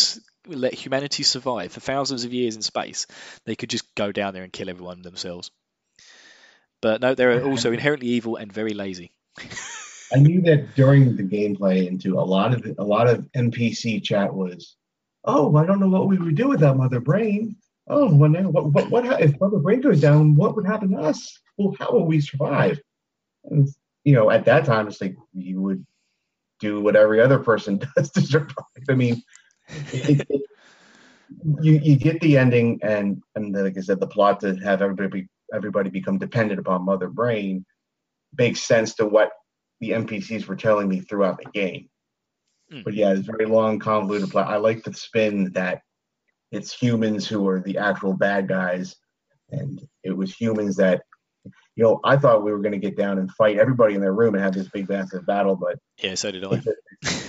[0.47, 3.07] let humanity survive for thousands of years in space,
[3.45, 5.51] they could just go down there and kill everyone themselves.
[6.81, 9.13] But no, they're also inherently evil and very lazy.
[10.13, 14.35] I knew that during the gameplay into a lot of a lot of NPC chat
[14.35, 14.77] was,
[15.25, 17.57] oh, I don't know what we would do without Mother Brain.
[17.89, 20.37] Oh, when what what, what if Mother Brain goes down?
[20.37, 21.39] What would happen to us?
[21.57, 22.81] Well, how will we survive?
[23.45, 23.69] And
[24.05, 25.85] you know, at that time, it's like you would
[26.61, 28.65] do what every other person does to survive.
[28.89, 29.23] I mean,
[29.69, 30.43] it, it,
[31.61, 35.29] you you get the ending, and and like I said, the plot to have everybody
[35.53, 37.65] everybody become dependent upon Mother Brain
[38.39, 39.31] makes sense to what
[39.81, 41.89] the NPCs were telling me throughout the game.
[42.73, 42.85] Mm.
[42.85, 44.49] But yeah, it's very long, convoluted plot.
[44.49, 45.83] I like the spin that
[46.53, 48.95] it's humans who are the actual bad guys,
[49.51, 51.03] and it was humans that,
[51.75, 54.13] you know, I thought we were going to get down and fight everybody in their
[54.13, 56.63] room and have this big massive battle, but Yeah, so did I.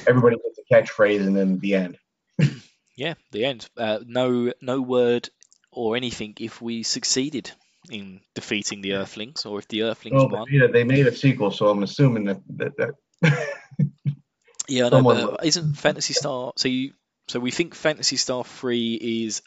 [0.07, 1.97] everybody gets a catchphrase and then the end.
[2.95, 3.67] Yeah, the end.
[3.75, 5.27] Uh, no, no word
[5.71, 7.49] or anything if we succeeded
[7.89, 10.45] in defeating the Earthlings, or if the Earthlings Well, won.
[10.47, 13.47] they made, a, they made a sequel, so I'm assuming that that, that
[14.67, 16.53] Yeah, I know, but isn't Phantasy Star?
[16.55, 16.93] So you,
[17.27, 19.41] so we think Phantasy Star Three is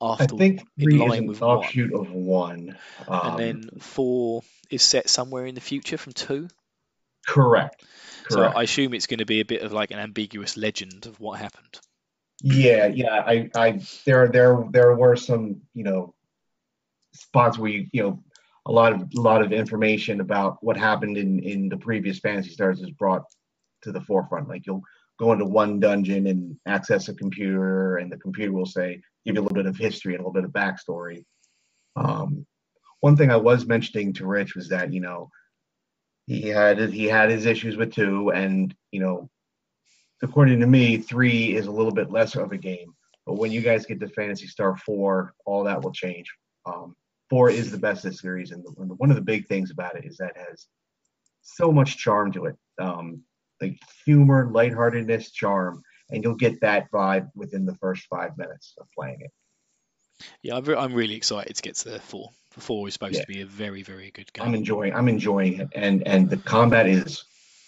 [0.00, 1.64] I after, think in three is line an with one.
[1.94, 2.78] of one.
[3.08, 6.48] Um, and then four is set somewhere in the future from two.
[7.26, 7.84] correct.
[8.30, 11.18] So I assume it's going to be a bit of like an ambiguous legend of
[11.18, 11.80] what happened.
[12.42, 13.22] Yeah, yeah.
[13.26, 16.14] I, I, there, there, there were some, you know,
[17.14, 18.22] spots where you, you know,
[18.66, 22.50] a lot of, a lot of information about what happened in in the previous Fantasy
[22.50, 23.24] Stars is brought
[23.82, 24.48] to the forefront.
[24.48, 24.82] Like you'll
[25.18, 29.40] go into one dungeon and access a computer, and the computer will say, give you
[29.40, 31.24] a little bit of history and a little bit of backstory.
[31.96, 32.46] Um,
[33.00, 35.30] one thing I was mentioning to Rich was that you know
[36.26, 39.30] he had he had his issues with two, and you know
[40.22, 42.94] according to me, three is a little bit less of a game.
[43.26, 46.32] But when you guys get to Phantasy Star four, all that will change.
[46.66, 46.96] Um,
[47.30, 49.70] four is the best of the series, and, the, and one of the big things
[49.70, 50.66] about it is that it has
[51.42, 53.22] so much charm to it, um,
[53.60, 58.86] like humor, lightheartedness, charm, and you'll get that vibe within the first five minutes of
[58.96, 59.30] playing it.
[60.42, 62.30] Yeah, I'm, really excited to get to the four.
[62.54, 63.20] The Four is supposed Yeah.
[63.22, 64.46] to be a very, very good game.
[64.46, 64.92] I'm enjoying.
[64.94, 67.24] I'm enjoying it, and and the combat is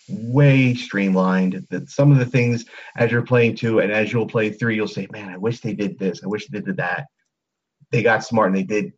[0.09, 1.67] way streamlined.
[1.71, 2.65] That some of the things
[2.97, 5.75] as you're playing two and as you'll play three, you'll say, "Man, I wish they
[5.75, 6.25] did this.
[6.25, 7.07] I wish they did that."
[7.93, 8.93] They got smart and they did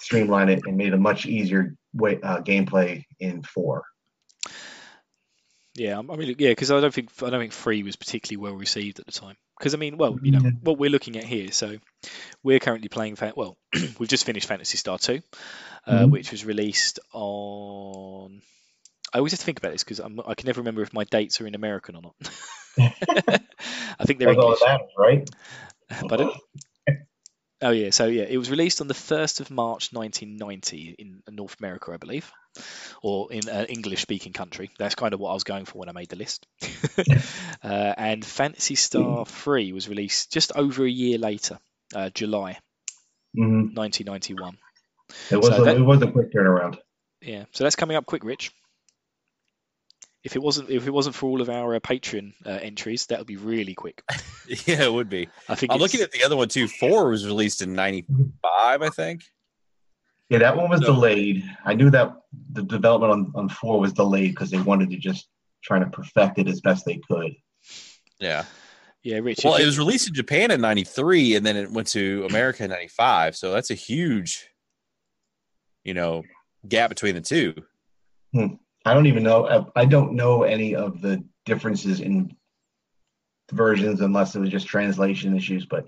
[0.00, 3.84] streamline it and made a much easier way uh, gameplay in four.
[5.76, 8.54] Yeah, I mean, yeah, because I don't think I don't think three was particularly well
[8.58, 9.36] received at the time.
[9.58, 10.50] Because I mean, well, you know, Yeah.
[10.62, 11.50] what we're looking at here.
[11.50, 11.78] So
[12.42, 13.16] we're currently playing.
[13.36, 13.56] Well,
[13.98, 15.20] we've just finished Phantasy Star Two,
[15.86, 16.10] uh, Mhm.
[16.10, 18.40] which was released on.
[19.12, 21.40] I always have to think about this because I can never remember if my dates
[21.40, 22.14] are in American or not.
[22.78, 24.58] I think they're English.
[24.60, 25.28] that right?
[26.08, 26.30] Pardon?
[27.62, 31.56] Oh yeah, so yeah, it was released on the first of March, 1990, in North
[31.60, 32.30] America, I believe,
[33.02, 34.70] or in an English-speaking country.
[34.78, 36.46] That's kind of what I was going for when I made the list.
[37.62, 41.58] uh, and Phantasy Star 3 was released just over a year later,
[41.94, 42.58] uh, July
[43.34, 44.58] hmm 1991.
[45.30, 46.78] It was So a, that- it was a quick turnaround.
[47.22, 48.52] Yeah, so that's coming up quick, Rich.
[50.24, 53.18] If it wasn't if it wasn't for all of our uh, Patreon uh, entries, that
[53.18, 54.02] would be really quick.
[54.66, 55.28] Yeah, it would be.
[55.48, 56.68] I think I'm it's- looking at the other one too.
[56.68, 59.22] Four was released in '95, I think.
[60.28, 61.42] Yeah, that one was So- delayed.
[61.64, 62.14] I knew that
[62.52, 65.28] the development on, on four was delayed because they wanted to just
[65.62, 67.32] try to perfect it as best they could.
[68.20, 68.44] Yeah.
[69.02, 69.40] yeah, Rich.
[69.44, 72.70] Well, it was released in Japan in '93, and then it went to America in
[72.70, 73.36] '95.
[73.36, 74.46] So that's a huge,
[75.84, 76.22] you know,
[76.68, 77.54] gap between the two.
[78.84, 79.66] I don't even know.
[79.74, 82.36] I- don't know any of the differences in
[83.52, 85.66] versions unless it was just translation issues.
[85.66, 85.86] But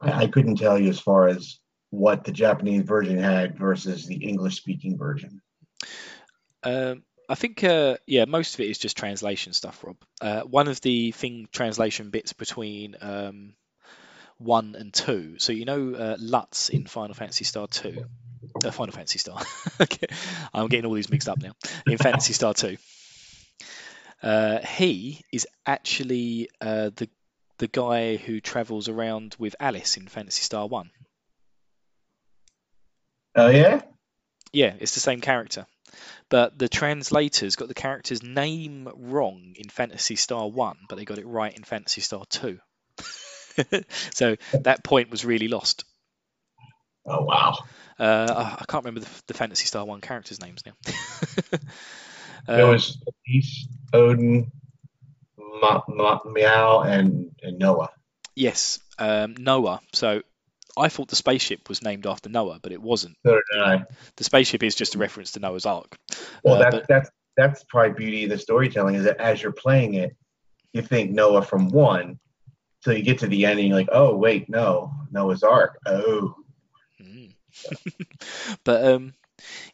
[0.00, 1.58] I, I couldn't tell you as far as
[1.90, 5.40] what the Japanese version had versus the English speaking version.
[6.62, 9.96] Um, I think, uh, yeah, most of it is just translation stuff, Rob.
[10.20, 13.54] Uh, one of the thing translation bits between um,
[14.38, 15.36] one and two.
[15.38, 18.04] So you know uh, Lutz in Final Fantasy Star two,
[18.64, 19.40] uh, Final Fantasy Star.
[19.80, 20.06] okay.
[20.52, 21.52] I'm getting all these mixed up now.
[21.86, 22.76] In Phantasy Star two,
[24.22, 27.08] uh, he is actually uh, the
[27.58, 30.90] the guy who travels around with Alis in Phantasy Star one.
[33.34, 33.82] Oh yeah,
[34.52, 35.66] Yeah, it's the same character.
[36.28, 41.18] But the translators got the character's name wrong in Phantasy Star 1, but they got
[41.18, 42.58] it right in Phantasy Star 2.
[44.12, 45.84] so that point was really lost.
[47.06, 47.56] oh wow.
[47.98, 50.72] Uh, I I can't remember the, the Phantasy Star 1 characters' names now.
[51.52, 51.60] it
[52.48, 54.50] Uh, was Elise, Odin,
[55.38, 57.88] Ma, Ma, Myau, and, and Noah.
[58.34, 59.80] yes, um, Noah.
[59.92, 60.22] So
[60.76, 63.16] I thought the spaceship was named after Noah, but it wasn't.
[63.24, 63.84] So did I.
[64.16, 65.96] The spaceship is just a reference to Noah's Ark.
[66.44, 69.52] Well, Uh, that's but- that's that's probably beauty of the storytelling is that as you're
[69.52, 70.16] playing it,
[70.72, 72.18] you think Noah from one,
[72.82, 75.78] till you get to the end and you're like, oh wait, no, Noah's Ark.
[75.86, 76.34] Oh.
[78.64, 79.14] but um,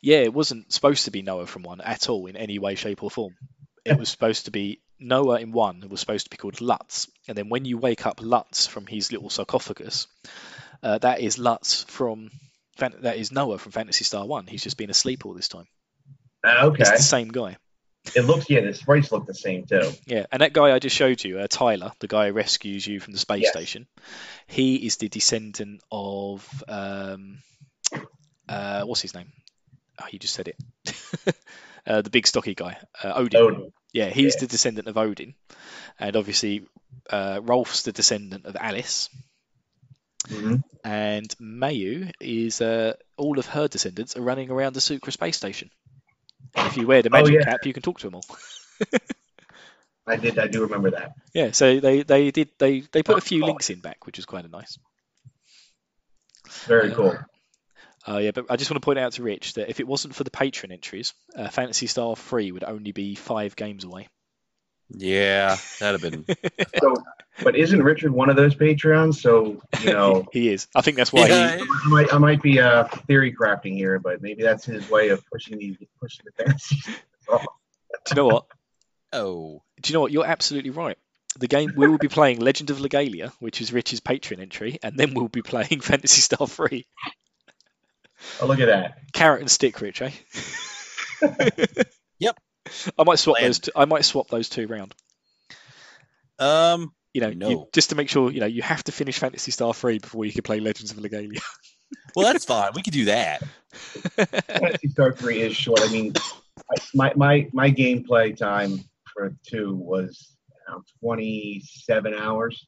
[0.01, 3.03] yeah, it wasn't supposed to be Noah from one at all in any way, shape,
[3.03, 3.37] or form.
[3.85, 5.83] It was supposed to be Noah in one.
[5.83, 8.87] It was supposed to be called Lutz, and then when you wake up Lutz from
[8.87, 10.07] his little sarcophagus,
[10.83, 12.31] uh, that is Lutz from
[12.79, 14.47] that is Noah from Phantasy Star One.
[14.47, 15.67] He's just been asleep all this time.
[16.45, 16.81] okay.
[16.83, 17.57] It's the same guy.
[18.17, 19.93] It looks yeah, the sprites look the same too.
[20.07, 22.99] Yeah, and that guy I just showed you, uh, Tyler, the guy who rescues you
[22.99, 23.53] from the space Yes.
[23.53, 23.87] station,
[24.49, 27.39] he is the descendant of um,
[28.49, 29.33] uh, what's his name?
[30.01, 31.35] Oh, you just said it.
[31.87, 33.41] uh, the big stocky guy, uh, Odin.
[33.41, 33.73] Odin.
[33.93, 34.41] Yeah, he's Yeah.
[34.41, 35.35] the descendant of Odin,
[35.99, 36.65] and obviously
[37.11, 39.09] uh, Rolf's the descendant of Alis,
[40.29, 45.37] hmm and Mayu is uh, all of her descendants are running around the Sucra space
[45.37, 45.71] station.
[46.57, 47.45] And if you wear the Oh, magic yeah.
[47.45, 48.25] cap, you can talk to them all.
[50.07, 50.39] I did.
[50.39, 51.13] I do remember that.
[51.35, 54.27] Yeah, so they, they did they, they put a few links in back, which was
[54.27, 54.79] kind of nice.
[56.67, 57.19] Very Uh, cool.
[58.07, 60.15] Oh yeah, but I just want to point out to Rich that if it wasn't
[60.15, 64.09] for the patron entries, uh, Phantasy Star 3 would only be five games away.
[64.91, 66.37] Yeah, that'd have been.
[66.81, 66.97] So,
[67.43, 69.15] but isn't Richard one of those Patreons?
[69.15, 70.67] So you know, he is.
[70.75, 71.63] I think that's why Yeah, he.
[71.63, 75.25] I might I might be uh, theory crafting here, but maybe that's his way of
[75.31, 76.83] pushing the pushing the fantasy.
[77.29, 77.39] Do
[78.11, 78.47] you know what?
[79.13, 80.13] oh, Do you know what?
[80.13, 80.99] You're absolutely right.
[81.39, 84.99] The game we will be playing Legend of Legaia, which is Rich's patron entry, and
[84.99, 86.85] then we'll be playing Phantasy Star 3.
[88.41, 88.99] Oh, look at that.
[89.13, 90.11] Carrot and stick, Rich, eh?
[92.19, 92.37] Yep.
[92.99, 93.49] I might swap Plan.
[93.49, 93.59] those.
[93.59, 94.95] Two, I might swap those two round.
[96.39, 97.51] um, You know, No.
[97.51, 98.31] you, just to make sure.
[98.31, 100.99] You know, you have to finish Phantasy Star 3 before you can play Legends of
[100.99, 101.29] Legaia.
[102.17, 102.71] well, that's fine.
[102.75, 103.43] We could do that.
[103.73, 105.81] Phantasy Star Three is short.
[105.83, 106.13] I mean,
[106.59, 108.79] I, my my my gameplay time
[109.13, 110.37] for two was
[110.69, 112.67] around twenty seven hours,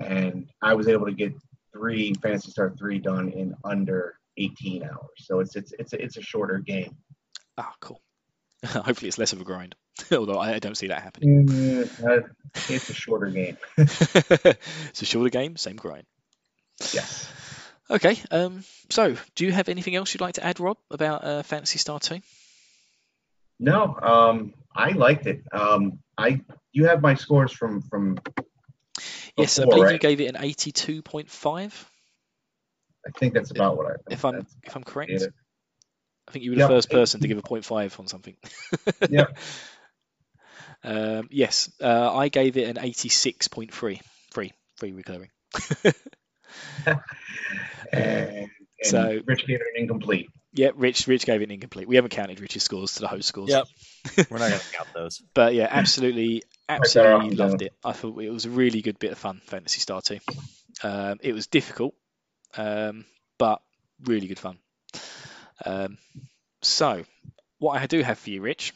[0.00, 1.32] and I was able to get
[1.72, 5.10] three Phantasy Star Three done in under eighteen hours.
[5.18, 6.96] So it's it's it's a, it's a shorter game.
[7.58, 8.00] Ah, cool.
[8.66, 9.74] Hopefully, it's less of a grind.
[10.12, 11.46] Although I don't see that happening.
[11.46, 12.28] Mm, uh,
[12.68, 13.56] it's a shorter game.
[13.76, 16.04] it's a shorter game, same grind.
[16.92, 17.30] Yes.
[17.90, 18.18] Okay.
[18.30, 18.64] Um.
[18.90, 22.00] So, do you have anything else you'd like to add, Rob, about uh, Phantasy Star
[22.00, 22.20] Two?
[23.58, 25.42] No, um, I liked it.
[25.52, 26.40] Um, I
[26.72, 28.18] you have my scores from from.
[29.36, 31.90] Yes, I before, believe you gave it an eighty-two point five.
[33.06, 33.90] I think that's about what I.
[33.90, 34.02] Think.
[34.10, 35.26] If I'm That's- if I'm correct, yeah.
[36.28, 36.70] I think you were the Yep.
[36.70, 38.36] first person to give a point five on something.
[39.10, 39.26] yeah.
[40.82, 44.00] Um, yes, uh, I gave it an eighty-six point three.
[44.32, 45.30] Free, free recurring.
[45.86, 45.94] and,
[47.92, 48.48] and
[48.82, 50.28] so- Rich gave it an incomplete.
[50.52, 51.86] Yeah, Rich, Rich gave it an incomplete.
[51.86, 53.50] We haven't counted Rich's scores to the host scores.
[53.50, 53.66] Yep.
[54.30, 55.22] We're not going to count those.
[55.34, 57.74] But yeah, absolutely, absolutely off loved it.
[57.84, 60.18] I thought it was a really good bit of fun, Phantasy Star 2.
[60.82, 61.94] Um, it was difficult,
[62.56, 63.04] um,
[63.38, 63.60] but
[64.04, 64.58] really good fun.
[65.64, 65.98] Um,
[66.62, 67.04] so,
[67.58, 68.72] what I do have for you, Rich,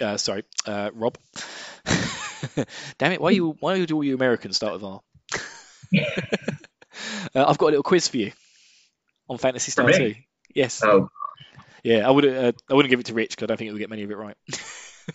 [0.00, 1.16] uh, sorry, uh, Rob.
[2.98, 3.20] Damn it!
[3.20, 5.00] Why you why do all you Americans start with R?
[7.34, 8.32] uh, I've got a little quiz for you
[9.28, 10.14] on Phantasy Star 2.
[10.54, 10.82] Yes.
[10.84, 11.10] Oh,
[11.82, 13.78] Yeah, I would uh, I wouldn't give it to Rich because I don't think he'll
[13.78, 14.36] get many of it right.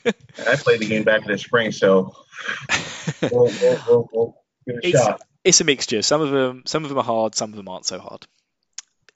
[0.06, 2.16] I played the game back in the spring, so
[3.22, 4.38] we'll, we'll, we'll, we'll
[4.68, 5.22] give it a It's- shot.
[5.44, 6.02] It's a mixture.
[6.02, 7.36] Some of them, some of them are hard.
[7.36, 8.26] Some of them aren't so hard.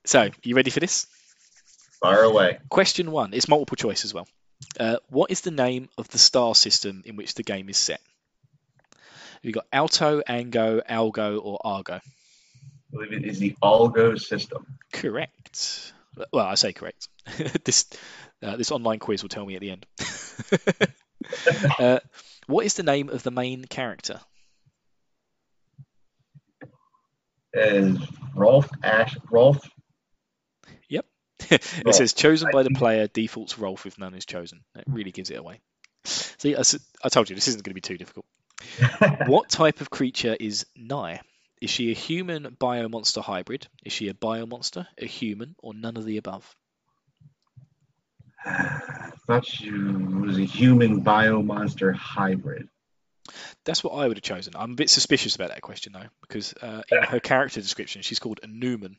[0.05, 1.07] So, you ready for this?
[2.01, 2.59] Fire away.
[2.69, 3.33] Question one.
[3.33, 4.27] It's multiple choice as well.
[4.79, 8.01] Uh, what is the name of the star system in which the game is set?
[9.41, 11.95] You've got Alto, Ango, Algo, or Argo.
[11.95, 11.99] I
[12.91, 14.65] believe it is the Algo system.
[14.91, 15.93] Correct.
[16.31, 17.07] Well, I say correct.
[17.63, 17.85] this
[18.41, 19.85] uh, this online quiz will tell me at the end.
[21.79, 21.99] uh,
[22.47, 24.19] what is the name of the main character?
[27.57, 27.97] Is
[28.35, 29.59] Rolf Ash Rolf?
[30.89, 31.05] Yep.
[31.49, 34.61] it says chosen by the player defaults Rolf if none is chosen.
[34.75, 35.61] That really gives it away.
[36.03, 38.25] See, I told you this isn't going to be too difficult.
[39.27, 41.21] What type of creature is Nei?
[41.61, 43.67] Is she a human biomonster hybrid?
[43.83, 46.55] Is she a biomonster, a human, or none of the above?
[48.45, 52.69] I thought she was a human biomonster hybrid.
[53.65, 54.53] That's what I would have chosen.
[54.55, 58.19] I'm a bit suspicious about that question though, because uh, in her character description she's
[58.19, 58.97] called a Newman.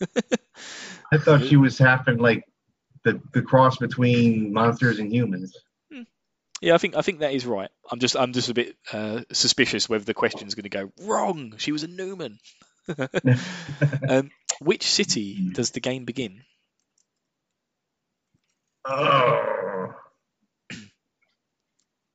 [1.12, 2.44] I thought she was half having like
[3.04, 5.56] the the cross between monsters and humans.
[6.60, 7.70] Yeah, I think I think that is right.
[7.90, 10.90] I'm just I'm just a bit uh, suspicious whether the question is going to go
[11.00, 11.54] wrong.
[11.58, 12.38] She was a Newman.
[14.08, 14.30] um,
[14.60, 16.42] which city does the game begin?
[18.84, 19.94] Oh,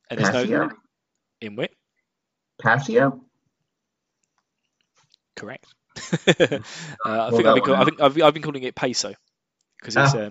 [0.10, 0.72] And there's no?
[1.44, 1.72] In which
[2.62, 3.20] Paseo?
[5.36, 5.66] correct.
[6.28, 6.60] uh,
[7.06, 9.14] I think I've been, call- I think I've, I've been calling it peso
[9.80, 10.30] because it's Ah.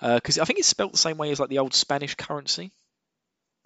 [0.00, 2.72] um, because I think it's spelt the same way as like the old Spanish currency.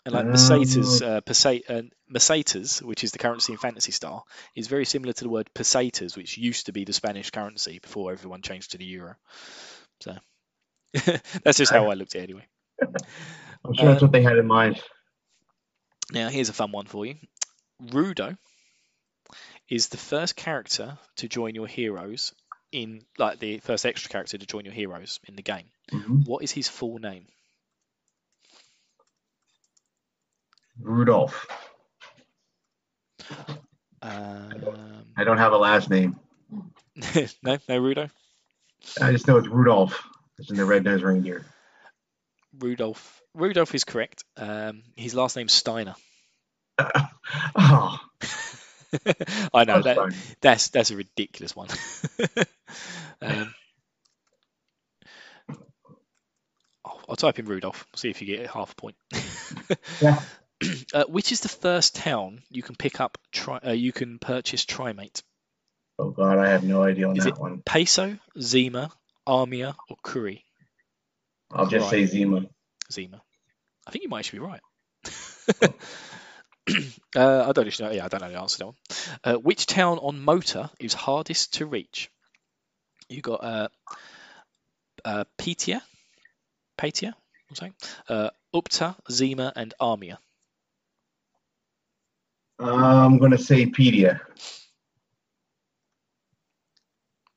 [0.06, 0.32] And like Oh.
[0.32, 4.22] pesetas, uh, pesa- uh, which is the currency in Phantasy Star,
[4.56, 8.10] is very similar to the word pesetas, which used to be the Spanish currency before
[8.10, 9.14] everyone changed to the euro.
[10.00, 10.16] So
[11.44, 12.46] that's just how I looked at it anyway.
[13.62, 14.82] I'm sure that's Uh, what they had in mind.
[16.12, 17.16] Now, here's a fun one for you.
[17.82, 18.36] Rudo
[19.68, 22.34] is the first character to join your heroes
[22.72, 25.70] in, like the first extra character to join your heroes in the game.
[25.92, 26.26] Mhm.
[26.26, 27.26] What is his full name?
[30.80, 31.46] Rudolph.
[34.02, 36.18] Um, I don't have a last name.
[36.96, 38.10] no, no, Rudo.
[39.00, 40.02] I just know it's Rudolph.
[40.38, 41.44] It's in the Red Nose reindeer.
[42.58, 43.19] Rudolph.
[43.34, 44.24] Rudolph is correct.
[44.36, 45.94] Um, his last name's Steiner.
[47.54, 47.98] oh,
[49.54, 51.68] I know that that's that's a ridiculous one.
[53.22, 53.54] um,
[56.84, 57.86] I'll, I'll type in Rudolph.
[57.96, 58.96] See if you get half a point.
[60.00, 60.20] Yeah.
[60.94, 63.18] uh, which is the first town you can pick up?
[63.32, 65.22] Tri- uh, you can purchase Trimate.
[65.98, 67.62] Oh God, I have no idea on Is that it- one.
[67.64, 68.90] Peso, Zima,
[69.28, 70.44] Armia, or Kuri?
[71.52, 72.46] I'll just say Zima.
[72.92, 73.22] Zima.
[73.86, 74.60] I think you might actually be right.
[77.16, 77.94] uh, I don't actually know.
[77.94, 78.76] Yeah, I don't know the answer to that one.
[79.24, 82.10] Uh, which town on Mota is hardest to reach?
[83.08, 83.68] You got uh,
[85.04, 85.80] uh, Petia,
[86.78, 87.14] Patia,
[87.48, 87.74] I'm saying,
[88.08, 90.18] uh, Upta, Zima, and Armia.
[92.60, 94.20] I'm gonna say Pedia.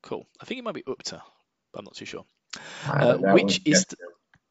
[0.04, 0.28] Cool.
[0.42, 1.22] I think it might be Upta,
[1.72, 2.26] but I'm not too sure.
[2.86, 3.96] Uh, which is guessed.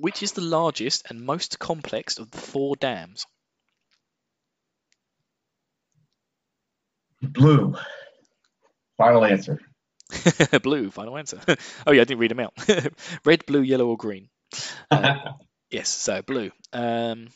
[0.03, 3.25] Which is the largest and most complex of the four dams?
[7.21, 7.77] blue?
[8.99, 9.61] Final answer.
[10.65, 11.39] blue, final answer.
[11.87, 12.53] oh yeah, I didn't read them out.
[13.25, 14.29] Red, blue, yellow, or green.
[14.91, 15.35] Uh,
[15.71, 16.51] yes, so blue.
[16.73, 17.29] Um,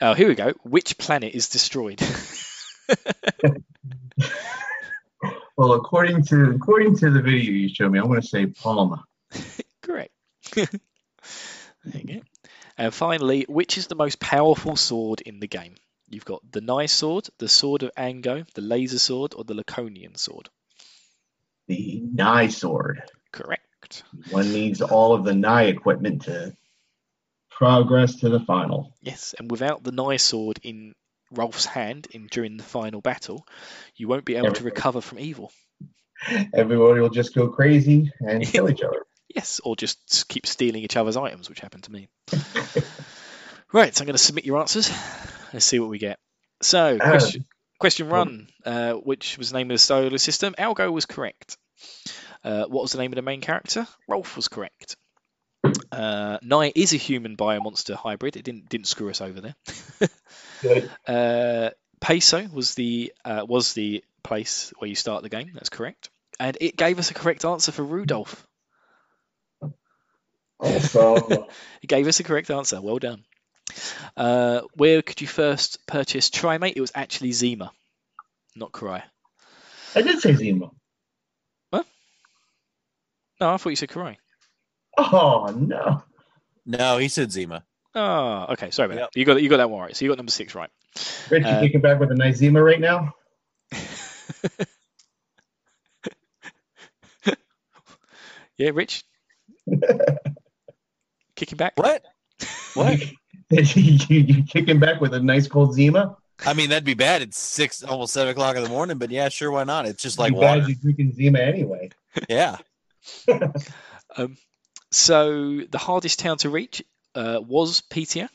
[0.00, 0.52] Oh, here we go.
[0.62, 2.00] Which planet is destroyed?
[5.56, 9.02] Well, according to according to the video you showed me, I'm going to say Palma.
[9.82, 10.12] Correct.
[11.84, 12.20] There you go.
[12.76, 15.76] And finally, which is the most powerful sword in the game?
[16.08, 20.16] You've got the Nei sword, the sword of Ango, the laser sword, or the Laconian
[20.16, 20.48] sword.
[21.66, 23.02] The Nei sword.
[23.32, 24.04] Correct.
[24.30, 26.56] One needs all of the Nei equipment to
[27.50, 28.92] progress to the final.
[29.00, 30.94] Yes, and without the Nei sword in
[31.30, 33.46] Rolf's hand in during the final battle,
[33.96, 35.52] you won't be able to recover from evil.
[36.54, 39.04] Everybody will just go crazy and kill each other.
[39.34, 42.08] Yes, or just keep stealing each other's items, which happened to me.
[43.72, 44.90] right, so I'm going to submit your answers.
[45.52, 46.18] Let's see what we get.
[46.62, 47.10] So, Ah.
[47.10, 47.44] question,
[47.78, 50.54] question one, uh, which was the name of the solar system?
[50.58, 51.56] Algo was correct.
[52.44, 53.86] Uh, what was the name of the main character?
[54.08, 54.96] Rolf was correct.
[55.90, 58.36] Uh, Nei is a human biomonster hybrid.
[58.36, 59.54] It didn't didn't screw us over there.
[61.06, 61.70] Uh,
[62.00, 65.50] Peso was the uh, was the place where you start the game.
[65.52, 66.08] That's correct,
[66.40, 68.46] and it gave us a correct answer for Rudolph.
[70.60, 71.48] Also,
[71.82, 72.80] It gave us a correct answer.
[72.80, 73.24] Well done.
[74.16, 76.74] Uh, where could you first purchase Trimate?
[76.76, 77.72] It was actually Zima,
[78.54, 79.02] not Cry.
[79.94, 80.70] I did say Zima.
[81.70, 81.86] What?
[83.40, 84.18] No, I thought you said Cry.
[84.96, 86.02] Oh no.
[86.66, 87.64] No, he said Zima.
[87.94, 88.70] Oh, okay.
[88.70, 89.10] Sorry about Yep.
[89.12, 89.18] that.
[89.18, 89.96] You got you got that one right.
[89.96, 90.70] So you got number six right.
[91.30, 93.14] Rich, you Uh, kicking back with a nice Zima right now?
[98.56, 99.02] Yeah, Rich.
[101.44, 101.74] Kicking back.
[101.76, 102.02] What?
[102.72, 103.00] What?
[103.50, 106.16] you, you kicking back with a nice cold Zima?
[106.46, 107.20] I mean, that'd be bad.
[107.20, 108.96] It's six, almost seven o'clock in the morning.
[108.96, 109.84] But yeah, sure, why not?
[109.84, 110.70] It's just like you bad water.
[110.70, 111.90] you drinking Zima anyway.
[112.28, 112.56] Yeah.
[114.16, 114.36] Um,
[114.92, 116.84] so the hardest town to reach
[117.16, 118.28] uh, was Petia,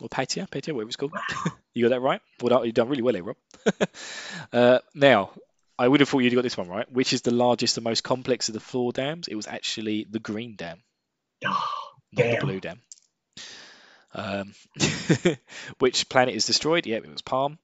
[0.00, 1.12] or Patia, Patia, whatever it's called.
[1.74, 2.20] you got that right?
[2.40, 3.36] Well, you've done really well here, Rob.
[4.52, 5.32] uh, now,
[5.76, 6.88] I would have thought you'd got this one right.
[6.92, 9.26] Which is the largest and most complex of the four dams?
[9.26, 10.84] It was actually the Green Dam,
[12.16, 12.46] Not the.
[12.46, 12.80] Blue Dam.
[14.14, 14.54] Um,
[15.78, 16.86] which planet is destroyed?
[16.86, 17.58] Yep, it was Palm.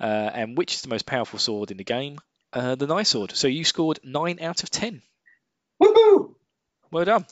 [0.00, 2.18] Uh, and which is the most powerful sword in the game?
[2.52, 3.32] Uh, the Nice Sword.
[3.32, 5.02] So you scored nine out of ten.
[5.82, 6.34] Woohoo!
[6.90, 7.26] Well done.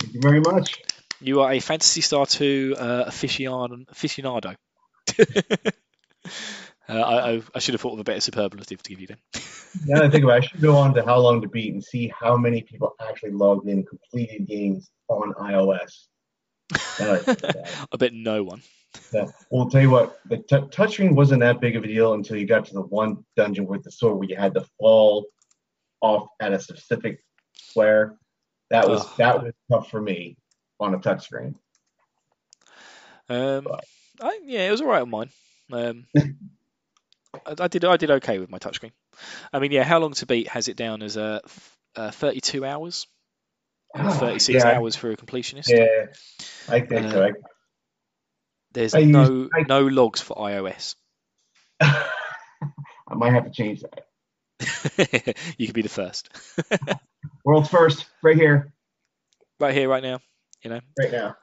[0.00, 0.80] Thank you very much.
[1.20, 4.56] You are a Phantasy Star 2 uh, aficionado.
[6.88, 9.18] uh, I, I, should have thought of a better superlative to give you then.
[9.86, 11.72] Now that I think about it, I should go on to How Long to Beat
[11.72, 16.06] and see how many people actually logged in and completed games on iOS.
[16.72, 16.76] I
[17.18, 17.74] think about it.
[17.92, 18.62] I bet no one.
[19.12, 19.26] Yeah.
[19.50, 22.36] Well, I'll tell you what, the t- touchscreen wasn't that big of a deal until
[22.36, 25.26] you got to the one dungeon with the sword where you had to fall
[26.00, 28.16] off at a specific square.
[28.70, 29.16] That was Ugh.
[29.18, 30.36] that was tough for me
[30.80, 31.54] on a touchscreen.
[33.28, 33.68] Um.
[34.20, 35.30] I, yeah, it was all right on mine.
[35.72, 36.06] Um,
[37.34, 38.92] I, I did I did okay with my touchscreen.
[39.52, 41.40] I mean, yeah, how long to beat has it down as a,
[41.96, 43.06] uh, 32 hours,
[43.94, 45.68] or 36 Ah, yeah, hours for a completionist.
[45.68, 46.06] Yeah,
[46.68, 47.24] I think so.
[47.24, 47.32] I,
[48.72, 50.94] There's I used- no I- no logs for iOS.
[51.80, 54.06] I might have to change that.
[55.58, 56.28] you could be the first.
[57.44, 58.72] World's first, right here,
[59.58, 60.20] right here, right now.
[60.62, 61.36] You know, right now.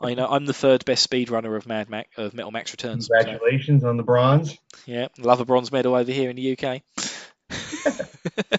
[0.00, 3.06] I know I'm the third best speedrunner of Mad Max of Metal Max Returns.
[3.06, 4.56] so, Congratulations on the bronze.
[4.86, 6.82] yeah, love a bronze medal over here in the UK.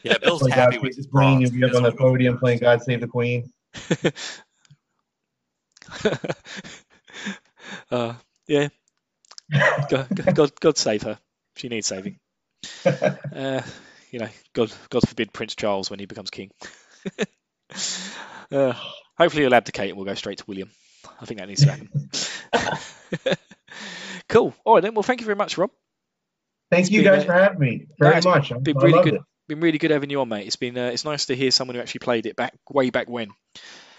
[0.03, 1.39] Yeah, Bill's Play happy God with Save his the Queen.
[1.41, 1.53] bronze.
[1.53, 3.51] You'll be up on the podium playing God Save the Queen.
[7.91, 8.13] uh,
[8.47, 8.67] yeah,
[9.89, 11.19] God, God, God save her.
[11.55, 12.17] She needs saving.
[13.33, 13.61] Uh,
[14.11, 16.51] you know, God, God forbid Prince Charles when he becomes king.
[18.51, 18.73] uh,
[19.17, 20.69] hopefully he'll abdicate and we'll go straight to William.
[21.21, 23.37] I think that needs to happen.
[24.29, 24.53] cool.
[24.65, 24.95] All right then.
[24.95, 25.71] Well, thank you very much, Rob.
[26.71, 28.51] Thank you been, guys uh, for having me very it's much.
[28.51, 29.13] I, been I really good.
[29.15, 29.21] it.
[29.47, 30.47] Been really good having you on, mate.
[30.47, 33.09] It's been uh, it's nice to hear someone who actually played it back way back
[33.09, 33.31] when.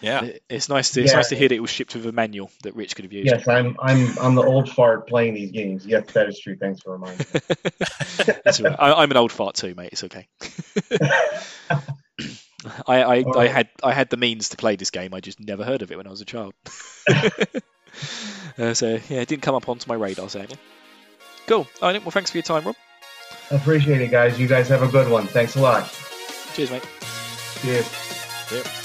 [0.01, 0.31] Yeah.
[0.49, 1.19] It's nice to it's Yeah.
[1.19, 3.27] nice to hear that it was shipped with a manual that Rich could have used.
[3.27, 5.87] Yes, I'm I'm I'm the old fart playing these games.
[5.87, 6.57] Yes, that is true.
[6.57, 7.41] Thanks for reminding me.
[8.45, 8.77] That's all right.
[8.79, 9.91] I, I'm an old fart too, mate.
[9.93, 10.27] It's okay.
[12.87, 15.15] I, I, I had I had the means to play this game.
[15.15, 16.55] I just never heard of it when I was a child.
[18.59, 20.29] uh, so yeah, it didn't come up onto my radar.
[20.29, 20.57] Sadly.
[21.47, 21.67] Cool.
[21.81, 22.77] All right, well, thanks for your time, Rob.
[23.51, 24.39] Appreciate it, guys.
[24.39, 25.27] You guys have a good one.
[25.27, 25.93] Thanks a lot.
[26.55, 26.87] Cheers, mate.
[27.63, 27.87] Cheers.
[27.87, 28.82] thank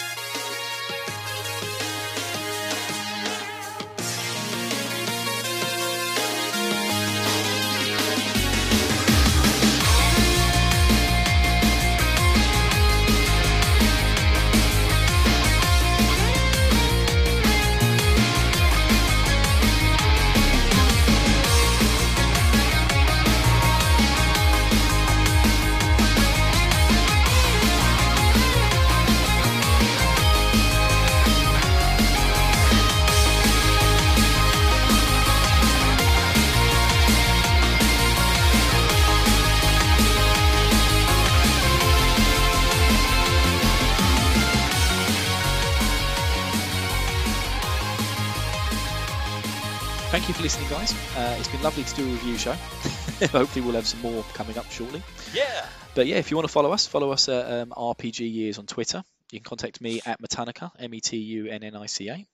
[51.68, 52.54] lovely to do a review show.
[53.28, 55.04] Hopefully, we'll have some more coming up shortly.
[55.34, 55.66] Yeah.
[55.96, 58.68] But yeah, if you want to follow us, follow us at um, RPG Years on
[58.68, 59.04] Twitter.
[59.34, 62.26] You can contact me at Metunnica, M E T U N N I C A.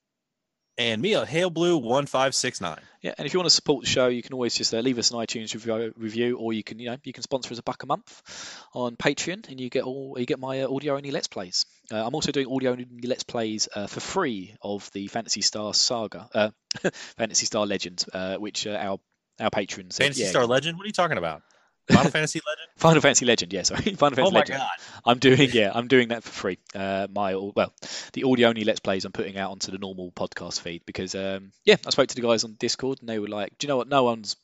[0.78, 2.78] And me at Hail Blue one five six nine.
[3.02, 5.00] Yeah, and if you want to support the show, you can always just uh, leave
[5.00, 7.62] us an iTunes review, review, or you can, you know, you can sponsor us a
[7.64, 11.10] buck a month on Patreon, and you get all you get my uh, audio only
[11.10, 11.66] Let's Plays.
[11.90, 15.74] Uh, I'm also doing audio only Let's Plays uh, for free of the Fantasy Star
[15.74, 16.50] Saga, uh,
[17.16, 18.96] Fantasy Star Legend, uh, which uh,
[19.40, 19.96] our patrons.
[19.98, 20.76] Fantasy yeah, Star Legend?
[20.78, 21.42] What are you talking about?
[21.90, 22.68] Final Fantasy Legend?
[22.76, 24.58] Final Fantasy Legend, yeah, sorry, Final Fantasy Oh my Legend.
[24.58, 24.70] god.
[25.04, 26.58] I'm doing yeah, I'm doing that for free.
[26.74, 27.74] Uh, my well,
[28.14, 31.52] the audio only let's plays I'm putting out onto the normal podcast feed because um,
[31.64, 33.76] yeah, I spoke to the guys on Discord and they were like, do you know
[33.76, 33.88] what?
[33.88, 34.36] No one's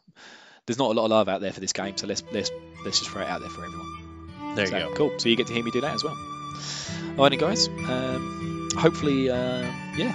[0.66, 2.50] there's not a lot of love out there for this game, so let's let's
[2.84, 4.54] let's just throw it out there for everyone.
[4.54, 4.94] There you go.
[4.94, 5.18] Cool.
[5.18, 6.16] So you get to hear me do that as well.
[7.16, 7.68] All right, guys.
[7.68, 9.62] Um, hopefully, uh,
[9.96, 10.12] yeah,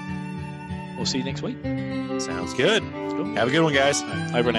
[0.95, 1.57] we'll see you next week.
[2.19, 2.83] Sounds good.
[2.83, 3.35] Cool.
[3.35, 4.01] Have a good one, guys.
[4.33, 4.57] Over and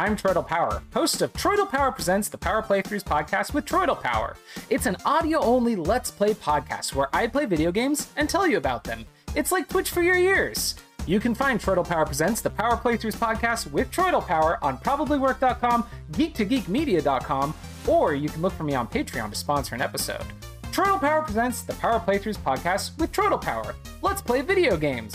[0.00, 4.34] I'm Troidal Power, host of Troidal Power Presents the Power Playthroughs podcast with Troidal Power.
[4.70, 8.56] It's an audio only Let's Play podcast where I play video games and tell you
[8.56, 9.04] about them.
[9.36, 10.74] It's like Twitch for your ears.
[11.06, 15.86] You can find Troidal Power Presents the Power Playthroughs podcast with Troidal Power on probablywork.com,
[16.12, 17.54] geek2geekmedia.com,
[17.86, 20.24] or you can look for me on Patreon to sponsor an episode.
[20.72, 23.74] Troidal Power Presents the Power Playthroughs podcast with Troidal Power.
[24.00, 25.14] Let's play video games.